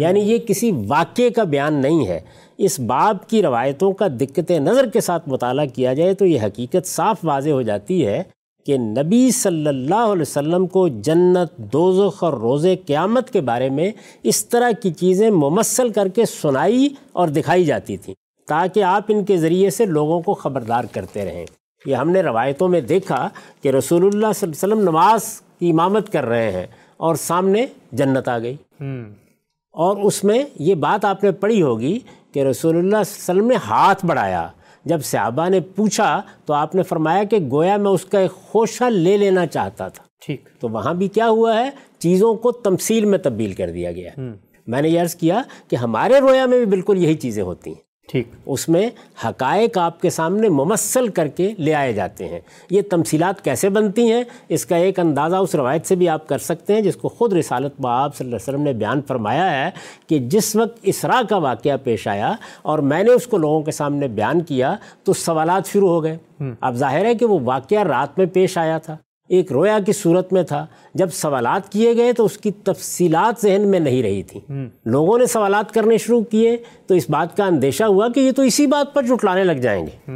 یعنی 0.00 0.20
یہ 0.20 0.38
کسی 0.38 0.70
واقعے 0.88 1.30
کا 1.30 1.44
بیان 1.44 1.74
نہیں 1.74 2.06
ہے۔ 2.06 2.20
اس 2.58 2.80
باب 2.80 3.28
کی 3.28 3.42
روایتوں 3.42 3.92
کا 3.92 4.06
دقت 4.08 4.50
نظر 4.50 4.86
کے 4.86 5.00
ساتھ 5.00 5.28
مطالعہ 5.28 5.66
کیا 5.66 5.94
جائے 5.94 6.14
تو 6.14 6.26
یہ 6.26 6.40
حقیقت 6.42 6.86
صاف 6.86 7.16
واضح 7.24 7.50
ہو 7.50 7.62
جاتی 7.62 8.06
ہے 8.06 8.22
کہ 8.66 8.78
نبی 8.78 9.30
صلی 9.30 9.66
اللہ 9.66 9.94
علیہ 9.94 10.22
وسلم 10.22 10.66
کو 10.66 10.88
جنت 10.88 11.56
دوزخ 11.56 12.24
اور 12.24 12.32
روز 12.32 12.66
قیامت 12.86 13.30
کے 13.30 13.40
بارے 13.40 13.68
میں 13.68 13.92
اس 14.22 14.48
طرح 14.48 14.70
کی 14.82 14.92
چیزیں 14.92 15.30
ممثل 15.30 15.88
کر 15.88 16.08
کے 16.08 16.26
سنائی 16.26 16.88
اور 17.12 17.28
دکھائی 17.28 17.64
جاتی 17.64 17.96
تھیں 17.96 18.14
تاکہ 18.48 18.82
آپ 18.82 19.02
ان 19.08 19.24
کے 19.24 19.36
ذریعے 19.36 19.70
سے 19.70 19.84
لوگوں 19.84 20.20
کو 20.20 20.34
خبردار 20.34 20.84
کرتے 20.92 21.24
رہیں۔ 21.24 21.46
یہ 21.86 21.94
ہم 21.94 22.10
نے 22.10 22.22
روایتوں 22.22 22.68
میں 22.68 22.80
دیکھا 22.80 23.28
کہ 23.62 23.68
رسول 23.68 24.00
اللہ 24.02 24.32
صلی 24.34 24.50
اللہ 24.50 24.64
علیہ 24.64 24.74
وسلم 24.74 24.80
نماز 24.80 25.40
کی 25.58 25.70
امامت 25.70 26.12
کر 26.12 26.24
رہے 26.24 26.52
ہیں 26.52 26.66
اور 26.96 27.14
سامنے 27.14 27.66
جنت 27.92 28.28
آ 28.28 28.38
گئی۔ 28.38 28.56
اور 29.72 29.96
اس 29.96 30.24
میں 30.24 30.44
یہ 30.58 30.74
بات 30.74 31.04
آپ 31.04 31.24
نے 31.24 31.30
پڑھی 31.30 31.62
ہوگی 31.62 31.98
کہ 32.32 32.42
رسول 32.42 32.76
اللہ 32.76 32.88
صلی 32.88 32.94
اللہ 32.94 33.32
علیہ 33.32 33.42
وسلم 33.42 33.46
نے 33.46 33.54
ہاتھ 33.54 34.06
بڑھایا۔ 34.06 34.48
جب 34.84 35.02
صحابہ 35.02 35.48
نے 35.48 35.60
پوچھا 35.60 36.22
تو 36.46 36.52
آپ 36.52 36.74
نے 36.74 36.82
فرمایا 36.82 37.24
کہ 37.24 37.38
گویا 37.52 37.76
میں 37.76 37.90
اس 37.90 38.04
کا 38.04 38.18
ایک 38.18 38.30
خوشہ 38.30 38.84
لے 38.84 39.16
لینا 39.16 39.46
چاہتا 39.46 39.88
تھا۔ 39.88 40.04
ٹھیک۔ 40.26 40.48
تو 40.60 40.68
وہاں 40.68 40.94
بھی 40.94 41.08
کیا 41.08 41.28
ہوا 41.28 41.54
ہے؟ 41.58 41.70
چیزوں 41.98 42.34
کو 42.34 42.52
تمثیل 42.52 43.04
میں 43.04 43.18
تبدیل 43.18 43.52
کر 43.52 43.70
دیا 43.70 43.92
گیا۔ 43.92 44.10
میں 44.66 44.82
نے 44.82 44.88
یہ 44.88 45.00
عرض 45.00 45.14
کیا 45.14 45.42
کہ 45.68 45.76
ہمارے 45.76 46.20
رویا 46.20 46.46
میں 46.46 46.58
بھی 46.58 46.66
بالکل 46.66 47.04
یہی 47.04 47.14
چیزیں 47.14 47.42
ہوتی 47.42 47.70
ہیں۔ 47.70 47.89
ٹھیک 48.10 48.28
اس 48.46 48.68
میں 48.68 48.90
حقائق 49.24 49.78
آپ 49.78 50.00
کے 50.00 50.10
سامنے 50.10 50.48
ممثل 50.48 51.08
کر 51.08 51.28
کے 51.28 51.52
لے 51.58 51.74
آئے 51.74 51.92
جاتے 51.92 52.28
ہیں۔ 52.28 52.40
یہ 52.70 52.82
تمثیلات 52.90 53.44
کیسے 53.44 53.68
بنتی 53.68 54.12
ہیں؟ 54.12 54.24
اس 54.48 54.66
کا 54.66 54.76
ایک 54.76 54.98
اندازہ 54.98 55.36
اس 55.36 55.54
روایت 55.54 55.86
سے 55.86 55.94
بھی 55.94 56.08
آپ 56.08 56.26
کر 56.28 56.38
سکتے 56.38 56.74
ہیں 56.74 56.80
جس 56.80 56.96
کو 56.96 57.08
خود 57.08 57.32
رسالت 57.32 57.80
باب 57.80 58.16
صلی 58.16 58.24
اللہ 58.24 58.36
علیہ 58.36 58.48
وسلم 58.48 58.64
نے 58.64 58.72
بیان 58.72 59.00
فرمایا 59.08 59.64
ہے 59.64 59.70
کہ 60.06 60.18
جس 60.18 60.56
وقت 60.56 60.78
اسرا 60.82 61.20
کا 61.28 61.36
واقعہ 61.36 61.76
پیش 61.84 62.08
آیا 62.08 62.32
اور 62.62 62.78
میں 62.78 63.02
نے 63.02 63.10
اس 63.10 63.26
کو 63.26 63.38
لوگوں 63.38 63.62
کے 63.62 63.70
سامنے 63.70 64.08
بیان 64.08 64.40
کیا 64.40 64.74
تو 65.04 65.12
سوالات 65.12 65.66
شروع 65.66 65.88
ہو 65.88 66.02
گئے۔ 66.04 66.18
اب 66.60 66.74
ظاہر 66.74 67.04
ہے 67.04 67.14
کہ 67.14 67.26
وہ 67.26 67.38
واقعہ 67.44 67.82
رات 67.82 68.18
میں 68.18 68.26
پیش 68.26 68.58
آیا 68.58 68.78
تھا۔ 68.78 68.96
ایک 69.30 69.52
رویا 69.52 69.78
کی 69.86 69.92
صورت 69.92 70.32
میں 70.32 70.42
تھا۔ 70.42 70.66
جب 70.94 71.08
سوالات 71.12 71.72
کیے 71.72 71.96
گئے 71.96 72.12
تو 72.12 72.24
اس 72.24 72.38
کی 72.38 72.50
تفصیلات 72.50 73.42
ذہن 73.42 73.68
میں 73.68 73.80
نہیں 73.80 74.02
رہی 74.02 74.22
تھی۔ 74.22 74.40
لوگوں 74.84 75.18
نے 75.18 75.26
سوالات 75.26 75.74
کرنے 75.74 75.98
شروع 75.98 76.20
کیے 76.20 76.56
تو 76.86 76.94
اس 76.94 77.10
بات 77.10 77.36
کا 77.36 77.44
اندیشہ 77.44 77.84
ہوا 77.84 78.08
کہ 78.08 78.20
یہ 78.20 78.32
تو 78.32 78.42
اسی 78.42 78.66
بات 78.66 78.94
پر 78.94 79.02
جٹلانے 79.02 79.44
لگ 79.44 79.52
جائیں 79.52 79.86
گے۔ 79.86 80.10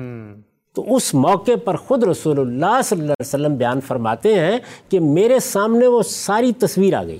تو 0.74 0.96
اس 0.96 1.14
موقع 1.14 1.52
پر 1.64 1.76
خود 1.76 2.04
رسول 2.04 2.38
اللہ 2.38 2.80
صلی 2.84 3.00
اللہ 3.00 3.12
علیہ 3.12 3.26
وسلم 3.26 3.54
بیان 3.54 3.80
فرماتے 3.80 4.34
ہیں 4.34 4.58
کہ 4.88 5.00
میرے 5.00 5.40
سامنے 5.40 5.86
وہ 5.86 6.02
ساری 6.02 6.52
تصویر 6.52 6.94
آ 6.94 7.04
گئی۔ 7.04 7.18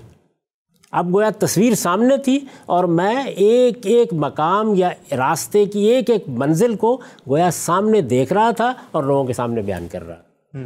اب 0.92 1.14
گویا 1.14 1.30
تصویر 1.38 1.74
سامنے 1.74 2.16
تھی 2.16 2.38
اور 2.66 2.85
میں 2.85 3.24
ایک 3.24 3.87
ایک 3.87 4.09
مقام 4.12 4.74
یا 4.74 4.88
راستے 5.16 5.64
کی 5.64 5.80
ایک 5.80 6.11
ایک 6.11 6.24
منزل 6.28 6.74
کو 6.74 7.00
گویا 7.28 7.50
سامنے 7.50 8.00
دیکھ 8.00 8.33
رہا 8.33 8.50
تھا 8.50 8.72
اور 8.90 9.04
لوگوں 9.04 9.24
کے 9.24 9.33
سامنے 9.33 9.62
بیان 9.62 9.87
کر 9.92 10.07
رہا۔ 10.07 10.14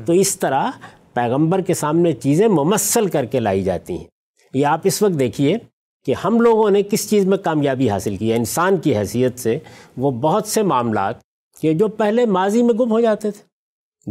تو 0.07 0.13
اس 0.13 0.39
طرح 0.39 0.71
پیغمبر 1.19 1.61
کے 1.61 1.75
سامنے 1.75 2.13
چیزیں 2.13 2.49
ممثل 2.49 3.07
کر 3.07 3.25
کے 3.25 3.41
لائی 3.41 3.63
جاتی 3.63 3.97
ہیں۔ 3.97 4.05
یہ 4.55 4.67
آپ 4.67 4.81
اس 4.85 5.03
وقت 5.03 5.19
دیکھیے 5.19 5.57
کہ 6.07 6.15
ہم 6.25 6.41
لوگوں 6.41 6.71
نے 6.71 6.83
کس 6.83 7.11
چیز 7.11 7.27
میں 7.27 7.39
کامیابی 7.39 7.91
حاصل 7.91 8.17
کی 8.17 8.33
ہے۔ 8.33 8.37
انسان 8.37 8.77
کی 8.77 8.97
حیثیت 8.97 9.39
سے 9.39 9.59
وہ 9.97 10.11
بہت 10.11 10.47
سے 10.47 10.63
معاملات 10.63 11.15
کہ 11.61 11.75
جو 11.75 11.89
پہلے 11.89 12.27
ماضی 12.27 12.63
میں 12.63 12.75
گم 12.75 12.91
ہو 12.91 13.01
جاتے 13.01 13.31
تھے۔ 13.31 13.49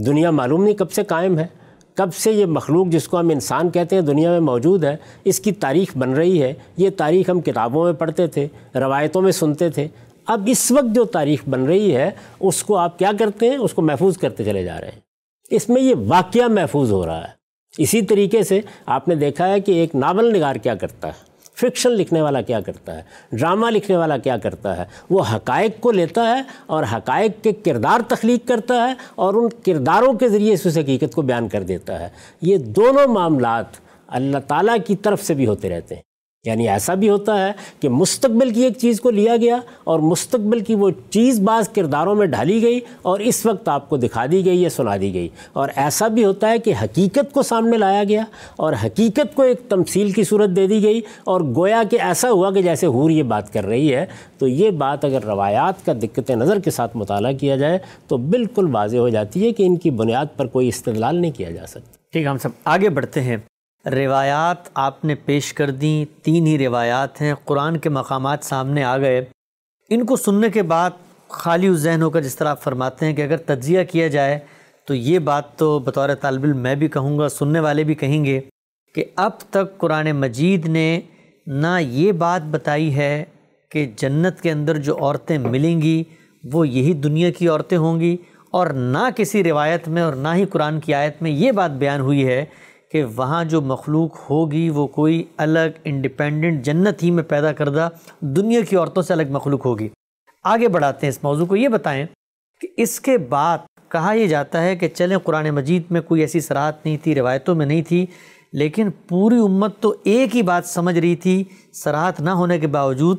دنیا 0.06 0.32
معلوم 0.32 0.64
نہیں 0.64 0.74
کب 0.74 0.92
سے 0.92 1.04
قائم 1.04 1.40
ہے، 1.40 1.48
کب 1.94 2.14
سے 2.14 2.32
یہ 2.32 2.46
مخلوق 2.46 2.88
جس 2.88 3.08
کو 3.08 3.20
ہم 3.20 3.30
انسان 3.30 3.70
کہتے 3.70 3.96
ہیں 3.96 4.04
دنیا 4.04 4.32
میں 4.32 4.40
موجود 4.40 4.84
ہے، 4.84 4.96
اس 5.24 5.40
کی 5.40 5.52
تاریخ 5.52 5.98
بن 5.98 6.14
رہی 6.14 6.42
ہے۔ 6.42 6.54
یہ 6.78 6.90
تاریخ 6.98 7.30
ہم 7.30 7.42
کتابوں 7.42 7.84
میں 7.84 7.94
پڑھتے 7.94 8.28
تھے، 8.28 8.48
روایتوں 8.76 9.22
میں 9.22 9.32
سنتے 9.32 9.70
تھے۔ 9.70 9.88
اب 10.26 10.44
اس 10.46 10.72
وقت 10.72 10.96
جو 10.96 11.04
تاریخ 11.04 11.50
بن 11.50 11.64
رہی 11.64 11.96
ہے، 11.96 12.12
اس 12.40 12.64
کو 12.64 12.78
آپ 12.78 13.00
کیا 13.00 13.12
کرتے 13.20 13.50
ہیں؟ 13.50 13.58
اس 13.58 13.74
کو 13.74 13.82
محفوظ 13.82 14.18
کرتے 14.18 14.44
چلے 14.44 14.64
جا 14.64 14.82
رہے 14.82 14.90
ہیں۔ 14.90 15.07
اس 15.50 15.70
میں 15.70 15.82
یہ 15.82 15.96
واقعہ 16.08 16.48
محفوظ 16.48 16.92
ہو 16.92 17.06
رہا 17.06 17.22
ہے۔ 17.22 17.36
اسی 17.78 18.02
طریقے 18.02 18.44
سے 18.44 18.62
آپ 18.86 19.08
نے 19.08 19.16
دیکھا 19.16 19.48
ہے 19.50 19.60
کہ 19.60 19.72
ایک 19.72 19.96
ناول 19.96 20.34
نگار 20.34 20.56
کیا 20.56 20.76
کرتا 20.76 21.08
ہے، 21.08 21.26
فکشن 21.56 21.92
لکھنے 21.92 22.22
والا 22.22 22.42
کیا 22.42 22.60
کرتا 22.60 22.98
ہے، 22.98 23.02
ڈرامہ 23.32 23.70
لکھنے 23.70 23.98
والا 23.98 24.18
کیا 24.18 24.38
کرتا 24.38 24.78
ہے۔ 24.78 24.84
وہ 25.10 25.24
حقائق 25.34 25.80
کو 25.80 25.92
لیتا 25.92 26.36
ہے 26.36 26.42
اور 26.66 26.84
حقائق 26.94 27.44
کے 27.44 27.52
کردار 27.52 28.00
تخلیق 28.08 28.48
کرتا 28.48 28.88
ہے 28.88 28.94
اور 29.16 29.34
ان 29.34 29.50
کرداروں 29.66 30.14
کے 30.14 30.30
ذریعے 30.30 30.54
اس 30.54 30.68
حقیقت 30.78 31.16
کو 31.16 31.22
بیان 31.22 31.48
کر 31.48 31.64
دیتا 31.64 32.00
ہے۔ 32.00 32.10
یہ 32.42 32.58
دونوں 32.58 33.08
معاملات 33.08 33.66
اللہ 34.08 34.38
تعالیٰ 34.48 34.76
کی 34.88 34.96
طرف 34.96 35.24
سے 35.24 35.34
بھی 35.34 35.48
ہوتے 35.48 35.70
رہتے 35.70 35.96
ہیں۔ 35.96 36.07
یعنی 36.48 36.70
ایسا 36.70 36.94
بھی 36.94 37.10
ہوتا 37.10 37.48
ہے 37.48 37.52
کہ 37.80 37.90
مستقبل 37.90 38.50
کی 38.50 38.64
ایک 38.64 38.78
چیز 38.78 39.02
کو 39.02 39.10
لیا 39.10 39.36
گیا 39.38 39.58
اور 39.84 40.00
مستقبل 40.00 40.60
کی 40.60 40.76
وہ 40.76 40.90
چیز 41.10 41.40
بعض 41.40 41.70
کرداروں 41.70 42.16
میں 42.16 42.26
ڈھالی 42.26 42.62
گئی 42.62 42.80
اور 43.02 43.20
اس 43.20 43.46
وقت 43.46 43.70
آپ 43.70 43.90
کو 43.90 43.98
دکھا 43.98 44.26
دی 44.32 44.46
گئی 44.46 44.62
یا 44.64 44.70
سنا 44.70 44.98
دی 44.98 45.14
گئی 45.14 45.30
اور 45.54 45.70
ایسا 45.76 46.08
بھی 46.08 46.26
ہوتا 46.26 46.50
ہے 46.50 46.58
کہ 46.60 46.74
حقیقت 46.84 47.34
کو 47.34 47.42
سامنے 47.42 47.78
لایا 47.78 48.04
گیا 48.04 48.24
اور 48.56 48.74
حقیقت 48.84 49.36
کو 49.36 49.42
ایک 49.44 49.60
تمثیل 49.70 50.12
کی 50.12 50.24
صورت 50.24 50.50
دے 50.50 50.68
دی 50.68 50.84
گئی 50.84 51.02
اور 51.24 51.42
گویا 51.42 51.84
کہ 51.92 51.98
ایسا 52.02 52.32
ہوا 52.32 52.52
کہ 52.52 52.62
جیسے 52.62 52.88
حور 52.88 53.10
یہ 53.10 53.24
بات 53.24 53.54
کر 53.54 53.66
رہی 53.66 53.96
ہے 53.96 54.06
تو 54.38 54.48
یہ 54.48 54.70
بات 54.70 55.06
اگر 55.06 55.24
روایات 55.24 55.86
کا 55.86 55.94
دقت 56.02 56.32
نظر 56.32 56.60
کے 56.60 56.72
ساتھ 56.72 56.98
مطالعہ 56.98 57.34
کیا 57.34 57.56
جائے 57.56 57.78
تو 58.08 58.18
بالکل 58.18 58.70
واضح 58.72 58.98
ہو 58.98 59.10
جاتی 59.10 59.46
ہے 59.46 59.52
کہ 59.52 59.64
ان 59.64 59.76
کی 59.76 59.90
بنیاد 59.90 60.26
پر 60.38 60.48
کوئی 60.48 60.68
استدلال 60.68 61.16
نہیں 61.16 61.32
کیا 61.32 61.52
جا 61.52 61.66
سکتا۔ 61.68 61.98
ٹھیک 62.12 62.26
ہم 62.26 62.38
سب 62.38 62.50
آگے 62.66 62.90
بڑھتے 62.90 63.22
ہیں۔ 63.22 63.38
روایات 63.92 64.70
آپ 64.74 65.06
نے 65.06 65.16
پیش 65.16 65.54
کر 65.54 65.72
دیں، 65.72 66.06
تین 66.24 66.48
ہی 66.48 66.58
روایات 66.58 67.22
ہیں، 67.22 67.34
قرآن 67.46 67.78
کے 67.78 67.90
مقامات 67.90 68.44
سامنے 68.44 68.84
آ 68.84 68.98
گئے۔ 68.98 69.26
ان 69.90 70.06
کو 70.06 70.16
سننے 70.16 70.50
کے 70.50 70.62
بعد 70.62 70.90
خالی 71.28 71.74
ذہن 71.74 72.02
ہو 72.02 72.10
کر 72.10 72.22
جس 72.22 72.36
طرح 72.36 72.50
آپ 72.50 72.64
فرماتے 72.64 73.06
ہیں 73.06 73.14
کہ 73.14 73.22
اگر 73.22 73.38
تجزیہ 73.38 73.84
کیا 73.84 74.08
جائے 74.08 74.40
تو 74.86 74.94
یہ 74.94 75.20
بات 75.20 75.56
تو 75.58 75.80
بطور 75.80 76.10
طالب 76.22 76.44
علم 76.44 76.58
میں 76.58 76.76
بھی 76.76 76.88
کہوں 76.88 77.20
گا، 77.20 77.30
سننے 77.30 77.60
والے 77.60 77.84
بھی 77.84 77.96
کہیں 77.96 78.26
گے 78.26 78.42
کہ 78.96 79.06
اب 79.16 79.40
تک 79.50 79.78
قرآن 79.78 80.12
مجید 80.12 80.68
نے 80.68 81.02
نہ 81.48 81.78
یہ 81.82 82.12
بات 82.12 82.42
بتائی 82.42 82.96
ہے 82.96 83.26
کہ 83.72 83.92
جنت 83.98 84.42
کے 84.42 84.52
اندر 84.52 84.78
جو 84.78 84.98
عورتیں 84.98 85.38
ملیں 85.38 85.82
گی 85.82 86.04
وہ 86.44 86.68
یہی 86.68 86.94
دنیا 86.94 87.32
کی 87.32 87.48
عورتیں 87.48 87.78
ہوں 87.78 88.00
گی 88.00 88.18
اور 88.52 88.68
نہ 88.68 89.10
کسی 89.16 89.44
روایت 89.44 89.88
میں 89.88 90.02
اور 90.02 90.14
نہ 90.14 90.28
ہی 90.36 90.46
قرآن 90.46 90.80
کی 90.80 90.94
آیت 90.94 91.22
میں 91.22 91.32
یہ 91.32 91.52
بات 91.52 91.72
بیان 91.72 92.00
ہوئی 92.00 92.28
ہے 92.28 92.46
کہ 92.92 93.04
وہاں 93.16 93.44
جو 93.44 93.62
مخلوق 93.62 94.18
ہوگی 94.30 94.70
وہ 94.70 94.88
کوئی 94.88 95.24
الگ 95.38 95.80
انڈیپینڈنٹ 95.84 96.66
جنت 96.66 97.04
ہی 97.04 97.12
میں 97.12 97.24
پیدا 97.24 97.52
کردہ 97.54 97.90
دنیا 98.20 98.62
کی 98.62 98.76
عورتوں 98.76 99.04
سے 99.04 99.14
الگ 99.14 99.32
مخلوق 99.32 99.66
ہوگی۔ 99.66 99.90
آگے 100.44 100.68
بڑھاتے 100.68 101.06
ہیں 101.06 101.10
اس 101.10 101.24
موضوع 101.24 101.46
کو، 101.46 101.56
یہ 101.56 101.68
بتائیں 101.68 102.06
کہ 102.62 102.68
اس 102.78 103.00
کے 103.00 103.18
بعد 103.18 103.58
کہا 103.90 104.12
یہ 104.12 104.28
جاتا 104.28 104.64
ہے 104.64 104.76
کہ 104.76 104.88
چلیں 104.88 105.18
قرآن 105.18 105.50
مجید 105.50 105.84
میں 105.90 106.02
کوئی 106.02 106.22
ایسی 106.22 106.40
سراحت 106.40 106.86
نہیں 106.86 106.98
تھی، 106.98 107.16
روایتوں 107.16 107.56
میں 107.56 107.66
نہیں 107.66 107.82
تھی، 107.82 108.06
لیکن 108.54 108.90
پوری 109.08 109.38
امت 109.38 109.80
تو 109.80 109.94
ایک 110.04 110.36
ہی 110.36 110.42
بات 110.42 110.66
سمجھ 110.66 110.98
رہی 111.00 111.16
تھی 111.16 111.44
سراحت 111.74 112.22
نہ 112.22 112.30
ہونے 112.30 112.60
کے 112.60 112.68
باوجود 112.68 113.18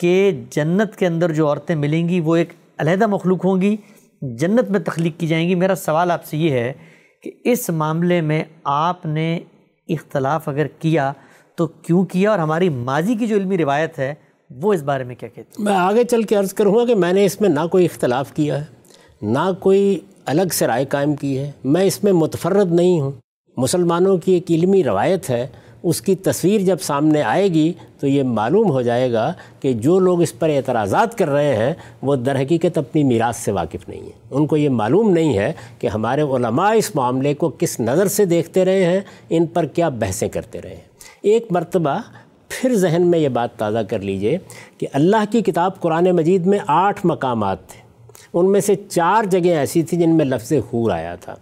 کہ 0.00 0.44
جنت 0.50 0.96
کے 0.96 1.06
اندر 1.06 1.32
جو 1.32 1.48
عورتیں 1.48 1.74
ملیں 1.74 2.08
گی 2.08 2.20
وہ 2.20 2.36
ایک 2.36 2.52
علیحدہ 2.78 3.06
مخلوق 3.06 3.44
ہوں 3.44 3.60
گی، 3.60 3.76
جنت 4.22 4.70
میں 4.70 4.80
تخلیق 4.80 5.20
کی 5.20 5.26
جائیں 5.26 5.48
گی۔ 5.48 5.54
میرا 5.54 5.74
سوال 5.74 6.10
آپ 6.10 6.24
سے 6.24 6.36
یہ 6.36 6.50
ہے 6.50 6.72
کہ 7.22 7.30
اس 7.44 7.70
معاملے 7.70 8.20
میں 8.20 8.44
آپ 8.64 9.06
نے 9.06 9.38
اختلاف 9.88 10.48
اگر 10.48 10.66
کیا 10.66 11.12
تو 11.54 11.66
کیوں 11.66 12.04
کیا 12.04 12.30
اور 12.30 12.38
ہماری 12.38 12.68
ماضی 12.68 13.14
کی 13.14 13.26
جو 13.26 13.36
علمی 13.36 13.58
روایت 13.58 13.98
ہے، 13.98 14.14
وہ 14.50 14.72
اس 14.72 14.82
بارے 14.82 15.04
میں 15.04 15.14
کیا 15.14 15.28
کہتی 15.28 15.62
میں 15.62 15.76
آگے 15.76 16.04
چل 16.04 16.22
کے 16.22 16.34
عرض 16.34 16.54
کروں 16.54 16.74
گا 16.74 16.84
کہ 16.84 16.94
میں 16.94 17.12
نے 17.12 17.24
اس 17.24 17.40
میں 17.40 17.48
نہ 17.48 17.66
کوئی 17.70 17.84
اختلاف 17.84 18.32
کیا 18.32 18.60
ہے، 18.60 18.64
نہ 19.22 19.50
کوئی 19.60 19.98
الگ 20.24 20.52
سے 20.52 20.66
رائے 20.66 20.84
قائم 20.84 21.14
کی 21.14 21.38
ہے۔ 21.38 21.50
میں 21.64 21.82
اس 21.82 22.04
میں 22.04 22.12
متفرد 22.12 22.72
نہیں 22.72 23.00
ہوں۔ 23.00 23.12
مسلمانوں 23.56 24.18
کی 24.18 24.32
ایک 24.32 24.50
علمی 24.50 24.84
روایت 24.84 25.30
ہے 25.30 25.46
اس 25.82 26.02
کی 26.02 26.14
تصویر 26.14 26.60
جب 26.60 26.76
سامنے 26.80 27.22
آئے 27.22 27.48
گی 27.48 27.72
تو 28.00 28.06
یہ 28.06 28.22
معلوم 28.22 28.70
ہو 28.70 28.82
جائے 28.82 29.12
گا 29.12 29.32
کہ 29.60 29.72
جو 29.72 29.98
لوگ 29.98 30.22
اس 30.22 30.38
پر 30.38 30.48
اعتراضات 30.48 31.18
کر 31.18 31.28
رہے 31.28 31.56
ہیں، 31.56 31.74
وہ 32.02 32.16
در 32.16 32.36
حقیقت 32.40 32.78
اپنی 32.78 33.04
میراث 33.04 33.36
سے 33.36 33.52
واقف 33.52 33.88
نہیں 33.88 34.00
ہیں۔ 34.00 34.18
ان 34.30 34.46
کو 34.46 34.56
یہ 34.56 34.68
معلوم 34.68 35.10
نہیں 35.10 35.38
ہے 35.38 35.52
کہ 35.78 35.86
ہمارے 35.86 36.20
علماء 36.20 36.72
اس 36.72 36.96
معاملے 36.96 37.34
کو 37.34 37.52
کس 37.58 37.80
نظر 37.80 38.06
سے 38.06 38.24
دیکھتے 38.24 38.64
رہے 38.64 38.84
ہیں، 38.84 39.00
ان 39.30 39.46
پر 39.46 39.66
کیا 39.66 39.88
بحثیں 39.88 40.28
کرتے 40.28 40.62
رہے 40.62 40.70
ہیں۔ 40.70 40.88
ایک 41.22 41.46
مرتبہ 41.50 41.98
پھر 42.48 42.74
ذہن 42.74 43.06
میں 43.06 43.18
یہ 43.18 43.28
بات 43.28 43.56
تازہ 43.56 43.78
کر 43.78 43.98
لیجیے 43.98 44.38
کہ 44.78 44.86
اللہ 44.92 45.24
کی 45.30 45.42
کتاب 45.42 45.80
قرآن 45.80 46.04
مجید 46.04 46.46
میں 46.46 46.58
آٹھ 46.66 47.06
مقامات 47.06 47.68
تھے۔ 47.68 47.88
ان 48.34 48.52
میں 48.52 48.60
سے 48.60 48.74
چار 48.88 49.24
جگہیں 49.24 49.56
ایسی 49.56 49.82
تھیں 49.82 50.00
جن 50.00 50.16
میں 50.16 50.24
لفظ 50.24 50.52
حور 50.52 50.90
آیا 50.90 51.14
تھا۔ 51.14 51.34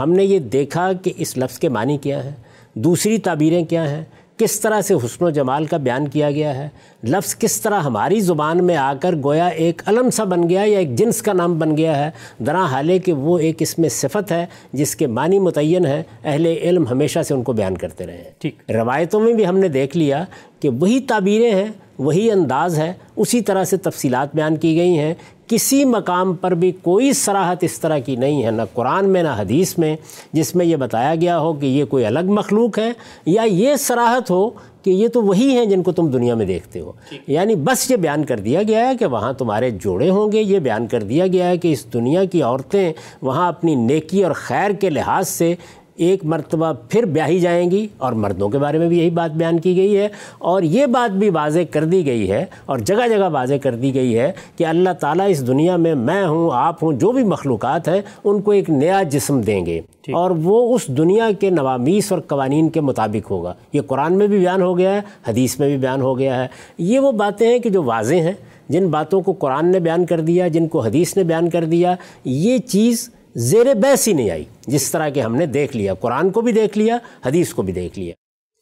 ہم 0.00 0.12
نے 0.12 0.24
یہ 0.24 0.38
دیکھا 0.38 0.92
کہ 0.92 1.12
اس 1.16 1.38
لفظ 1.38 1.58
کے 1.58 1.68
معنی 1.68 1.98
کیا 1.98 2.24
ہے۔ 2.24 2.32
دوسری 2.74 3.18
تعبیریں 3.18 3.64
کیا 3.64 3.90
ہیں؟ 3.90 4.04
کس 4.36 4.60
طرح 4.60 4.80
سے 4.80 4.94
حسن 4.94 5.24
و 5.24 5.30
جمال 5.30 5.64
کا 5.64 5.76
بیان 5.76 6.08
کیا 6.08 6.30
گیا 6.30 6.58
ہے؟ 6.58 6.68
لفظ 7.04 7.36
کس 7.38 7.60
طرح 7.60 7.80
ہماری 7.80 8.20
زبان 8.20 8.64
میں 8.64 8.76
آ 8.76 8.94
کر 9.00 9.14
گویا 9.24 9.46
ایک 9.46 9.82
علم 9.86 10.10
سا 10.10 10.24
بن 10.24 10.48
گیا 10.48 10.62
یا 10.66 10.78
ایک 10.78 10.94
جنس 10.94 11.22
کا 11.22 11.32
نام 11.32 11.58
بن 11.58 11.76
گیا 11.76 12.04
ہے؟ 12.04 12.10
درا 12.46 12.64
حالے 12.64 12.98
کہ 12.98 13.12
وہ 13.12 13.38
ایک 13.38 13.56
اس 13.58 13.78
میں 13.78 13.88
صفت 13.88 14.32
ہے 14.32 14.46
جس 14.72 14.96
کے 14.96 15.06
معنی 15.06 15.38
متعین 15.38 15.86
ہے 15.86 16.02
اہل 16.24 16.46
علم 16.46 16.88
ہمیشہ 16.88 17.22
سے 17.22 17.34
ان 17.34 17.42
کو 17.42 17.52
بیان 17.52 17.76
کرتے 17.76 18.06
رہے 18.06 18.16
ہیں۔ 18.16 18.30
ٹھیک۔ 18.38 18.70
روایتوں 18.70 19.20
میں 19.20 19.32
بھی 19.32 19.46
ہم 19.46 19.58
نے 19.58 19.68
دیکھ 19.68 19.96
لیا 19.96 20.24
کہ 20.60 20.68
وہی 20.68 21.00
تعبیریں 21.00 21.54
ہیں 21.54 21.68
وہی 21.98 22.30
انداز 22.30 22.78
ہے 22.78 22.92
اسی 23.16 23.40
طرح 23.40 23.64
سے 23.64 23.76
تفصیلات 23.76 24.34
بیان 24.34 24.56
کی 24.56 24.76
گئی 24.76 24.98
ہیں 24.98 25.14
کسی 25.52 25.84
مقام 25.84 26.34
پر 26.34 26.54
بھی 26.54 26.72
کوئی 26.82 27.12
صراحت 27.12 27.64
اس 27.64 27.80
طرح 27.80 27.98
کی 27.98 28.16
نہیں 28.16 28.44
ہے 28.44 28.50
نہ 28.50 28.62
قرآن 28.74 29.08
میں 29.08 29.22
نہ 29.22 29.28
حدیث 29.38 29.78
میں 29.78 29.96
جس 30.32 30.54
میں 30.54 30.66
یہ 30.66 30.76
بتایا 30.76 31.14
گیا 31.14 31.38
ہو 31.38 31.52
کہ 31.52 31.66
یہ 31.66 31.84
کوئی 31.84 32.04
الگ 32.06 32.30
مخلوق 32.30 32.78
ہے 32.78 32.92
یا 33.26 33.42
یہ 33.42 33.76
صراحت 33.76 34.30
ہو 34.30 34.50
کہ 34.82 34.90
یہ 34.90 35.08
تو 35.08 35.22
وہی 35.22 35.48
ہیں 35.56 35.64
جن 35.64 35.82
کو 35.82 35.92
تم 35.92 36.08
دنیا 36.08 36.34
میں 36.34 36.46
دیکھتے 36.46 36.80
ہو۔ 36.80 36.92
یعنی 37.26 37.54
بس 37.54 37.90
یہ 37.90 37.96
بیان 37.96 38.24
کر 38.24 38.40
دیا 38.40 38.62
گیا 38.62 38.88
ہے 38.88 38.96
کہ 38.96 39.06
وہاں 39.06 39.32
تمہارے 39.32 39.70
جوڑے 39.70 40.10
ہوں 40.10 40.32
گے 40.32 40.42
یہ 40.42 40.58
بیان 40.58 40.86
کر 40.86 41.02
دیا 41.02 41.26
گیا 41.26 41.48
ہے 41.48 41.56
کہ 41.56 41.72
اس 41.72 41.92
دنیا 41.92 42.24
کی 42.24 42.42
عورتیں 42.42 42.92
وہاں 43.22 43.48
اپنی 43.48 43.74
نیکی 43.74 44.24
اور 44.24 44.32
خیر 44.32 44.70
کے 44.70 44.90
لحاظ 44.90 45.28
سے 45.28 45.54
ایک 45.96 46.24
مرتبہ 46.24 46.72
پھر 46.88 47.04
بیاہی 47.04 47.40
جائیں 47.40 47.70
گی 47.70 47.86
اور 47.98 48.12
مردوں 48.12 48.48
کے 48.48 48.58
بارے 48.58 48.78
میں 48.78 48.88
بھی 48.88 48.98
یہی 48.98 49.10
بات 49.10 49.30
بیان 49.30 49.58
کی 49.58 49.76
گئی 49.76 49.98
ہے 49.98 50.08
اور 50.38 50.62
یہ 50.62 50.86
بات 50.86 51.10
بھی 51.10 51.30
واضح 51.30 51.58
کر 51.70 51.84
دی 51.84 52.06
گئی 52.06 52.30
ہے 52.30 52.44
اور 52.66 52.78
جگہ 52.78 53.08
جگہ 53.08 53.28
واضح 53.32 53.54
کر 53.62 53.74
دی 53.74 53.94
گئی 53.94 54.18
ہے 54.18 54.32
کہ 54.56 54.66
اللہ 54.66 54.90
تعالیٰ 55.00 55.26
اس 55.30 55.46
دنیا 55.46 55.76
میں 55.76 55.94
میں 55.94 56.24
ہوں 56.24 56.50
آپ 56.52 56.84
ہوں 56.84 56.92
جو 56.92 57.12
بھی 57.12 57.24
مخلوقات 57.24 57.88
ہیں 57.88 58.02
ان 58.24 58.40
کو 58.40 58.50
ایک 58.50 58.70
نیا 58.70 59.02
جسم 59.02 59.40
دیں 59.40 59.66
گے 59.66 59.80
اور 60.12 60.30
وہ 60.30 60.74
اس 60.74 60.88
دنیا 60.88 61.30
کے 61.40 61.50
نوامیس 61.50 62.12
اور 62.12 62.20
قوانین 62.20 62.68
کے 62.68 62.80
مطابق 62.80 63.30
ہوگا۔ 63.30 63.54
یہ 63.72 63.80
قرآن 63.80 64.18
میں 64.18 64.26
بھی 64.26 64.38
بیان 64.38 64.62
ہو 64.62 64.78
گیا 64.78 64.94
ہے 64.94 65.00
حدیث 65.28 65.58
میں 65.58 65.68
بھی 65.68 65.76
بیان 65.76 66.00
ہو 66.00 66.18
گیا 66.18 66.42
ہے۔ 66.42 66.48
یہ 66.78 66.98
وہ 66.98 67.12
باتیں 67.12 67.48
ہیں 67.48 67.58
کہ 67.58 67.70
جو 67.70 67.82
واضح 67.82 68.14
ہیں 68.14 68.32
جن 68.68 68.88
باتوں 68.88 69.20
کو 69.20 69.32
قرآن 69.32 69.72
نے 69.72 69.78
بیان 69.78 70.06
کر 70.06 70.20
دیا 70.20 70.48
جن 70.48 70.68
کو 70.68 70.80
حدیث 70.80 71.16
نے 71.16 71.24
بیان 71.24 71.50
کر 71.50 71.64
دیا 71.64 71.94
یہ 72.24 72.58
چیز 72.58 73.10
زیر 73.34 73.74
بحث 73.74 74.08
ہی 74.08 74.12
نہیں 74.12 74.30
آئی۔ 74.30 74.44
جس 74.66 74.90
طرح 74.90 75.08
کہ 75.08 75.20
ہم 75.20 75.36
نے 75.36 75.46
دیکھ 75.46 75.76
لیا 75.76 75.94
قرآن 75.94 76.30
کو 76.30 76.40
بھی 76.40 76.52
دیکھ 76.52 76.78
لیا 76.78 76.98
حدیث 77.26 77.52
کو 77.52 77.62
بھی 77.62 77.72
دیکھ 77.72 77.98
لیا۔ 77.98 78.12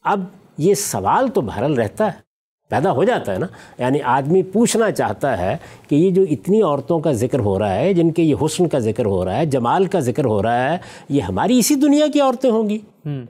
اب 0.04 0.24
یہ 0.58 0.74
سوال 0.74 1.28
تو 1.28 1.40
بہرل 1.40 1.74
رہتا 1.74 2.06
ہے 2.06 2.30
پیدا 2.68 2.92
ہو 2.92 3.04
جاتا 3.04 3.32
ہے 3.32 3.38
نا۔ 3.38 3.46
یعنی 3.78 4.02
آدمی 4.02 4.42
پوچھنا 4.42 4.90
چاہتا 4.90 5.38
ہے 5.38 5.56
کہ 5.88 5.94
یہ 5.94 6.10
جو 6.10 6.22
اتنی 6.30 6.62
عورتوں 6.62 7.00
کا 7.00 7.12
ذکر 7.12 7.38
ہو 7.38 7.58
رہا 7.58 7.74
ہے 7.74 7.94
جن 7.94 8.10
کے 8.10 8.22
یہ 8.22 8.34
حسن 8.42 8.68
کا 8.68 8.78
ذکر 8.78 9.04
ہو 9.04 9.24
رہا 9.24 9.36
ہے 9.36 9.46
جمال 9.46 9.84
کا 9.84 10.00
ذکر 10.00 10.24
ہو 10.24 10.42
رہا 10.42 10.72
ہے 10.72 10.78
یہ 11.08 11.20
ہماری 11.20 11.58
اسی 11.58 11.74
دنیا 11.74 12.06
کی 12.12 12.20
عورتیں 12.20 12.50
ہوں 12.50 12.68
گی؟ 12.68 12.78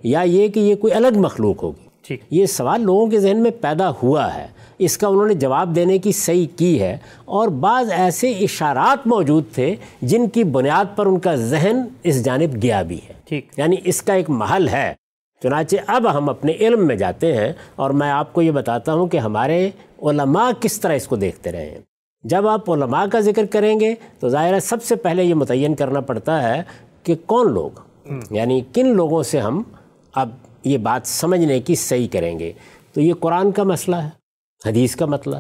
یا 0.03 0.21
یہ 0.21 0.49
کہ 0.49 0.61
یہ 0.61 0.75
کوئی 0.75 0.93
الگ 0.93 1.19
مخلوق 1.19 1.63
ہوگی؟ 1.63 2.15
یہ 2.31 2.47
سوال 2.47 2.81
لوگوں 2.81 3.07
کے 3.07 3.21
ذہن 3.21 3.43
میں 3.43 3.51
پیدا 3.51 3.91
ہوا 4.03 4.35
ہے۔ 4.35 4.47
اس 4.81 4.99
کا 4.99 5.09
انہوں 5.09 5.29
نے 5.29 5.35
جواب 5.35 5.77
دینے 5.77 5.99
کی 5.99 6.13
صحیح 6.13 6.47
کی 6.57 6.83
ہے 6.83 6.97
اور 7.25 7.49
بعض 7.49 7.91
ایسے 7.91 8.31
اشارات 8.31 9.07
موجود 9.07 9.45
تھے 9.55 9.75
جن 10.03 10.29
کی 10.29 10.45
بنیاد 10.45 10.85
پر 10.97 11.07
ان 11.07 11.19
کا 11.19 11.35
ذہن 11.35 11.77
اس 12.03 12.25
جانب 12.25 12.63
گیا 12.63 12.83
بھی 12.83 12.99
ہے۔ 13.09 13.13
ٹھیک۔ 13.25 13.49
یعنی 13.57 13.77
اس 13.85 14.03
کا 14.03 14.13
ایک 14.13 14.31
محل 14.31 14.69
ہے۔ 14.69 14.95
چنانچہ 15.43 15.77
اب 15.87 16.17
ہم 16.17 16.29
اپنے 16.29 16.53
علم 16.53 16.87
میں 16.87 16.97
جاتے 16.97 17.37
ہیں 17.37 17.53
اور 17.77 17.91
میں 17.91 18.11
آپ 18.11 18.33
کو 18.33 18.43
یہ 18.43 18.51
بتاتا 18.51 18.93
ہوں 18.93 19.07
کہ 19.07 19.17
ہمارے 19.17 19.71
علماء 20.03 20.51
کس 20.61 20.81
طرح 20.81 20.93
اس 20.93 21.07
کو 21.07 21.17
دیکھتے 21.17 21.53
رہے 21.53 21.71
ہیں۔ 21.71 21.79
جب 22.25 22.49
آپ 22.49 22.71
علماء 22.71 23.05
کا 23.13 23.21
ذکر 23.21 23.47
کریں 23.47 23.81
گے 23.81 23.95
تو 24.21 24.29
ظاہر 24.29 24.55
ہے 24.55 24.61
سب 24.61 24.83
سے 24.83 24.97
پہلے 24.97 25.25
یہ 25.25 25.35
متعین 25.35 25.75
کرنا 25.75 26.01
پڑتا 26.01 26.57
ہے 26.57 26.63
کہ 27.03 27.15
کون 27.27 27.53
لوگ۔ 27.53 27.71
یعنی 28.31 28.61
کن 28.73 28.89
لوگوں 28.89 29.23
سے 29.23 29.41
ہم 29.41 29.63
اب 30.15 30.29
یہ 30.65 30.79
بات 30.79 31.07
سمجھنے 31.09 31.61
کی 31.61 31.75
صحیح 31.75 32.09
کریں 32.13 32.39
گے۔ 32.39 32.53
تو 32.93 33.01
یہ 33.01 33.15
قرآن 33.21 33.51
کا 33.51 33.63
مسئلہ 33.63 33.97
ہے۔ 33.97 34.20
حدیث 34.67 34.97
کا 34.97 35.07
مطلب 35.07 35.39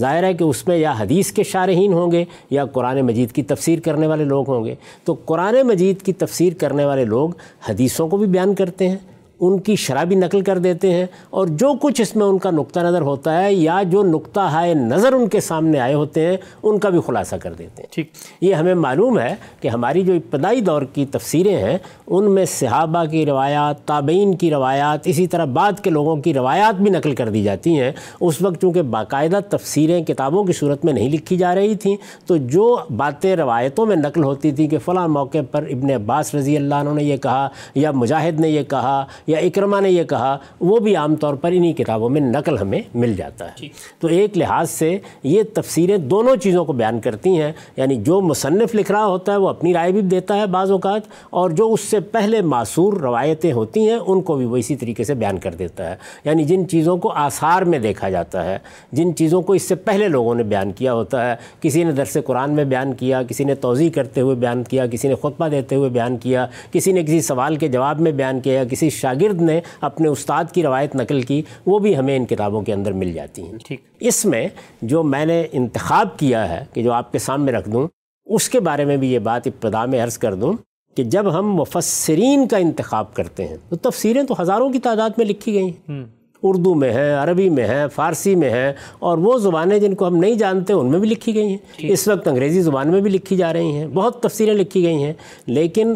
ظاہر 0.00 0.24
ہے 0.24 0.34
کہ 0.34 0.44
اس 0.44 0.68
میں 0.68 0.76
یا 0.76 0.94
حدیث 1.00 1.32
کے 1.32 1.42
شارحین 1.42 1.92
ہوں 1.92 2.12
گے 2.12 2.24
یا 2.50 2.64
قرآن 2.64 3.00
مجید 3.00 3.32
کی 3.32 3.42
تفسیر 3.42 3.80
کرنے 3.80 4.06
والے 4.06 4.24
لوگ 4.24 4.50
ہوں 4.50 4.64
گے۔ 4.64 4.74
تو 5.04 5.16
قرآن 5.24 5.54
مجید 5.64 6.02
کی 6.02 6.12
تفسیر 6.12 6.52
کرنے 6.58 6.84
والے 6.84 7.04
لوگ 7.04 7.30
حدیثوں 7.68 8.08
کو 8.08 8.16
بھی 8.16 8.26
بیان 8.26 8.54
کرتے 8.54 8.88
ہیں۔ 8.88 8.96
ان 9.40 9.58
کی 9.58 9.76
شرابی 9.76 10.14
نقل 10.14 10.40
کر 10.40 10.58
دیتے 10.58 10.90
ہیں 10.94 11.06
اور 11.30 11.46
جو 11.46 11.72
کچھ 11.80 12.00
اس 12.00 12.16
میں 12.16 12.26
ان 12.26 12.38
کا 12.38 12.50
نقطہ 12.50 12.80
نظر 12.80 13.00
ہوتا 13.00 13.42
ہے 13.42 13.54
یا 13.54 13.82
جو 13.86 14.02
نقطہ 14.02 14.40
ہے 14.40 14.74
نظر 14.74 15.12
ان 15.12 15.28
کے 15.28 15.40
سامنے 15.40 15.80
آئے 15.80 15.94
ہوتے 15.94 16.26
ہیں 16.26 16.36
ان 16.62 16.78
کا 16.78 16.88
بھی 16.88 16.98
خلاصہ 17.06 17.36
کر 17.36 17.52
دیتے 17.52 17.82
ہیں۔ 17.82 17.94
ٹھیک۔ 17.94 18.10
یہ 18.40 18.54
ہمیں 18.54 18.74
معلوم 18.74 19.18
ہے 19.18 19.34
کہ 19.60 19.68
ہماری 19.68 20.02
جو 20.02 20.12
ابتدائی 20.12 20.60
دور 20.60 20.82
کی 20.82 21.06
تفسیریں 21.06 21.56
ہیں 21.56 21.78
ان 22.06 22.34
میں 22.34 22.44
صحابہ 22.44 23.04
کی 23.04 23.26
روایات 23.26 23.84
تابعین 23.84 24.34
کی 24.36 24.50
روایات 24.50 25.00
اسی 25.04 25.26
طرح 25.26 25.44
بعد 25.44 25.72
کے 25.80 25.90
لوگوں 25.90 26.16
کی 26.16 26.34
روایات 26.34 26.74
بھی 26.74 26.90
نقل 26.90 27.14
کر 27.14 27.28
دی 27.28 27.42
جاتی 27.42 27.80
ہیں۔ 27.80 27.92
اس 28.20 28.42
وقت 28.42 28.60
چونکہ 28.60 28.82
باقاعدہ 28.82 29.38
تفسیریں 29.48 30.04
کتابوں 30.04 30.44
کی 30.44 30.52
صورت 30.52 30.84
میں 30.84 30.92
نہیں 30.92 31.08
لکھی 31.08 31.36
جا 31.36 31.54
رہی 31.54 31.74
تھیں 31.74 31.96
تو 32.26 32.36
جو 32.36 32.78
باتیں 32.96 33.36
روایتوں 33.36 33.86
میں 33.86 33.96
نقل 33.96 34.24
ہوتی 34.24 34.50
تھیں 34.50 34.68
کہ 34.68 34.78
فلاں 34.78 35.08
موقع 35.08 35.38
پر 35.50 35.62
ابن 35.70 35.90
عباس 35.90 36.34
رضی 36.34 36.56
اللہ 36.56 36.74
عنہ 36.74 36.90
نے 36.90 37.04
یہ 37.04 37.16
کہا 37.16 37.48
یا 37.74 37.90
مجاہد 37.90 38.40
نے 38.40 38.48
یہ 38.48 38.62
کہا 38.62 39.04
یا 39.30 39.38
اکرما 39.38 39.80
نے 39.80 39.90
یہ 39.90 40.04
کہا 40.04 40.38
وہ 40.60 40.78
بھی 40.78 40.96
عام 40.96 41.16
طور 41.16 41.34
پر 41.34 41.50
انہی 41.52 41.72
کتابوں 41.72 42.08
میں 42.08 42.20
نقل 42.20 42.58
ہمیں 42.58 42.82
مل 42.94 43.14
جاتا 43.16 43.46
ہے۔ 43.46 43.68
تو 43.98 44.08
ایک 44.08 44.38
لحاظ 44.38 44.70
سے 44.70 44.98
یہ 45.22 45.42
تفسیریں 45.54 45.96
دونوں 45.96 46.36
چیزوں 46.36 46.64
کو 46.64 46.72
بیان 46.72 47.00
کرتی 47.00 47.40
ہیں۔ 47.42 47.52
یعنی 47.76 47.96
جو 47.96 48.20
مصنف 48.20 48.74
لکھ 48.74 48.92
رہا 48.92 49.06
ہوتا 49.06 49.32
ہے 49.32 49.36
وہ 49.36 49.48
اپنی 49.48 49.74
رائے 49.74 49.92
بھی 49.92 50.00
دیتا 50.00 50.36
ہے 50.36 50.46
بعض 50.46 50.70
اوقات 50.70 51.02
اور 51.30 51.50
جو 51.50 51.72
اس 51.72 51.80
سے 51.80 52.00
پہلے 52.00 52.42
معصور 52.42 52.92
روایتیں 52.92 53.52
ہوتی 53.52 53.90
ہیں 53.90 53.98
ان 54.06 54.20
کو 54.20 54.36
بھی 54.36 54.44
وہ 54.44 54.56
اسی 54.56 54.76
طریقے 54.76 55.04
سے 55.04 55.14
بیان 55.14 55.38
کر 55.38 55.54
دیتا 55.54 55.90
ہے۔ 55.90 55.96
یعنی 56.24 56.44
جن 56.44 56.68
چیزوں 56.68 56.96
کو 56.96 57.12
آثار 57.12 57.62
میں 57.62 57.78
دیکھا 57.78 58.10
جاتا 58.10 58.44
ہے 58.44 58.58
جن 58.92 59.16
چیزوں 59.16 59.42
کو 59.42 59.52
اس 59.52 59.62
سے 59.62 59.74
پہلے 59.74 60.08
لوگوں 60.08 60.34
نے 60.34 60.42
بیان 60.42 60.72
کیا 60.72 60.92
ہوتا 60.92 61.30
ہے 61.30 61.36
کسی 61.60 61.84
نے 61.84 61.92
درس 61.92 62.16
قرآن 62.26 62.52
میں 62.52 62.64
بیان 62.64 62.92
کیا 62.92 63.22
کسی 63.22 63.44
نے 63.44 63.54
توضیع 63.54 63.90
کرتے 63.90 64.20
ہوئے 64.20 64.34
بیان 64.34 64.62
کیا 64.62 64.86
کسی 64.86 65.08
نے 65.08 65.14
خطبہ 65.14 65.48
دیتے 65.48 65.76
ہوئے 65.76 65.90
بیان 65.90 66.16
کیا 66.16 66.46
کسی 66.72 66.92
نے 66.92 67.02
کسی 67.02 67.20
سوال 67.20 67.56
کے 67.56 67.68
جواب 67.68 68.00
میں 68.00 68.12
بیان 68.12 68.40
کیا 68.40 68.64
کسی 68.64 68.90
شاگرد 68.90 69.19
شاگرد 69.20 69.40
نے 69.40 69.60
اپنے 69.80 70.08
استاد 70.08 70.44
کی 70.52 70.62
روایت 70.62 70.94
نقل 70.96 71.22
کی 71.22 71.42
وہ 71.66 71.78
بھی 71.78 71.96
ہمیں 71.96 72.16
ان 72.16 72.26
کتابوں 72.26 72.62
کے 72.62 72.72
اندر 72.72 72.92
مل 72.92 73.12
جاتی 73.12 73.42
ہیں۔ 73.42 73.52
ٹھیک۔ 73.64 73.80
اس 74.00 74.24
میں 74.24 74.48
جو 74.82 75.02
میں 75.02 75.26
نے 75.26 75.46
انتخاب 75.52 76.18
کیا 76.18 76.48
ہے 76.48 76.64
کہ 76.72 76.82
جو 76.82 76.92
آپ 76.92 77.12
کے 77.12 77.18
سامنے 77.18 77.52
رکھ 77.52 77.70
دوں 77.70 77.88
اس 78.26 78.48
کے 78.48 78.60
بارے 78.60 78.84
میں 78.84 78.96
بھی 78.96 79.12
یہ 79.12 79.18
بات 79.18 79.46
ابتدا 79.46 79.84
میں 79.86 80.04
عرض 80.04 80.18
کر 80.18 80.34
دوں 80.34 80.52
کہ 80.96 81.04
جب 81.04 81.38
ہم 81.38 81.54
مفسرین 81.54 82.48
کا 82.48 82.56
انتخاب 82.56 83.14
کرتے 83.14 83.46
ہیں 83.46 83.56
تو 83.68 83.76
تفسیریں 83.76 84.22
تو 84.22 84.34
ہزاروں 84.40 84.70
کی 84.70 84.78
تعداد 84.78 85.10
میں 85.18 85.26
لکھی 85.26 85.54
گئی 85.54 85.70
ہیں۔ 85.88 86.04
اردو 86.42 86.74
میں 86.74 86.92
ہیں 86.92 87.14
عربی 87.14 87.48
میں 87.50 87.66
ہیں 87.66 87.86
فارسی 87.88 88.34
میں 88.34 88.50
ہیں 88.50 88.72
اور 88.98 89.18
وہ 89.18 89.38
زبانیں 89.38 89.78
جن 89.78 89.94
کو 89.94 90.06
ہم 90.06 90.16
نہیں 90.16 90.34
جانتے 90.34 90.72
ان 90.72 90.86
میں 90.86 90.98
بھی 90.98 91.08
لکھی 91.08 91.34
گئی 91.34 91.48
ہیں۔ 91.48 91.58
اس 91.78 92.08
وقت 92.08 92.28
انگریزی 92.28 92.62
زبان 92.62 92.88
میں 92.88 93.00
بھی 93.00 93.10
لکھی 93.10 93.36
جا 93.36 93.52
رہی 93.52 93.72
ہیں 93.72 93.86
بہت 93.86 94.22
تفسیریں 94.22 94.54
لکھی 94.54 94.82
گئی 94.82 95.02
ہیں 95.02 95.12
لیکن 95.46 95.94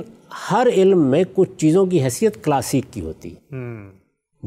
ہر 0.50 0.66
علم 0.76 1.06
میں 1.06 1.24
کچھ 1.34 1.50
چیزوں 1.56 1.86
کی 1.86 2.02
حیثیت 2.02 2.44
کلاسیک 2.44 2.84
کی 2.90 3.00
ہوتی 3.00 3.34
ہے۔ 3.34 3.56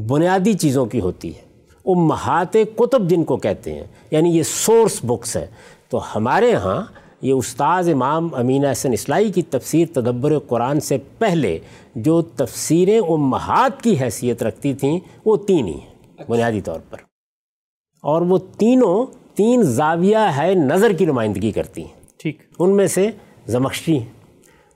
بنیادی 0.06 0.52
چیزوں 0.52 0.86
کی 0.86 1.00
ہوتی 1.00 1.36
ہے۔ 1.36 1.40
وہ 1.84 1.94
محات 1.94 2.52
کتب 2.76 3.08
جن 3.08 3.24
کو 3.24 3.36
کہتے 3.36 3.72
ہیں 3.72 3.84
یعنی 4.10 4.36
یہ 4.36 4.42
سورس 4.42 5.00
بکس 5.02 5.36
ہے۔ 5.36 5.46
تو 5.88 6.16
ہمارے 6.16 6.54
ہاں 6.54 6.82
یہ 7.22 7.32
استاذ 7.32 7.88
امام 7.88 8.28
امین 8.34 8.64
احسن 8.64 8.92
اسلائی 8.92 9.32
کی 9.32 9.42
تفسیر 9.42 9.86
تدبر 9.92 10.38
قرآن 10.38 10.80
سے 10.80 10.98
پہلے 11.18 11.58
جو 11.94 12.22
تفسیریں 12.22 12.98
امہات 12.98 13.82
کی 13.82 14.00
حیثیت 14.00 14.42
رکھتی 14.42 14.74
تھیں 14.74 14.98
وہ 15.24 15.36
تین 15.36 15.66
ہی 15.66 15.72
ہیں 15.72 16.22
بنیادی 16.28 16.60
طور 16.60 16.80
پر۔ 16.90 16.98
اور 18.02 18.22
وہ 18.22 18.38
تینوں 18.58 19.06
تین 19.36 19.62
زاویہ 19.62 20.16
ہے 20.36 20.54
نظر 20.54 20.92
کی 20.92 21.04
نمائندگی 21.04 21.50
کرتی 21.50 21.82
ہیں۔ 21.82 22.00
ٹھیک۔ 22.16 22.38
ان 22.58 22.76
میں 22.76 22.86
سے 22.86 23.10
زمخشری۔ 23.46 23.98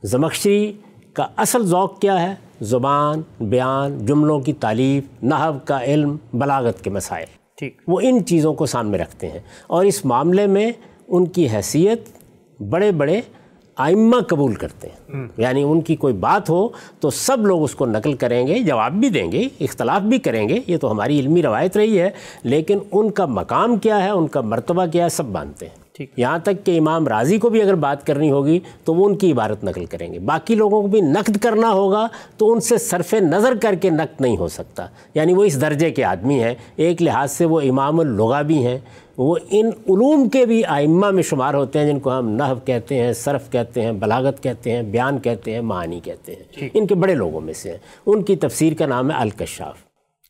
زمخشری 0.02 0.72
کا 1.12 1.26
اصل 1.36 1.66
ذوق 1.66 1.98
کیا 1.98 2.22
ہے؟ 2.22 2.34
زبان 2.60 3.22
بیان 3.40 4.06
جملوں 4.06 4.40
کی 4.40 4.52
تعلیف 4.52 5.04
نحو 5.22 5.52
کا 5.64 5.84
علم 5.84 6.16
بلاغت 6.32 6.84
کے 6.84 6.90
مسائل۔ 6.90 7.26
ٹھیک۔ 7.56 7.80
وہ 7.88 8.00
ان 8.02 8.26
چیزوں 8.26 8.54
کو 8.54 8.66
سامنے 8.66 8.98
رکھتے 8.98 9.28
ہیں۔ 9.28 9.40
اور 9.66 9.84
اس 9.84 10.04
معاملے 10.04 10.46
میں 10.46 10.72
ان 11.08 11.26
کی 11.26 11.48
حیثیت 11.48 12.08
بڑے 12.62 12.92
بڑے 12.92 13.20
آئمہ 13.76 14.20
قبول 14.20 14.54
کرتے 14.54 14.88
ہیں۔ 14.88 15.26
یعنی 15.36 15.62
ان 15.62 15.80
کی 15.80 15.96
کوئی 15.96 16.14
بات 16.14 16.50
ہو 16.50 16.68
تو 17.00 17.10
سب 17.10 17.46
لوگ 17.46 17.62
اس 17.62 17.74
کو 17.74 17.86
نقل 17.86 18.12
کریں 18.12 18.46
گے 18.46 18.58
جواب 18.58 18.92
بھی 18.92 19.08
دیں 19.08 19.32
گے 19.32 19.48
اختلاف 19.60 20.02
بھی 20.02 20.18
کریں 20.18 20.48
گے۔ 20.48 20.60
یہ 20.66 20.76
تو 20.76 20.90
ہماری 20.90 21.20
علمی 21.20 21.42
روایت 21.42 21.76
رہی 21.76 22.00
ہے 22.00 22.10
لیکن 22.42 22.78
ان 22.92 23.10
کا 23.10 23.26
مقام 23.26 23.76
کیا 23.76 24.04
ہے؟ 24.04 24.10
ان 24.10 24.26
کا 24.26 24.40
مرتبہ 24.40 24.86
کیا 24.86 25.04
ہے؟ 25.04 25.08
سب 25.08 25.28
مانتے 25.28 25.66
ہیں۔ 25.66 25.81
یہاں 26.16 26.38
تک 26.38 26.64
کہ 26.64 26.78
امام 26.78 27.08
راضی 27.08 27.38
کو 27.38 27.48
بھی 27.48 27.62
اگر 27.62 27.74
بات 27.74 28.06
کرنی 28.06 28.30
ہوگی 28.30 28.60
تو 28.84 28.94
وہ 28.94 29.06
ان 29.06 29.16
کی 29.16 29.32
عبارت 29.32 29.64
نقل 29.64 29.84
کریں 29.84 30.12
گے۔ 30.12 30.18
باقی 30.18 30.54
لوگوں 30.54 30.82
کو 30.82 30.88
بھی 30.88 31.00
نقد 31.00 31.36
کرنا 31.36 31.72
ہوگا 31.72 32.08
تو 32.36 32.52
ان 32.52 32.60
سے 32.60 32.78
صرف 32.78 33.14
نظر 33.14 33.52
کر 33.62 33.74
کے 33.74 33.90
نقد 33.90 34.20
نہیں 34.20 34.36
ہو 34.36 34.48
سکتا۔ 34.48 34.86
یعنی 35.14 35.32
وہ 35.32 35.44
اس 35.44 35.60
درجے 35.60 35.90
کے 35.90 36.04
آدمی 36.04 36.42
ہیں۔ 36.44 36.54
ایک 36.76 37.02
لحاظ 37.02 37.32
سے 37.32 37.44
وہ 37.44 37.60
امام 37.60 38.00
اللغا 38.00 38.42
بھی 38.42 38.66
ہیں۔ 38.66 38.78
وہ 39.16 39.36
ان 39.50 39.66
علوم 39.66 40.28
کے 40.28 40.46
بھی 40.46 40.64
آئمہ 40.64 41.10
میں 41.10 41.22
شمار 41.22 41.54
ہوتے 41.54 41.78
ہیں 41.78 41.86
جن 41.86 41.98
کو 41.98 42.18
ہم 42.18 42.28
نحو 42.28 42.54
کہتے 42.64 42.98
ہیں 42.98 43.12
صرف 43.12 43.50
کہتے 43.50 43.82
ہیں 43.82 43.92
بلاغت 43.92 44.42
کہتے 44.42 44.72
ہیں 44.72 44.82
بیان 44.82 45.18
کہتے 45.18 45.54
ہیں 45.54 45.60
معانی 45.60 46.00
کہتے 46.00 46.34
ہیں۔ 46.34 46.68
ان 46.74 46.86
کے 46.86 46.94
بڑے 46.94 47.14
لوگوں 47.14 47.40
میں 47.40 47.54
سے 47.54 47.70
ہیں۔ 47.70 47.78
ان 48.06 48.22
کی 48.22 48.36
تفسیر 48.36 48.72
کا 48.74 48.86
نام 48.86 49.10
ہے 49.10 49.16
الکشاف۔ 49.16 49.76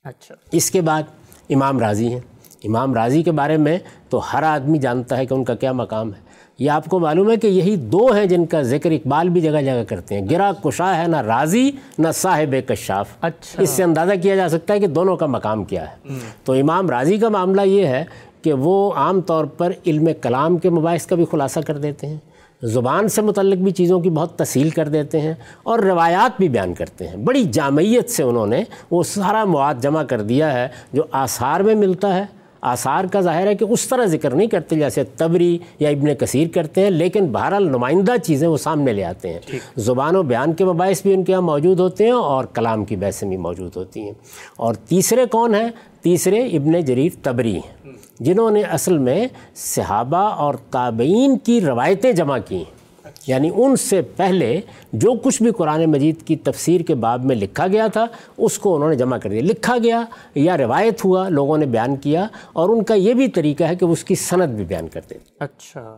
اچھا۔ 0.04 0.34
اس 0.52 0.70
کے 0.70 0.80
بعد 0.80 1.02
امام 1.50 1.78
راضی 1.78 2.08
ہیں۔ 2.08 2.20
امام 2.64 2.94
راضی 2.94 3.22
کے 3.22 3.32
بارے 3.32 3.56
میں 3.56 3.78
تو 4.08 4.20
ہر 4.32 4.42
آدمی 4.42 4.78
جانتا 4.78 5.16
ہے 5.16 5.26
کہ 5.26 5.34
ان 5.34 5.44
کا 5.44 5.54
کیا 5.54 5.72
مقام 5.72 6.08
ہے۔ 6.08 6.32
یہ 6.58 6.70
آپ 6.70 6.84
کو 6.84 7.00
معلوم 7.00 7.30
ہے 7.30 7.36
کہ 7.36 7.46
یہی 7.46 7.76
دو 7.76 8.06
ہیں 8.06 8.26
جن 8.26 8.46
کا 8.46 8.62
ذکر 8.62 8.90
اقبال 8.90 9.28
بھی 9.28 9.40
جگہ 9.40 9.62
جگہ 9.62 9.84
کرتے 9.88 10.20
ہیں۔ 10.20 10.26
گرا 10.30 10.52
کشا 10.64 11.02
ہے 11.02 11.06
نہ 11.06 11.16
راضی 11.16 11.70
نہ 11.98 12.08
صاحب 12.14 12.54
کشاف۔ 12.68 13.08
اچھا۔ 13.20 13.62
اس 13.62 13.70
سے 13.70 13.82
اندازہ 13.82 14.12
کیا 14.22 14.36
جا 14.36 14.48
سکتا 14.48 14.74
ہے 14.74 14.80
کہ 14.80 14.86
دونوں 14.86 15.16
کا 15.16 15.26
مقام 15.26 15.64
کیا 15.64 15.90
ہے۔ 15.90 15.96
تو 16.44 16.52
امام 16.52 16.90
راضی 16.90 17.16
کا 17.16 17.28
معاملہ 17.28 17.60
یہ 17.60 17.86
ہے 17.86 18.04
کہ 18.42 18.52
وہ 18.52 18.92
عام 18.92 19.20
طور 19.20 19.44
پر 19.44 19.72
علم 19.86 20.08
کلام 20.22 20.56
کے 20.56 20.70
مباحث 20.70 21.06
کا 21.06 21.16
بھی 21.16 21.24
خلاصہ 21.30 21.60
کر 21.60 21.78
دیتے 21.78 22.06
ہیں۔ 22.06 22.16
زبان 22.62 23.08
سے 23.08 23.22
متعلق 23.22 23.56
بھی 23.56 23.70
چیزوں 23.70 24.00
کی 24.00 24.10
بہت 24.10 24.38
تسہیل 24.38 24.70
کر 24.70 24.88
دیتے 24.88 25.20
ہیں 25.20 25.34
اور 25.62 25.78
روایات 25.78 26.30
بھی 26.38 26.48
بیان 26.48 26.74
کرتے 26.74 27.08
ہیں۔ 27.08 27.16
بڑی 27.16 27.44
جامعیت 27.44 28.10
سے 28.10 28.22
انہوں 28.22 28.46
نے 28.46 28.64
وہ 28.90 29.02
سارا 29.02 29.44
مواد 29.44 29.74
جمع 29.80 30.02
کر 30.02 30.22
دیا 30.22 30.52
ہے 30.52 30.68
جو 30.92 31.02
آثار 31.12 31.60
میں 31.60 31.74
ملتا 31.74 32.14
ہے۔ 32.14 32.41
آثار 32.62 33.04
کا 33.04 33.20
ظاہر 33.20 33.46
ہے 33.46 33.54
کہ 33.54 33.64
اس 33.64 33.88
طرح 33.88 34.04
ذکر 34.04 34.34
نہیں 34.34 34.46
کرتے 34.46 34.76
جیسے 34.76 35.04
تبری 35.04 35.58
یا 35.78 35.88
ابن 35.88 36.14
کثیر 36.14 36.48
کرتے 36.48 36.80
ہیں 36.82 36.90
لیکن 36.90 37.26
بہرحال 37.32 37.68
نمائندہ 37.68 38.12
چیزیں 38.22 38.48
وہ 38.48 38.56
سامنے 38.56 38.92
لے 38.92 39.04
آتے 39.04 39.32
ہیں۔ 39.32 39.40
زبان 39.76 40.16
و 40.16 40.22
بیان 40.22 40.52
کے 40.52 40.64
مباحث 40.64 41.02
بھی 41.02 41.14
ان 41.14 41.24
کے 41.24 41.32
یہاں 41.32 41.42
موجود 41.42 41.80
ہوتے 41.80 42.04
ہیں 42.04 42.12
اور 42.12 42.44
کلام 42.44 42.84
کی 42.84 42.96
بحثیں 42.96 43.28
بھی 43.28 43.36
موجود 43.36 43.76
ہوتی 43.76 44.00
ہیں۔ 44.00 44.12
اور 44.56 44.74
تیسرے 44.74 45.26
کون 45.26 45.54
ہیں؟ 45.54 45.68
تیسرے 46.00 46.46
ابن 46.46 46.80
جریر 46.80 47.10
تبری 47.22 47.56
ہیں 47.56 47.92
جنہوں 48.20 48.50
نے 48.50 48.62
اصل 48.62 48.98
میں 48.98 49.28
صحابہ 49.54 50.16
اور 50.16 50.54
تابعین 50.54 51.38
کی 51.38 51.60
روایتیں 51.60 52.12
جمع 52.12 52.38
کی 52.48 52.56
ہیں 52.56 52.81
یعنی 53.26 53.50
ان 53.54 53.76
سے 53.76 54.02
پہلے 54.02 54.60
جو 54.92 55.12
کچھ 55.12 55.42
بھی 55.42 55.50
قرآن 55.50 55.84
مجید 55.84 56.22
کی 56.24 56.36
تفسیر 56.36 56.80
کے 56.80 56.94
باب 56.94 57.24
میں 57.24 57.36
لکھا 57.36 57.66
گیا 57.66 57.86
تھا، 57.86 58.06
اس 58.36 58.58
کو 58.58 58.76
انہوں 58.76 58.90
نے 58.90 58.96
جمع 58.96 59.18
کر 59.18 59.30
دیا۔ 59.30 59.42
لکھا 59.42 59.76
گیا 59.82 60.04
یا 60.34 60.56
روایت 60.56 61.04
ہوا، 61.04 61.28
لوگوں 61.28 61.58
نے 61.58 61.66
بیان 61.66 61.96
کیا 61.96 62.26
اور 62.52 62.68
ان 62.68 62.84
کا 62.84 62.94
یہ 62.94 63.14
بھی 63.14 63.28
طریقہ 63.28 63.64
ہے 63.64 63.76
کہ 63.76 63.86
وہ 63.86 63.92
اس 63.92 64.04
کی 64.04 64.14
صنعت 64.14 64.48
بھی 64.48 64.64
بیان 64.64 64.88
کرتے 64.88 65.14
تھے۔ 65.14 65.34
اچھا۔ 65.38 65.96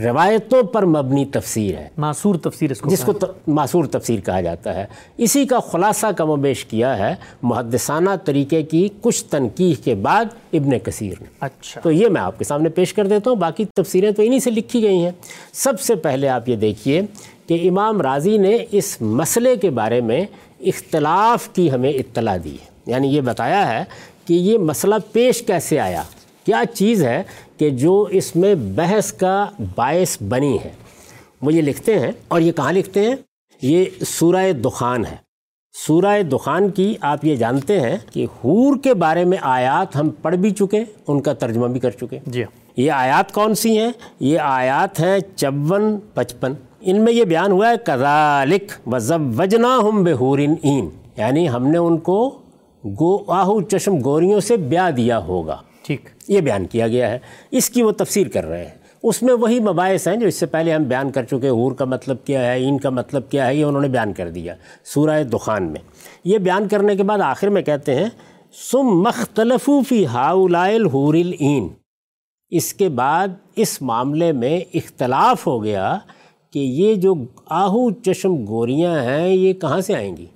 روایتوں 0.00 0.62
پر 0.62 0.86
مبنی 0.86 1.24
تفسیر 1.24 1.76
ہے۔ 1.76 1.88
معصور 1.96 2.34
تفسیر 2.34 2.70
اس 2.70 2.80
کو 2.80 2.90
جس 2.90 3.00
کو 3.00 3.12
معصور 3.46 3.84
تفسیر 3.84 4.20
کہا 4.20 4.40
جاتا 4.40 4.74
ہے۔ 4.74 4.86
اسی 5.16 5.46
کا 5.46 5.60
خلاصہ 5.60 6.06
کم 6.16 6.30
و 6.30 6.36
بیش 6.36 6.64
کیا 6.64 6.98
ہے 6.98 7.14
محدثانہ 7.42 8.10
طریقے 8.24 8.62
کی 8.62 8.88
کچھ 9.00 9.24
تنقید 9.24 9.84
کے 9.84 9.94
بعد 9.94 10.24
ابن 10.52 10.78
کثیر 10.78 11.12
نے۔ 11.20 11.26
اچھا۔ 11.40 11.80
تو 11.80 11.90
یہ 11.90 12.08
میں 12.08 12.20
آپ 12.20 12.38
کے 12.38 12.44
سامنے 12.44 12.68
پیش 12.68 12.94
کر 12.94 13.06
دیتا 13.06 13.30
ہوں 13.30 13.36
باقی 13.36 13.64
تفسیریں 13.64 14.10
تو 14.10 14.22
انہی 14.22 14.40
سے 14.40 14.50
لکھی 14.50 14.82
گئی 14.82 15.04
ہیں۔ 15.04 15.12
سب 15.52 15.80
سے 15.80 15.94
پہلے 15.94 16.28
آپ 16.28 16.48
یہ 16.48 16.56
دیکھیے 16.56 17.02
کہ 17.46 17.68
امام 17.68 18.00
راضی 18.00 18.38
نے 18.38 18.58
اس 18.70 19.02
مسئلے 19.02 19.56
کے 19.56 19.70
بارے 19.70 20.00
میں 20.00 20.24
اختلاف 20.60 21.48
کی 21.48 21.70
ہمیں 21.70 21.92
اطلاع 21.92 22.36
دی 22.44 22.54
ہے۔ 22.54 22.66
یعنی 22.86 23.08
یہ 23.08 23.20
بتایا 23.20 23.78
ہے 23.78 23.84
کہ 24.24 24.34
یہ 24.34 24.58
مسئلہ 24.58 24.94
پیش 25.12 25.42
کیسے 25.42 25.80
آیا۔ 25.80 26.02
کیا 26.44 26.62
چیز 26.74 27.04
ہے 27.04 27.22
کہ 27.58 27.70
جو 27.70 28.02
اس 28.10 28.36
میں 28.36 28.54
بحث 28.54 29.12
کا 29.12 29.46
باعث 29.74 30.22
بنی 30.28 30.58
ہے۔ 30.64 30.70
وہ 31.42 31.52
یہ 31.52 31.62
لکھتے 31.62 31.98
ہیں 31.98 32.12
اور 32.28 32.40
یہ 32.40 32.52
کہاں 32.52 32.72
لکھتے 32.72 33.00
ہیں؟ 33.00 33.16
یہ 33.62 33.84
سورہ 34.06 34.52
دخان 34.52 35.04
ہے۔ 35.04 35.26
سورہ 35.86 36.22
دخان 36.22 36.70
کی 36.70 36.94
آپ 37.00 37.24
یہ 37.24 37.36
جانتے 37.36 37.80
ہیں 37.80 37.96
کہ 38.12 38.24
حور 38.24 38.76
کے 38.82 38.94
بارے 38.94 39.24
میں 39.24 39.38
آیات 39.40 39.96
ہم 39.96 40.08
پڑھ 40.22 40.36
بھی 40.36 40.50
چکے 40.50 40.84
ان 41.08 41.20
کا 41.20 41.32
ترجمہ 41.32 41.66
بھی 41.66 41.80
کر 41.80 41.90
چکے۔ 41.90 42.18
جی۔ 42.26 42.44
یہ 42.76 42.92
آیات 42.92 43.32
کون 43.32 43.54
سی 43.54 43.78
ہیں؟ 43.78 43.92
یہ 44.20 44.38
آیات 44.38 45.00
ہیں 45.00 45.18
چون 45.36 45.98
پچپن۔ 46.14 46.52
ان 46.80 47.04
میں 47.04 47.12
یہ 47.12 47.24
بیان 47.24 47.52
ہوا 47.52 47.70
ہے 47.70 47.74
کذالک 47.84 48.88
وزوجنا 48.88 49.78
ہم 49.82 50.04
بحورن 50.04 50.54
این۔ 50.62 50.88
یعنی 51.16 51.48
ہم 51.48 51.66
نے 51.66 51.78
ان 51.78 51.98
کو 51.98 52.38
گو 52.84 53.32
آہو 53.32 53.62
چشم 53.62 53.94
گوریوں 54.04 54.40
سے 54.40 54.56
بیاہ 54.56 54.90
دیا 54.90 55.18
ہوگا۔ 55.18 55.56
ٹھیک، 55.86 56.08
یہ 56.28 56.40
بیان 56.40 56.66
کیا 56.66 56.88
گیا 56.88 57.10
ہے۔ 57.10 57.18
اس 57.50 57.70
کی 57.70 57.82
وہ 57.82 57.92
تفسیر 57.92 58.26
کر 58.28 58.44
رہے 58.44 58.64
ہیں۔ 58.64 58.74
اس 59.02 59.22
میں 59.22 59.34
وہی 59.34 59.60
مباحث 59.60 60.08
ہیں 60.08 60.16
جو 60.16 60.26
اس 60.26 60.34
سے 60.34 60.46
پہلے 60.46 60.72
ہم 60.72 60.82
بیان 60.82 61.10
کر 61.10 61.24
چکے 61.24 61.48
حور 61.48 61.72
کا 61.72 61.84
مطلب 61.84 62.16
کیا 62.24 62.52
ہے 62.52 62.68
ان 62.68 62.78
کا 62.78 62.90
مطلب 62.90 63.22
کیا 63.30 63.46
ہے، 63.46 63.54
یہ 63.54 63.64
انہوں 63.64 63.82
نے 63.82 63.88
بیان 63.88 64.12
کر 64.12 64.30
دیا۔ 64.30 64.54
سورہ 64.84 65.22
دخان 65.22 65.62
میں۔ 65.62 65.80
یہ 66.24 66.38
بیان 66.38 66.68
کرنے 66.68 66.96
کے 66.96 67.02
بعد 67.02 67.18
آخر 67.18 67.48
میں 67.48 67.62
کہتے 67.62 67.94
ہیں 67.94 68.08
سم 68.72 68.82
مختلف 68.82 69.70
فی 69.88 70.06
ہاؤلائل 70.06 70.86
حور 70.86 71.14
العین۔ 71.14 71.68
اس 72.50 72.74
کے 72.74 72.88
بعد 72.88 73.28
اس 73.56 73.82
معاملے 73.82 74.32
میں 74.32 74.60
اختلاف 74.74 75.46
ہو 75.46 75.64
گیا 75.64 75.98
کہ 76.50 76.58
یہ 76.58 76.94
جو 76.94 77.14
آہو 77.46 77.90
چشم 77.90 78.44
گوریاں 78.48 79.02
ہیں، 79.02 79.28
یہ 79.28 79.52
کہاں 79.52 79.80
سے 79.80 79.94
آئیں 79.94 80.16
گی؟ 80.16 80.26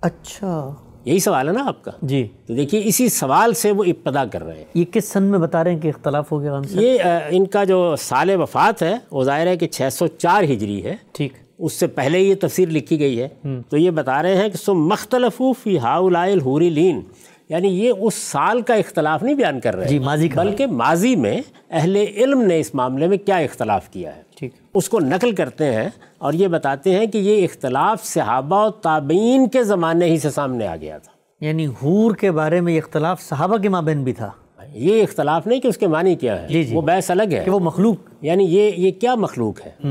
اچھا۔ 0.00 0.74
یہی 1.04 1.18
سوال 1.18 1.48
ہے 1.48 1.52
نا 1.52 1.64
آپ 1.66 1.84
کا؟ 1.84 1.90
جی۔ 2.02 2.28
تو 2.46 2.54
دیکھیے 2.54 2.80
اسی 2.84 3.08
سوال 3.08 3.54
سے 3.54 3.72
وہ 3.72 3.84
ابتدا 3.84 4.24
کر 4.24 4.44
رہے 4.44 4.56
ہیں۔ 4.56 4.64
یہ 4.74 4.84
کس 4.92 5.04
سن 5.08 5.22
میں 5.22 5.38
بتا 5.38 5.64
رہے 5.64 5.72
ہیں 5.72 5.80
کہ 5.80 5.88
اختلاف 5.88 6.32
ہو 6.32 6.42
گیا 6.42 6.60
یہ 6.68 6.98
ان 7.30 7.46
کا 7.46 7.64
جو 7.64 7.94
سال 7.98 8.30
وفات 8.30 8.82
ہے 8.82 8.96
وہ 9.10 9.24
ظاہر 9.24 9.46
ہے 9.46 9.56
کہ 9.56 9.66
چھ 9.66 9.82
سو 9.92 10.06
چار 10.06 10.42
ہجری 10.42 10.84
ہے۔ 10.84 10.96
ٹھیک۔ 11.12 11.32
اس 11.58 11.72
سے 11.72 11.86
پہلے 11.86 12.20
یہ 12.20 12.34
تفسیر 12.40 12.68
لکھی 12.68 12.98
گئی 12.98 13.22
ہے۔ 13.22 13.28
تو 13.68 13.76
یہ 13.76 13.90
بتا 13.90 14.22
رہے 14.22 14.36
ہیں 14.36 14.48
کہ 14.48 14.56
سو 14.56 14.74
مختلف 14.74 15.42
فی 15.62 15.78
ہاؤلائل 15.78 16.40
حوری 16.40 16.70
لین 16.70 17.00
یعنی 17.48 17.68
یہ 17.68 17.92
اس 18.00 18.14
سال 18.14 18.60
کا 18.60 18.74
اختلاف 18.74 19.22
نہیں 19.22 19.34
بیان 19.34 19.60
کر 19.60 19.76
رہے۔ 19.76 19.88
جی 19.88 19.98
ماضی 19.98 20.28
بلکہ 20.34 20.66
ماضی 20.66 21.16
میں 21.16 21.40
اہل 21.70 21.96
علم 21.96 22.42
نے 22.42 22.60
اس 22.60 22.74
معاملے 22.74 23.06
میں 23.06 23.18
کیا 23.18 23.36
اختلاف 23.36 23.88
کیا 23.90 24.16
ہے۔ 24.16 24.22
اس 24.74 24.88
کو 24.88 25.00
نقل 25.00 25.32
کرتے 25.32 25.72
ہیں 25.72 25.88
اور 26.18 26.32
یہ 26.32 26.48
بتاتے 26.48 26.98
ہیں 26.98 27.06
کہ 27.06 27.18
یہ 27.18 27.44
اختلاف 27.44 28.04
صحابہ 28.04 28.66
و 28.66 28.70
تابعین 28.70 29.48
کے 29.48 29.64
زمانے 29.64 30.06
ہی 30.06 30.18
سے 30.18 30.30
سامنے 30.30 30.66
آ 30.66 30.76
گیا 30.76 30.98
تھا۔ 30.98 31.12
یعنی 31.46 31.66
حور 31.66 32.14
کے 32.14 32.30
بارے 32.30 32.60
میں 32.60 32.72
یہ 32.72 32.80
اختلاف 32.84 33.22
صحابہ 33.22 33.56
کے 33.56 33.68
مابین 33.68 34.04
بھی 34.04 34.12
تھا۔ 34.12 34.30
یہ 34.72 35.02
اختلاف 35.02 35.46
نہیں 35.46 35.60
کہ 35.60 35.68
اس 35.68 35.78
کے 35.78 35.86
معنی 35.86 36.14
کیا 36.14 36.42
ہے 36.42 36.48
جی 36.48 36.64
جی۔ 36.64 36.76
وہ 36.76 36.80
بحث 36.80 37.10
الگ 37.10 37.22
ہے۔ 37.32 37.44
کہ 37.44 37.50
وہ 37.50 37.58
مخلوق۔ 37.58 37.96
یعنی 38.20 38.44
یہ 38.44 38.72
یہ 38.76 38.90
کیا 38.90 39.14
مخلوق 39.14 39.60
ہے؟ 39.66 39.86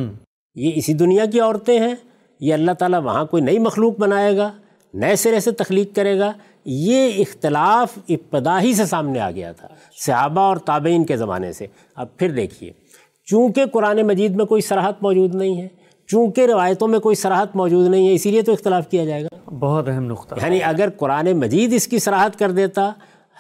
یہ 0.55 0.71
اسی 0.75 0.93
دنیا 0.93 1.25
کی 1.25 1.39
عورتیں 1.39 1.79
ہیں 1.79 1.95
یہ 2.39 2.53
اللہ 2.53 2.71
تعالیٰ 2.71 3.03
وہاں 3.03 3.25
کوئی 3.25 3.43
نئی 3.43 3.59
مخلوق 3.59 3.99
بنائے 3.99 4.37
گا 4.37 4.51
نئے 4.93 5.15
سرے 5.15 5.39
سے 5.39 5.51
تخلیق 5.51 5.95
کرے 5.95 6.19
گا۔ 6.19 6.31
یہ 6.65 7.11
اختلاف 7.17 7.97
ابتدا 8.09 8.61
ہی 8.61 8.73
سے 8.73 8.85
سامنے 8.85 9.19
آ 9.19 9.31
گیا 9.31 9.51
تھا 9.51 9.67
صحابہ 10.05 10.41
اور 10.41 10.57
تابعین 10.57 11.05
کے 11.05 11.17
زمانے 11.17 11.53
سے۔ 11.53 11.67
اب 11.95 12.17
پھر 12.17 12.29
دیکھیے۔ 12.31 12.71
چونکہ 13.25 13.65
قرآن 13.65 14.01
مجید 14.01 14.35
میں 14.35 14.45
کوئی 14.45 14.61
سراحت 14.61 15.03
موجود 15.03 15.35
نہیں 15.35 15.61
ہے 15.61 15.67
چونکہ 16.07 16.45
روایتوں 16.45 16.87
میں 16.87 16.99
کوئی 16.99 17.15
سراحت 17.15 17.55
موجود 17.55 17.87
نہیں 17.87 18.07
ہے 18.07 18.13
اسی 18.13 18.31
لیے 18.31 18.41
تو 18.41 18.51
اختلاف 18.51 18.89
کیا 18.89 19.05
جائے 19.05 19.23
گا۔ 19.23 19.49
بہت 19.59 19.89
اہم 19.89 20.03
نقطہ۔ 20.03 20.35
یعنی 20.41 20.63
اگر 20.63 20.89
قرآن 20.97 21.31
مجید 21.33 21.73
اس 21.73 21.87
کی 21.87 21.99
سراحت 21.99 22.39
کر 22.39 22.51
دیتا 22.51 22.91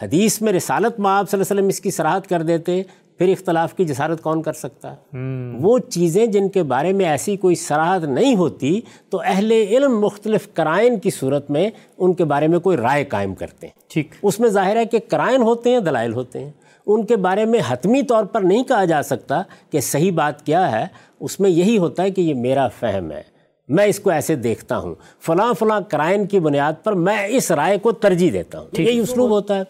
حدیث 0.01 0.41
میں 0.41 0.53
رسالت 0.53 0.99
معاب 0.99 1.29
صلی 1.29 1.37
اللہ 1.37 1.43
علیہ 1.43 1.59
وسلم 1.59 1.67
اس 1.67 1.79
کی 1.79 1.91
سراحت 1.91 2.27
کر 2.27 2.41
دیتے 2.41 2.81
پھر 3.17 3.27
اختلاف 3.27 3.73
کی 3.73 3.85
جسارت 3.85 4.21
کون 4.21 4.41
کر 4.41 4.53
سکتا؟ 4.53 4.91
ہے 4.91 5.17
وہ 5.59 5.79
چیزیں 5.79 6.25
جن 6.25 6.49
کے 6.49 6.63
بارے 6.63 6.93
میں 6.93 7.05
ایسی 7.05 7.37
کوئی 7.37 7.55
سراحت 7.55 8.03
نہیں 8.03 8.35
ہوتی 8.35 8.81
تو 9.09 9.21
اہل 9.25 9.51
علم 9.51 9.99
مختلف 9.99 10.53
کرائن 10.53 10.99
کی 10.99 11.09
صورت 11.09 11.51
میں 11.51 11.69
ان 11.97 12.13
کے 12.13 12.25
بارے 12.25 12.47
میں 12.47 12.59
کوئی 12.59 12.77
رائے 12.77 13.05
قائم 13.05 13.35
کرتے 13.35 13.67
ہیں۔ 13.67 13.81
ٹھیک۔ 13.87 14.07
اس 14.23 14.39
میں 14.39 14.49
ظاہر 14.49 14.75
ہے 14.75 14.85
کہ 14.85 14.99
کرائن 15.09 15.41
ہوتے 15.41 15.69
ہیں 15.69 15.79
دلائل 15.79 16.13
ہوتے 16.13 16.39
ہیں۔ 16.39 16.51
ان 16.87 17.05
کے 17.05 17.15
بارے 17.15 17.45
میں 17.45 17.59
حتمی 17.67 18.01
طور 18.01 18.23
پر 18.23 18.41
نہیں 18.41 18.63
کہا 18.63 18.85
جا 18.85 19.03
سکتا 19.03 19.41
کہ 19.71 19.79
صحیح 19.79 20.11
بات 20.11 20.45
کیا 20.45 20.79
ہے 20.79 20.87
اس 21.19 21.39
میں 21.39 21.49
یہی 21.49 21.77
ہوتا 21.77 22.03
ہے 22.03 22.11
کہ 22.11 22.21
یہ 22.21 22.33
میرا 22.33 22.67
فہم 22.67 23.11
ہے۔ 23.11 23.21
میں 23.67 23.85
اس 23.85 23.99
کو 23.99 24.09
ایسے 24.09 24.35
دیکھتا 24.35 24.77
ہوں۔ 24.77 24.95
فلاں 25.21 25.53
فلاں 25.53 25.81
کرائن 25.89 26.27
کی 26.27 26.39
بنیاد 26.39 26.73
پر 26.83 26.93
میں 26.93 27.27
اس 27.27 27.51
رائے 27.51 27.77
کو 27.77 27.91
ترجیح 27.91 28.29
دیتا 28.33 28.59
ہوں۔ 28.59 28.67
یہی 28.77 28.99
اسلوب 28.99 29.29
ہوتا 29.29 29.55
ہے۔ 29.57 29.61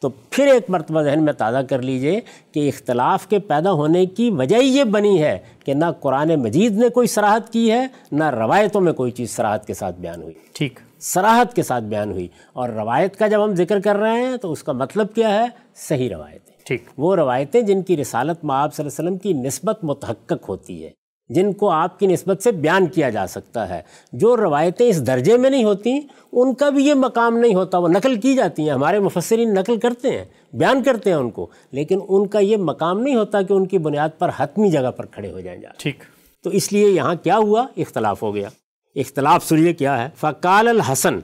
تو 0.00 0.08
پھر 0.08 0.46
ایک 0.46 0.70
مرتبہ 0.70 1.02
ذہن 1.02 1.24
میں 1.24 1.32
تازہ 1.32 1.58
کر 1.58 1.82
لیجیے 1.82 2.20
کہ 2.52 2.68
اختلاف 2.68 3.26
کے 3.26 3.38
پیدا 3.38 3.72
ہونے 3.72 4.06
کی 4.06 4.30
وجہ 4.30 4.56
یہ 4.56 4.84
بنی 4.84 5.22
ہے 5.22 5.38
کہ 5.64 5.74
نہ 5.74 5.84
قرآن 6.00 6.34
مجید 6.34 6.72
نے 6.72 6.88
کوئی 6.88 7.06
سراحت 7.06 7.52
کی 7.52 7.72
ہے 7.72 7.86
نہ 8.12 8.30
روایتوں 8.30 8.80
میں 8.80 8.92
کوئی 8.92 9.10
چیز 9.10 9.30
سراحت 9.30 9.66
کے 9.66 9.74
ساتھ 9.74 9.96
بیان 10.00 10.22
ہوئی۔ 10.22 10.34
ٹھیک۔ 10.52 10.80
سراحت 10.98 11.54
کے 11.54 11.62
ساتھ 11.62 11.84
بیان 11.84 12.12
ہوئی۔ 12.12 12.28
اور 12.52 12.68
روایت 12.68 13.16
کا 13.16 13.26
جب 13.26 13.44
ہم 13.44 13.54
ذکر 13.54 13.80
کر 13.80 13.96
رہے 13.96 14.22
ہیں 14.22 14.36
تو 14.36 14.52
اس 14.52 14.62
کا 14.62 14.72
مطلب 14.72 15.14
کیا 15.14 15.34
ہے؟ 15.34 15.46
صحیح 15.74 16.08
روایتیں 16.10 16.45
ٹھیک 16.66 16.84
وہ 16.96 17.16
روایتیں 17.16 17.60
جن 17.60 17.82
کی 17.82 17.96
رسالت 17.96 18.44
معاب 18.44 18.74
صلی 18.74 18.86
اللہ 18.86 19.08
علیہ 19.08 19.18
وسلم 19.18 19.18
کی 19.18 19.48
نسبت 19.48 19.84
متحقق 19.84 20.48
ہوتی 20.48 20.84
ہے 20.84 20.90
جن 21.28 21.52
کو 21.52 21.70
آپ 21.70 21.98
کی 21.98 22.06
نسبت 22.06 22.42
سے 22.42 22.52
بیان 22.52 22.86
کیا 22.86 23.10
جا 23.10 23.26
سکتا 23.26 23.68
ہے۔ 23.68 23.82
جو 24.12 24.36
روایتیں 24.36 24.88
اس 24.88 25.06
درجے 25.06 25.36
میں 25.36 25.50
نہیں 25.50 25.64
ہوتی 25.64 26.00
ان 26.32 26.54
کا 26.54 26.70
بھی 26.70 26.86
یہ 26.86 26.94
مقام 26.94 27.38
نہیں 27.38 27.54
ہوتا 27.54 27.78
وہ 27.78 27.88
نقل 27.88 28.20
کی 28.20 28.34
جاتی 28.34 28.62
ہیں۔ 28.62 28.70
ہمارے 28.70 28.98
مفسرین 28.98 29.54
نقل 29.54 29.78
کرتے 29.78 30.18
ہیں 30.18 30.24
بیان 30.52 30.82
کرتے 30.82 31.10
ہیں 31.10 31.16
ان 31.16 31.30
کو 31.30 31.46
لیکن 31.72 31.98
ان 32.08 32.26
کا 32.26 32.38
یہ 32.38 32.56
مقام 32.56 33.00
نہیں 33.00 33.14
ہوتا 33.14 33.42
کہ 33.42 33.52
ان 33.52 33.66
کی 33.66 33.78
بنیاد 33.78 34.08
پر 34.18 34.30
حتمی 34.36 34.70
جگہ 34.70 34.90
پر 34.90 35.06
کھڑے 35.06 35.32
ہو 35.32 35.40
جائیں 35.40 35.60
جا۔ 35.60 35.68
ٹھیک۔ 35.78 35.98
تو 36.44 36.50
اس 36.50 36.72
لیے 36.72 36.88
یہاں 36.88 37.14
کیا 37.14 37.36
ہوا؟ 37.36 37.66
اختلاف 37.76 38.22
ہو 38.22 38.34
گیا۔ 38.34 38.48
اختلاف 38.94 39.48
سنیے 39.48 39.72
کیا 39.72 40.04
ہے۔ 40.04 40.08
فقال 40.16 40.68
الحسن 40.68 41.18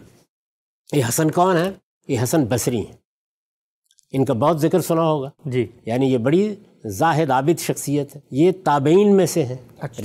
یہ 0.93 1.03
حسن 1.09 1.31
کون 1.31 1.57
ہے؟ 1.57 1.71
یہ 2.09 2.23
حسن 2.23 2.45
بصری 2.45 2.79
ہیں۔ 2.79 3.02
ان 4.13 4.25
کا 4.25 4.35
بہت 4.35 4.61
ذکر 4.61 4.81
سنا 4.81 5.03
ہوگا۔ 5.03 5.31
جی۔ 5.45 5.67
یعنی 5.87 6.13
یہ 6.13 6.19
بڑی 6.19 6.55
زاہد 6.85 7.31
عابد 7.31 7.61
شخصیت 7.61 8.17
ہے۔ 8.17 8.21
یہ 8.31 8.53
تابعین 8.65 9.17
میں 9.17 9.27
سے 9.27 9.45
ہیں۔ 9.45 9.57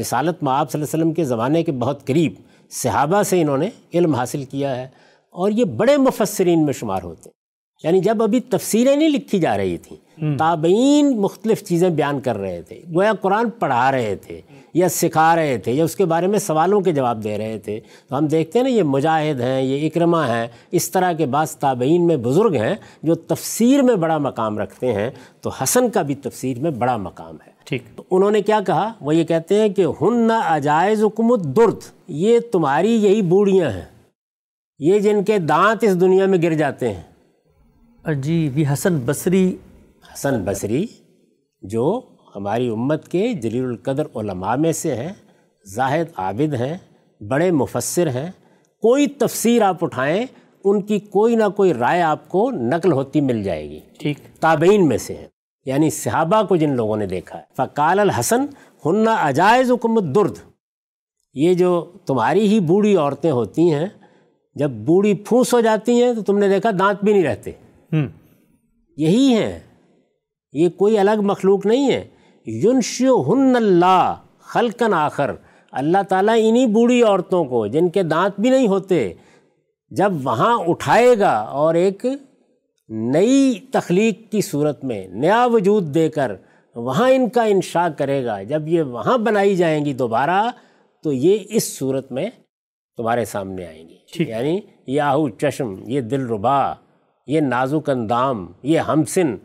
رسالت 0.01 0.43
معاب 0.43 0.71
صلی 0.71 0.81
اللہ 0.81 0.89
علیہ 0.93 1.03
وسلم 1.03 1.13
کے 1.13 1.23
زمانے 1.23 1.63
کے 1.63 1.71
بہت 1.71 2.07
قریب 2.07 2.33
صحابہ 2.69 3.23
سے 3.23 3.41
انہوں 3.41 3.57
نے 3.57 3.69
علم 3.93 4.15
حاصل 4.15 4.43
کیا 4.43 4.75
ہے 4.75 4.87
اور 5.31 5.51
یہ 5.51 5.63
بڑے 5.63 5.97
مفسرین 5.97 6.65
میں 6.65 6.73
شمار 6.73 7.03
ہوتے 7.03 7.29
ہیں۔ 7.29 7.37
یعنی 7.83 7.99
جب 7.99 8.23
ابھی 8.23 8.39
تفسیریں 8.39 8.95
نہیں 8.95 9.09
لکھی 9.09 9.39
جا 9.39 9.57
رہی 9.57 9.77
تھیں 9.77 10.37
تابعین 10.37 11.17
مختلف 11.21 11.63
چیزیں 11.63 11.89
بیان 11.89 12.19
کر 12.19 12.37
رہے 12.37 12.61
تھے 12.61 12.81
گویا 12.95 13.13
قرآن 13.21 13.49
پڑھا 13.49 13.91
رہے 13.91 14.15
تھے۔ 14.15 14.41
یا 14.77 14.89
سکھا 14.89 15.35
رہے 15.35 15.57
تھے 15.57 15.71
یا 15.71 15.83
اس 15.83 15.95
کے 15.95 16.05
بارے 16.05 16.27
میں 16.27 16.39
سوالوں 16.39 16.81
کے 16.81 16.91
جواب 16.91 17.23
دے 17.23 17.37
رہے 17.37 17.59
تھے 17.59 17.79
تو 18.09 18.17
ہم 18.17 18.27
دیکھتے 18.27 18.59
ہیں 18.59 18.63
نا 18.63 18.69
یہ 18.69 18.83
مجاہد 18.83 19.41
ہیں 19.41 19.61
یہ 19.61 19.87
اکرما 19.87 20.27
ہیں 20.27 20.47
اس 20.71 20.91
طرح 20.91 21.13
کے 21.13 21.25
بعض 21.25 21.55
تابعین 21.55 22.07
میں 22.07 22.17
بزرگ 22.17 22.53
ہیں 22.53 22.75
جو 23.03 23.15
تفسیر 23.15 23.81
میں 23.81 23.95
بڑا 23.95 24.17
مقام 24.17 24.59
رکھتے 24.59 24.93
ہیں 24.93 25.09
تو 25.41 25.49
حسن 25.49 25.89
کا 25.89 26.01
بھی 26.01 26.15
تفسیر 26.15 26.59
میں 26.59 26.71
بڑا 26.71 26.97
مقام 26.97 27.35
ہے۔ 27.47 27.51
ٹھیک۔ 27.63 27.83
تو 27.95 28.03
انہوں 28.11 28.31
نے 28.31 28.41
کیا 28.41 28.59
کہا؟ 28.67 28.93
وہ 29.01 29.15
یہ 29.15 29.23
کہتے 29.23 29.59
ہیں 29.59 29.69
کہ 29.69 29.85
ہن 30.01 30.27
نہ 30.27 30.41
عجائز 30.43 31.03
حکمت 31.03 31.39
درد 31.39 31.77
یہ 32.07 32.39
تمہاری 32.51 32.91
یہی 32.91 33.21
بوڑھیاں 33.21 33.69
ہیں 33.69 33.85
یہ 34.79 34.99
جن 34.99 35.23
کے 35.23 35.37
دانت 35.37 35.83
اس 35.83 36.01
دنیا 36.01 36.25
میں 36.25 36.41
گر 36.41 36.53
جاتے 36.53 36.93
ہیں۔ 36.93 38.13
جی 38.13 38.51
یہ 38.55 38.65
حسن 38.73 38.99
بصری۔ 39.05 39.55
حسن 40.13 40.43
بصری 40.45 40.85
جو 41.61 42.01
ہماری 42.37 42.69
امت 42.69 43.07
کے 43.07 43.33
جلیل 43.33 43.63
القدر 43.63 44.05
علماء 44.15 44.55
میں 44.55 44.71
سے 44.71 44.95
ہیں 44.95 45.13
زاہد 45.65 46.05
عابد 46.15 46.53
ہیں 46.53 46.77
بڑے 47.23 47.51
مفسر 47.51 48.07
ہیں۔ 48.07 48.31
کوئی 48.81 49.07
تفسیر 49.07 49.61
آپ 49.61 49.83
اٹھائیں 49.83 50.25
ان 50.63 50.81
کی 50.81 50.99
کوئی 50.99 51.35
نہ 51.35 51.43
کوئی 51.55 51.73
رائے 51.73 52.01
آپ 52.01 52.29
کو 52.29 52.51
نقل 52.51 52.91
ہوتی 52.91 53.21
مل 53.21 53.43
جائے 53.43 53.69
گی۔ 53.69 53.79
ٹھیک۔ 53.99 54.17
تابعین 54.39 54.87
میں 54.87 54.97
سے 54.97 55.15
ہیں۔ 55.15 55.27
یعنی 55.65 55.89
صحابہ 55.89 56.43
کو 56.43 56.55
جن 56.55 56.75
لوگوں 56.75 56.97
نے 56.97 57.05
دیکھا 57.05 57.39
ہے۔ 57.39 57.43
فقال 57.57 57.99
الحسن 57.99 58.45
ہن 58.85 59.07
عجائز 59.07 59.71
حکمت 59.71 60.15
درد 60.15 60.37
یہ 61.33 61.53
جو 61.53 61.91
تمہاری 62.05 62.47
ہی 62.47 62.59
بوڑھی 62.59 62.95
عورتیں 62.95 63.31
ہوتی 63.31 63.73
ہیں 63.73 63.87
جب 64.55 64.69
بوڑھی 64.71 65.13
پھوس 65.13 65.53
ہو 65.53 65.59
جاتی 65.59 66.03
ہیں 66.03 66.13
تو 66.13 66.21
تم 66.21 66.37
نے 66.37 66.49
دیکھا 66.49 66.69
دانت 66.79 67.03
بھی 67.03 67.13
نہیں 67.13 67.23
رہتے۔ 67.23 67.51
یہی 68.97 69.33
ہیں۔ 69.33 69.59
یہ 70.53 70.69
کوئی 70.69 70.99
الگ 70.99 71.21
مخلوق 71.21 71.65
نہیں 71.65 71.91
ہے۔ 71.91 72.07
یونش 72.47 73.01
ہن 73.01 73.55
اللہ 73.55 74.15
خلقن 74.39 74.93
آخر۔ 74.93 75.31
اللہ 75.71 75.97
تعالیٰ 76.09 76.35
انہی 76.37 76.65
بوڑھی 76.65 77.03
عورتوں 77.03 77.45
کو 77.45 77.67
جن 77.67 77.89
کے 77.89 78.03
دانت 78.03 78.39
بھی 78.39 78.49
نہیں 78.49 78.67
ہوتے 78.67 79.13
جب 79.89 80.13
وہاں 80.23 80.59
اٹھائے 80.67 81.19
گا 81.19 81.31
اور 81.31 81.75
ایک 81.75 82.05
نئی 82.89 83.59
تخلیق 83.71 84.31
کی 84.31 84.41
صورت 84.41 84.83
میں 84.83 85.07
نیا 85.07 85.45
وجود 85.45 85.95
دے 85.95 86.09
کر 86.09 86.31
وہاں 86.75 87.09
ان 87.09 87.29
کا 87.29 87.43
انشاء 87.43 87.87
کرے 87.97 88.25
گا 88.25 88.41
جب 88.41 88.67
یہ 88.67 88.81
وہاں 88.81 89.17
بنائی 89.17 89.55
جائیں 89.55 89.85
گی 89.85 89.93
دوبارہ 89.93 90.49
تو 91.03 91.13
یہ 91.13 91.37
اس 91.49 91.77
صورت 91.77 92.11
میں 92.11 92.29
تمہارے 92.97 93.25
سامنے 93.25 93.65
آئیں 93.65 93.89
گی۔ 93.89 93.97
یعنی 94.19 94.59
یہ 94.87 95.01
آہو 95.01 95.29
چشم 95.29 95.75
یہ 95.85 96.01
دل 96.01 96.27
ربا 96.27 96.73
یہ 97.27 97.39
نازک 97.39 97.89
اندام 97.89 98.51
یہ 98.63 98.79
ہمسن 98.79 99.35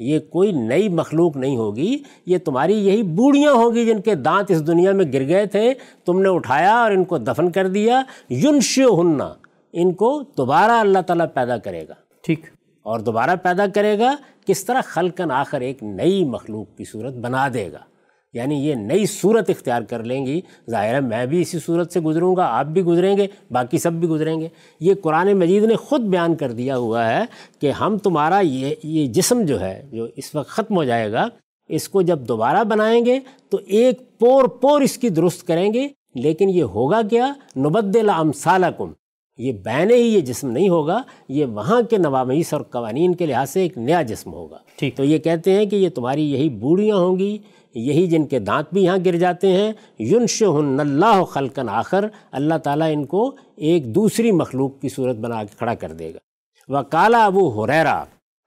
یہ 0.00 0.18
کوئی 0.18 0.52
نئی 0.52 0.88
مخلوق 0.88 1.36
نہیں 1.36 1.56
ہوگی 1.56 1.98
یہ 2.26 2.38
تمہاری 2.38 2.86
یہی 2.86 3.02
بوڑھیاں 3.02 3.52
ہوگی 3.52 3.86
جن 3.86 4.00
کے 4.00 4.14
دانت 4.14 4.50
اس 4.50 4.66
دنیا 4.66 4.92
میں 4.92 5.04
گر 5.12 5.28
گئے 5.28 5.46
تھے 5.46 5.74
تم 6.04 6.22
نے 6.22 6.28
اٹھایا 6.28 6.74
اور 6.74 6.90
ان 6.90 7.04
کو 7.04 7.18
دفن 7.18 7.50
کر 7.50 7.68
دیا۔ 7.68 8.02
یونش 8.28 8.78
ہننا 8.78 9.34
ان 9.72 9.92
کو 9.92 10.22
دوبارہ 10.36 10.70
اللہ 10.70 10.98
تعالیٰ 10.98 11.26
پیدا 11.34 11.58
کرے 11.58 11.88
گا۔ 11.88 11.94
ٹھیک۔ 12.22 12.40
اور 12.82 13.00
دوبارہ 13.00 13.30
پیدا 13.42 13.66
کرے 13.66 13.98
گا 13.98 14.16
کس 14.46 14.64
طرح 14.64 14.80
خلقن 14.84 15.30
آخر 15.30 15.60
ایک 15.60 15.82
نئی 15.82 16.24
مخلوق 16.24 16.76
کی 16.76 16.84
صورت 16.84 17.14
بنا 17.14 17.48
دے 17.54 17.72
گا۔ 17.72 17.89
یعنی 18.32 18.68
یہ 18.68 18.74
نئی 18.74 19.06
صورت 19.06 19.50
اختیار 19.50 19.82
کر 19.82 20.04
لیں 20.04 20.26
گی۔ 20.26 20.40
ظاہر 20.70 20.94
ہے 20.94 21.00
میں 21.00 21.26
بھی 21.26 21.40
اسی 21.40 21.58
صورت 21.58 21.92
سے 21.92 22.00
گزروں 22.00 22.36
گا 22.36 22.46
آپ 22.50 22.66
بھی 22.66 22.82
گزریں 22.82 23.16
گے 23.16 23.26
باقی 23.50 23.78
سب 23.78 23.92
بھی 23.92 24.08
گزریں 24.08 24.40
گے۔ 24.40 24.48
یہ 24.80 24.94
قرآن 25.02 25.32
مجید 25.32 25.64
نے 25.64 25.76
خود 25.76 26.00
بیان 26.00 26.34
کر 26.34 26.52
دیا 26.52 26.76
ہوا 26.76 27.10
ہے 27.10 27.20
کہ 27.60 27.70
ہم 27.70 27.98
تمہارا 27.98 28.40
یہ 28.40 28.74
یہ 28.82 29.06
جسم 29.06 29.42
جو 29.42 29.60
ہے 29.60 29.82
جو 29.92 30.06
اس 30.16 30.34
وقت 30.34 30.48
ختم 30.48 30.76
ہو 30.76 30.84
جائے 30.84 31.12
گا 31.12 31.28
اس 31.68 31.88
کو 31.88 32.02
جب 32.02 32.18
دوبارہ 32.18 32.64
بنائیں 32.64 33.06
گے 33.06 33.20
تو 33.50 33.58
ایک 33.66 34.18
پور 34.18 34.44
پور 34.44 34.80
اس 34.80 34.98
کی 34.98 35.08
درست 35.08 35.46
کریں 35.46 35.74
گے۔ 35.74 35.88
لیکن 36.14 36.48
یہ 36.48 36.62
ہوگا 36.62 37.00
کیا؟ 37.10 37.32
نبدل 37.56 38.10
امثالکم۔ 38.10 38.92
یہ 39.38 39.52
بینے 39.52 39.94
ہی 39.94 40.14
یہ 40.14 40.20
جسم 40.20 40.50
نہیں 40.50 40.68
ہوگا 40.68 41.02
یہ 41.28 41.46
وہاں 41.46 41.82
کے 41.82 41.96
نوامیس 41.96 42.52
اور 42.52 42.60
قوانین 42.60 43.14
کے 43.14 43.26
لحاظ 43.26 43.50
سے 43.50 43.60
ایک 43.60 43.78
نیا 43.78 44.02
جسم 44.02 44.32
ہوگا۔ 44.32 44.56
ٹھیک۔ 44.76 44.96
تو 44.96 45.04
یہ 45.04 45.18
کہتے 45.18 45.52
ہیں 45.52 45.66
کہ 45.66 45.76
یہ 45.76 45.88
تمہاری 45.88 46.32
یہی 46.32 46.48
بوڑھیاں 46.48 46.96
ہوں 46.96 47.18
گی 47.18 47.38
یہی 47.74 48.06
جن 48.06 48.26
کے 48.26 48.38
دانت 48.38 48.72
بھی 48.72 48.82
یہاں 48.84 48.98
گر 49.04 49.16
جاتے 49.16 49.52
ہیں 49.52 49.72
یونش 49.98 50.42
ہن 50.42 50.80
اللہ 50.80 51.22
خلقن 51.24 51.68
آخر، 51.68 52.04
اللہ 52.32 52.58
تعالیٰ 52.64 52.92
ان 52.92 53.04
کو 53.06 53.30
ایک 53.56 53.94
دوسری 53.94 54.32
مخلوق 54.32 54.80
کی 54.80 54.88
صورت 54.88 55.16
بنا 55.16 55.42
کے 55.44 55.56
کھڑا 55.58 55.74
کر 55.74 55.92
دے 55.92 56.12
گا۔ 56.14 56.18
وہ 56.68 56.82
کالا 56.90 57.24
ابو 57.24 57.48
حریرا 57.62 58.02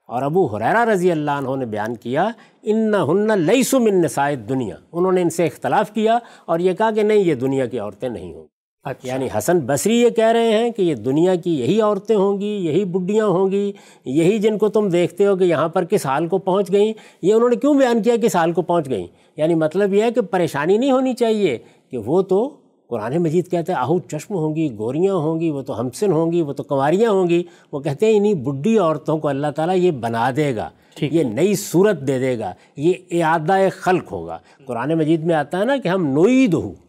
اور 0.09 0.21
ابو 0.21 0.45
حریرا 0.45 0.85
رضی 0.85 1.11
اللہ 1.11 1.31
عنہ 1.31 1.55
نے 1.55 1.65
بیان 1.65 1.95
کیا 1.95 2.27
ان 2.63 2.93
ہن 3.09 3.39
لئیسم 3.39 3.83
من 3.83 4.01
نسائد 4.01 4.47
دنیا 4.49 4.75
انہوں 4.91 5.11
نے 5.11 5.21
ان 5.21 5.29
سے 5.29 5.45
اختلاف 5.45 5.91
کیا 5.93 6.17
اور 6.45 6.59
یہ 6.59 6.73
کہا 6.73 6.91
کہ 6.91 7.03
نہیں، 7.03 7.17
یہ 7.17 7.35
دنیا 7.35 7.65
کی 7.65 7.79
عورتیں 7.79 8.09
نہیں 8.09 8.33
ہوں۔ 8.33 8.45
اچھا۔ 8.83 9.07
یعنی 9.07 9.27
حسن 9.37 9.59
بصری 9.59 10.01
یہ 10.01 10.09
کہہ 10.09 10.31
رہے 10.31 10.51
ہیں 10.51 10.71
کہ 10.71 10.81
یہ 10.81 10.95
دنیا 10.95 11.35
کی 11.35 11.59
یہی 11.59 11.81
عورتیں 11.81 12.15
ہوں 12.15 12.41
گی 12.41 12.55
یہی 12.65 12.85
بڈیاں 12.85 13.25
ہوں 13.25 13.51
گی 13.51 13.71
یہی 14.05 14.39
جن 14.39 14.57
کو 14.57 14.69
تم 14.69 14.89
دیکھتے 14.89 15.25
ہو 15.25 15.35
کہ 15.35 15.43
یہاں 15.43 15.69
پر 15.69 15.85
کس 15.85 16.05
حال 16.05 16.27
کو 16.27 16.37
پہنچ 16.37 16.71
گئیں۔ 16.71 16.93
یہ 17.21 17.33
انہوں 17.33 17.49
نے 17.49 17.55
کیوں 17.55 17.73
بیان 17.73 18.03
کیا 18.03 18.15
کس 18.23 18.35
حال 18.35 18.51
کو 18.51 18.61
پہنچ 18.61 18.89
گئیں؟ 18.89 19.07
یعنی 19.37 19.55
مطلب 19.55 19.93
یہ 19.93 20.03
ہے 20.03 20.11
کہ 20.11 20.21
پریشانی 20.21 20.77
نہیں 20.77 20.91
ہونی 20.91 21.13
چاہیے 21.13 21.57
کہ 21.91 21.97
وہ 21.97 22.21
تو 22.21 22.57
قرآن 22.87 23.17
مجید 23.17 23.47
کہتے 23.51 23.71
ہیں 23.71 23.79
آہو 23.79 23.99
چشم 23.99 24.35
ہوں 24.35 24.55
گی 24.55 24.77
گوریاں 24.77 25.13
ہوں 25.13 25.39
گی 25.39 25.49
وہ 25.49 25.61
تو 25.61 25.79
ہمسن 25.79 26.11
ہوں 26.11 26.31
گی 26.31 26.41
وہ 26.41 26.53
تو 26.53 26.63
کنواریاں 26.63 27.11
ہوں 27.11 27.29
گی۔ 27.29 27.43
وہ 27.71 27.79
کہتے 27.79 28.05
ہیں 28.05 28.17
انہیں 28.17 28.33
بڈھی 28.33 28.77
عورتوں 28.77 29.17
کو 29.17 29.27
اللہ 29.27 29.47
تعالیٰ 29.55 29.75
یہ 29.77 29.91
بنا 29.91 30.31
دے 30.35 30.55
گا 30.55 30.69
یہ 31.01 31.23
نئی 31.23 31.55
صورت 31.55 32.01
دے 32.07 32.19
دے 32.19 32.39
گا 32.39 32.53
یہ 32.77 32.93
اعادہ 33.11 33.53
خلق 33.71 34.11
ہوگا۔ 34.11 34.37
قرآن 34.65 34.93
مجید 34.93 35.23
میں 35.23 35.35
آتا 35.35 35.59
ہے 35.59 35.65
نا 35.65 35.77
کہ 35.77 35.87
ہم 35.87 36.07
نوید 36.07 36.53
ہوں 36.53 36.61
ہوں۔ 36.61 36.82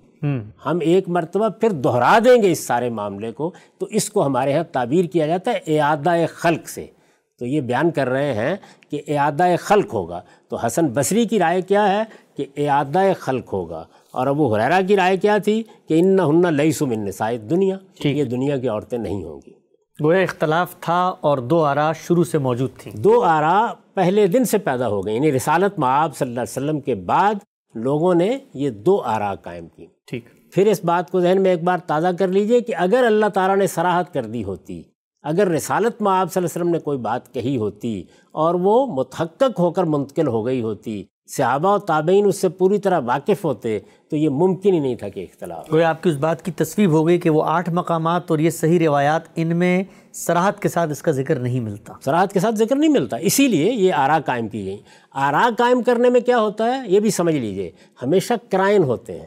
ہم 0.67 0.79
ایک 0.81 1.09
مرتبہ 1.09 1.49
پھر 1.49 1.71
دہرا 1.71 2.19
دیں 2.25 2.43
گے 2.43 2.53
اس 2.53 2.67
سارے 2.67 2.91
معاملے 2.91 3.33
کو 3.33 3.53
تو 3.79 3.87
اس 3.87 4.11
کو 4.11 4.27
ہمارے 4.27 4.57
ہاں 4.57 4.65
تعبیر 4.65 5.05
کیا 5.05 5.27
جاتا 5.27 5.53
ہے 5.53 5.79
اعادہ 5.79 6.15
خلق 6.29 6.69
سے۔ 6.69 6.87
تو 7.39 7.47
یہ 7.47 7.61
بیان 7.61 7.91
کر 7.91 8.09
رہے 8.09 8.35
ہیں 8.35 8.57
کہ 8.91 9.03
اعادہ 9.09 9.47
خلق 9.59 9.95
ہوگا۔ 9.95 10.21
تو 10.49 10.57
حسن 10.57 10.87
بصری 10.87 11.25
کی 11.25 11.39
رائے 11.39 11.63
کیا 11.63 11.89
ہے 11.89 12.03
کہ 12.37 12.47
اعادہ 12.57 13.01
خلق 13.19 13.53
ہوگا۔ 13.53 13.85
اور 14.13 14.27
ابو 14.27 14.55
حریرہ 14.55 14.81
کی 14.89 14.97
رائے 14.97 15.17
کیا 15.17 15.39
تھی 15.39 15.63
کہ 15.89 16.01
ان 16.01 16.21
ہن 16.21 16.55
لئیسم 16.55 16.91
ان 16.91 17.05
نسائد 17.05 17.51
دنیا۔ 17.51 17.77
یہ 18.05 18.25
دنیا 18.25 18.57
کی 18.57 18.69
عورتیں 18.69 18.99
نہیں 18.99 19.25
ہوں 19.25 19.41
گی۔ 19.47 19.53
گویا 20.05 20.21
اختلاف 20.21 20.81
تھا 20.81 21.15
اور 21.21 21.39
دو 21.39 21.65
آراء 21.65 21.93
شروع 22.07 22.25
سے 22.25 22.39
موجود 22.39 22.71
تھیں۔ 22.79 22.97
دو 22.97 23.23
آراء 23.23 23.67
پہلے 23.95 24.27
دن 24.27 24.45
سے 24.45 24.59
پیدا 24.59 24.89
ہو 24.89 25.07
گئی 25.07 25.15
یعنی 25.15 25.33
رسالت 25.33 25.79
معاب 25.79 26.17
صلی 26.17 26.29
اللہ 26.29 26.41
علیہ 26.41 26.63
وسلم 26.63 26.81
کے 26.81 26.95
بعد 26.95 27.35
لوگوں 27.75 28.15
نے 28.15 28.39
یہ 28.55 28.71
دو 28.71 29.01
آراء 29.03 29.35
قائم 29.35 29.69
کی 29.69 29.87
ٹھیک۔ 30.07 30.25
پھر 30.55 30.67
اس 30.67 30.85
بات 30.85 31.11
کو 31.11 31.21
ذہن 31.21 31.43
میں 31.43 31.51
ایک 31.51 31.63
بار 31.65 31.79
تازہ 31.87 32.09
کر 32.19 32.29
لیجیے 32.29 32.61
کہ 32.61 32.75
اگر 32.77 33.05
اللہ 33.07 33.27
تعالیٰ 33.27 33.57
نے 33.57 33.67
سراحت 33.67 34.15
کر 34.15 34.25
دی 34.25 34.45
ہوتی 34.45 34.83
اگر 35.23 35.49
رسالت 35.49 36.03
میں 36.03 36.13
آپ 36.13 36.33
صلی 36.33 36.41
اللہ 36.41 36.49
علیہ 36.49 36.61
وسلم 36.61 36.69
نے 36.69 36.79
کوئی 36.79 36.99
بات 36.99 37.35
کہی 37.35 37.57
ہوتی 37.57 38.03
اور 38.33 38.55
وہ 38.55 38.87
متحقق 38.87 39.59
ہو 39.59 39.71
کر 39.71 39.85
منتقل 39.85 40.27
ہو 40.27 40.47
گئی 40.47 40.63
ہوتی 40.63 41.05
صحابہ 41.37 41.75
و 41.75 41.79
تابعین 41.79 42.27
اس 42.27 42.41
سے 42.41 42.49
پوری 42.49 42.79
طرح 42.79 43.01
واقف 43.05 43.45
ہوتے 43.45 43.79
تو 44.15 44.19
یہ 44.19 44.29
ممکن 44.29 44.75
ہی 44.75 44.79
نہیں 44.79 44.95
تھا 44.95 45.09
کہ 45.09 45.21
اختلاف 45.21 45.73
گویا 45.73 45.91
آپ 45.91 46.03
کی 46.03 46.11
اس 46.11 46.17
بات 46.17 46.45
کی 46.45 46.53
تصویب 46.53 46.91
ہو 46.91 47.07
گئی 47.07 47.19
کہ 47.19 47.31
وہ 47.31 47.43
آٹھ 47.45 47.71
مقامات 47.71 48.31
اور 48.31 48.39
یہ 48.39 48.51
صحیح 48.51 48.79
روایات 48.79 49.23
ان 49.37 49.57
میں 49.57 49.85
سراحت 50.13 50.63
کے 50.63 50.69
ساتھ 50.69 50.91
اس 50.91 51.03
کا 51.03 51.11
ذکر 51.11 51.39
نہیں 51.39 51.61
ملتا۔ 51.61 51.93
سراحت 52.05 52.33
کے 52.33 52.41
ساتھ 52.41 52.55
ذکر 52.55 52.77
نہیں 52.77 52.91
ملتا۔ 52.91 53.17
اسی 53.17 53.49
لیے 53.49 53.73
یہ 53.73 53.93
آرا 53.93 54.19
قائم 54.21 54.49
کی 54.49 54.65
گئی 54.65 54.77
آرا 55.13 55.49
قائم 55.59 55.83
کرنے 55.83 56.11
میں 56.11 56.21
کیا 56.21 56.41
ہوتا 56.41 56.65
ہے؟ 56.65 56.83
یہ 56.87 57.01
بھی 57.01 57.11
سمجھ 57.11 57.35
لیجیے۔ 57.35 57.71
ہمیشہ 58.03 58.35
کرائن 58.51 58.83
ہوتے 58.83 59.19
ہیں۔ 59.19 59.27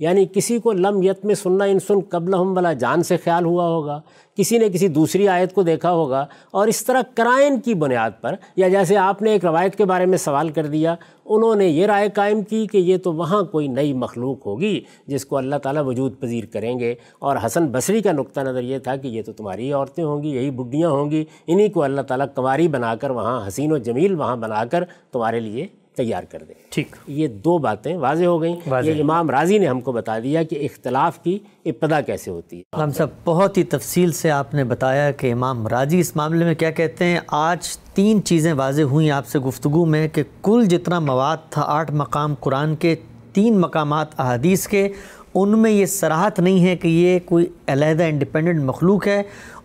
یعنی 0.00 0.24
کسی 0.32 0.58
کو 0.58 0.72
لم 0.72 1.02
یت 1.02 1.24
میں 1.24 1.34
سننا 1.34 1.64
ان 1.64 1.78
سن 1.78 2.00
قبل 2.10 2.34
ہم 2.34 2.54
والا 2.54 2.72
جان 2.72 3.02
سے 3.02 3.16
خیال 3.16 3.44
ہوا 3.44 3.66
ہوگا، 3.68 4.00
کسی 4.36 4.58
نے 4.58 4.68
کسی 4.68 4.88
دوسری 4.88 5.28
آیت 5.28 5.52
کو 5.54 5.62
دیکھا 5.62 5.92
ہوگا، 5.92 6.26
اور 6.50 6.68
اس 6.68 6.84
طرح 6.84 7.02
کرائن 7.14 7.60
کی 7.60 7.74
بنیاد 7.74 8.10
پر، 8.20 8.34
یا 8.56 8.68
جیسے 8.68 8.96
آپ 8.96 9.22
نے 9.22 9.32
ایک 9.32 9.44
روایت 9.44 9.76
کے 9.76 9.84
بارے 9.84 10.06
میں 10.06 10.18
سوال 10.18 10.48
کر 10.48 10.66
دیا، 10.66 10.94
انہوں 11.24 11.54
نے 11.54 11.66
یہ 11.68 11.86
رائے 11.86 12.08
قائم 12.14 12.42
کی 12.42 12.66
کہ 12.66 12.78
یہ 12.78 12.96
تو 12.96 13.12
وہاں 13.12 13.42
کوئی 13.42 13.68
نئی 13.68 13.92
مخلوق 13.92 14.46
ہوگی 14.46 14.80
جس 15.06 15.24
کو 15.24 15.36
اللہ 15.36 15.56
تعالیٰ 15.56 15.82
وجود 15.86 16.18
پذیر 16.20 16.44
کریں 16.52 16.78
گے۔ 16.78 16.94
اور 17.18 17.36
حسن 17.46 17.66
بصری 17.66 18.00
کا 18.02 18.12
نقطہ 18.12 18.40
نظر 18.40 18.62
یہ 18.62 18.78
تھا 18.78 18.96
کہ 18.96 19.08
یہ 19.08 19.22
تو 19.22 19.32
تمہاری 19.32 19.72
عورتیں 19.72 20.04
ہوں 20.04 20.22
گی، 20.22 20.28
یہی 20.28 20.50
بڈیاں 20.50 20.90
ہوں 20.90 21.10
گی، 21.10 21.24
انہی 21.46 21.68
کو 21.68 21.82
اللہ 21.82 22.00
تعالیٰ 22.00 22.26
کنواری 22.36 22.68
بنا 22.68 22.94
کر 22.94 23.10
وہاں 23.10 23.40
حسین 23.48 23.72
و 23.72 23.78
جمیل 23.78 24.14
وہاں 24.14 24.36
بنا 24.36 24.64
کر 24.64 24.84
تمہارے 25.12 25.40
لیے 25.40 25.66
تیار 26.00 26.22
کر 26.22 26.42
دیں 26.48 26.54
ٹھیک۔ 26.70 26.96
یہ 27.06 27.28
دو 27.28 27.58
باتیں 27.58 27.96
واضح 27.96 28.24
ہو 28.24 28.42
گئیں۔ 28.42 28.56
یہ 28.82 29.02
امام 29.02 29.30
راضی 29.30 29.58
نے 29.58 29.66
ہم 29.66 29.80
کو 29.80 29.92
بتا 29.92 30.18
دیا 30.18 30.42
کہ 30.42 30.68
اختلاف 30.72 31.22
کی 31.22 31.38
ابتدا 31.64 32.00
کیسے 32.00 32.30
ہوتی 32.30 32.60
ہے۔ 32.60 32.82
ہم 32.82 32.90
صاحب 32.90 33.08
بہت 33.24 33.58
ہی 33.58 33.62
تفصیل 33.64 34.12
سے 34.12 34.30
آپ 34.30 34.54
نے 34.54 34.64
بتایا 34.64 35.10
کہ 35.10 35.32
امام 35.32 35.66
راجی 35.66 36.00
اس 36.00 36.16
معاملے 36.16 36.44
میں 36.44 36.54
کیا 36.54 36.70
کہتے 36.70 37.04
ہیں۔ 37.04 37.20
آج 37.28 37.78
تین 37.94 38.24
چیزیں 38.24 38.52
واضح 38.52 38.82
ہوئیں 38.82 39.10
آپ 39.10 39.26
سے 39.26 39.38
گفتگو 39.38 39.84
میں 39.84 40.08
کہ 40.08 40.22
کل 40.42 40.66
جتنا 40.66 41.00
مواد 41.00 41.36
تھا 41.50 41.62
آٹھ 41.66 41.92
مقام 41.92 42.34
قرآن 42.40 42.76
کے 42.76 42.94
تین 43.32 43.60
مقامات 43.60 44.20
احادیث 44.20 44.68
کے 44.68 44.88
ان 45.34 45.58
میں 45.58 45.70
یہ 45.70 45.86
سراحت 45.86 46.40
نہیں 46.40 46.64
ہے 46.66 46.76
کہ 46.76 46.88
یہ 46.88 47.18
کوئی 47.24 47.46
علیحدہ 47.66 48.02
انڈیپینڈنٹ 48.02 48.62
مخلوق 48.62 49.06
ہے۔ 49.06 49.22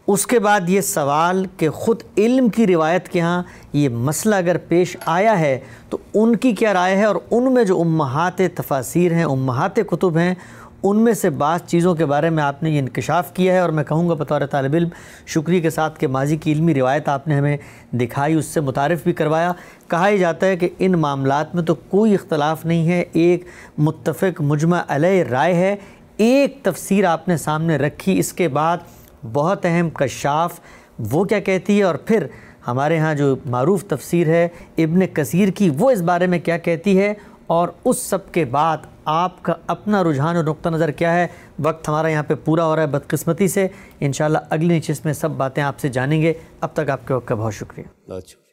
اس 0.07 0.25
کے 0.27 0.39
بعد 0.39 0.69
یہ 0.69 0.81
سوال 0.81 1.45
کہ 1.57 1.69
خود 1.69 2.01
علم 2.17 2.49
کی 2.49 2.67
روایت 2.67 3.07
کے 3.09 3.21
ہاں 3.21 3.43
یہ 3.73 3.89
مسئلہ 3.89 4.35
اگر 4.35 4.57
پیش 4.57 4.95
آیا 5.05 5.39
ہے 5.39 5.57
تو 5.89 5.97
ان 6.13 6.35
کی 6.35 6.51
کیا 6.51 6.73
رائے 6.73 6.95
ہے 6.95 7.03
اور 7.03 7.15
ان 7.31 7.53
میں 7.53 7.63
جو 7.63 7.79
امہات 7.81 8.41
تفاسیر 8.55 9.13
ہیں، 9.13 9.23
امہات 9.23 9.75
کتب 9.75 10.17
ہیں، 10.17 10.33
ان 10.83 10.97
میں 10.97 11.13
سے 11.13 11.29
بعض 11.29 11.61
چیزوں 11.67 11.95
کے 11.95 12.05
بارے 12.05 12.29
میں 12.29 12.43
آپ 12.43 12.61
نے 12.63 12.69
یہ 12.69 12.79
انکشاف 12.79 13.33
کیا 13.33 13.53
ہے 13.53 13.59
اور 13.59 13.69
میں 13.69 13.83
کہوں 13.83 14.09
گا 14.09 14.13
بطور 14.13 14.41
طالب 14.51 14.73
علم، 14.73 14.89
شکریہ 15.25 15.61
کے 15.61 15.69
ساتھ 15.69 15.99
کہ 15.99 16.07
ماضی 16.07 16.37
کی 16.37 16.51
علمی 16.51 16.73
روایت 16.73 17.09
آپ 17.09 17.27
نے 17.27 17.35
ہمیں 17.35 17.57
دکھائی، 17.93 18.33
اس 18.33 18.45
سے 18.45 18.61
متعارف 18.61 19.03
بھی 19.03 19.13
کروایا۔ 19.13 19.51
کہا 19.87 20.09
ہی 20.09 20.17
جاتا 20.17 20.47
ہے 20.47 20.55
کہ 20.55 20.69
ان 20.79 20.91
معاملات 20.91 21.55
میں 21.55 21.63
تو 21.63 21.75
کوئی 21.75 22.13
اختلاف 22.13 22.65
نہیں 22.65 22.87
ہے، 22.87 23.03
ایک 23.13 23.45
متفق 23.77 24.41
مجمع 24.41 24.81
علیہ 24.87 25.23
رائے 25.23 25.53
ہے، 25.53 25.75
ایک 26.17 26.63
تفسیر 26.63 27.05
آپ 27.05 27.27
نے 27.27 27.37
سامنے 27.37 27.77
رکھی، 27.77 28.19
اس 28.19 28.33
کے 28.33 28.47
بعد 28.47 28.77
بہت 29.33 29.65
اہم 29.65 29.89
کشاف، 29.89 30.59
وہ 30.99 31.23
کیا 31.23 31.39
کہتی 31.39 31.77
ہے؟ 31.77 31.83
اور 31.83 31.95
پھر 31.95 32.27
ہمارے 32.67 32.99
ہاں 32.99 33.13
جو 33.13 33.35
معروف 33.45 33.83
تفسیر 33.85 34.27
ہے 34.27 34.47
ابن 34.77 35.07
کثیر 35.13 35.49
کی، 35.49 35.69
وہ 35.79 35.91
اس 35.91 36.01
بارے 36.01 36.27
میں 36.27 36.39
کیا 36.39 36.57
کہتی 36.57 36.99
ہے؟ 36.99 37.13
اور 37.47 37.67
اس 37.85 37.97
سب 37.97 38.31
کے 38.31 38.45
بعد 38.45 38.77
آپ 39.05 39.43
کا 39.43 39.53
اپنا 39.67 40.03
رجحان 40.03 40.35
اور 40.35 40.43
نقطہ 40.43 40.69
نظر 40.69 40.91
کیا 40.91 41.15
ہے؟ 41.15 41.27
وقت 41.63 41.89
ہمارا 41.89 42.07
یہاں 42.07 42.23
پہ 42.23 42.33
پورا 42.45 42.65
ہو 42.65 42.75
رہا 42.75 42.81
ہے 42.81 42.87
بدقسمتی 42.87 43.47
سے۔ 43.47 43.67
انشاءاللہ 43.99 44.37
اگلی 44.49 44.77
نشست 44.77 45.05
میں 45.05 45.13
سب 45.13 45.31
باتیں 45.31 45.63
آپ 45.63 45.79
سے 45.79 45.87
جانیں 45.87 46.21
گے۔ 46.21 46.33
اب 46.61 46.69
تک 46.73 46.89
آپ 46.89 47.07
کے 47.07 47.13
وقت 47.13 47.27
کا 47.27 47.35
بہت 47.35 47.53
شکریہ۔ 47.53 48.11
بہت 48.11 48.27
شکریہ۔ 48.27 48.44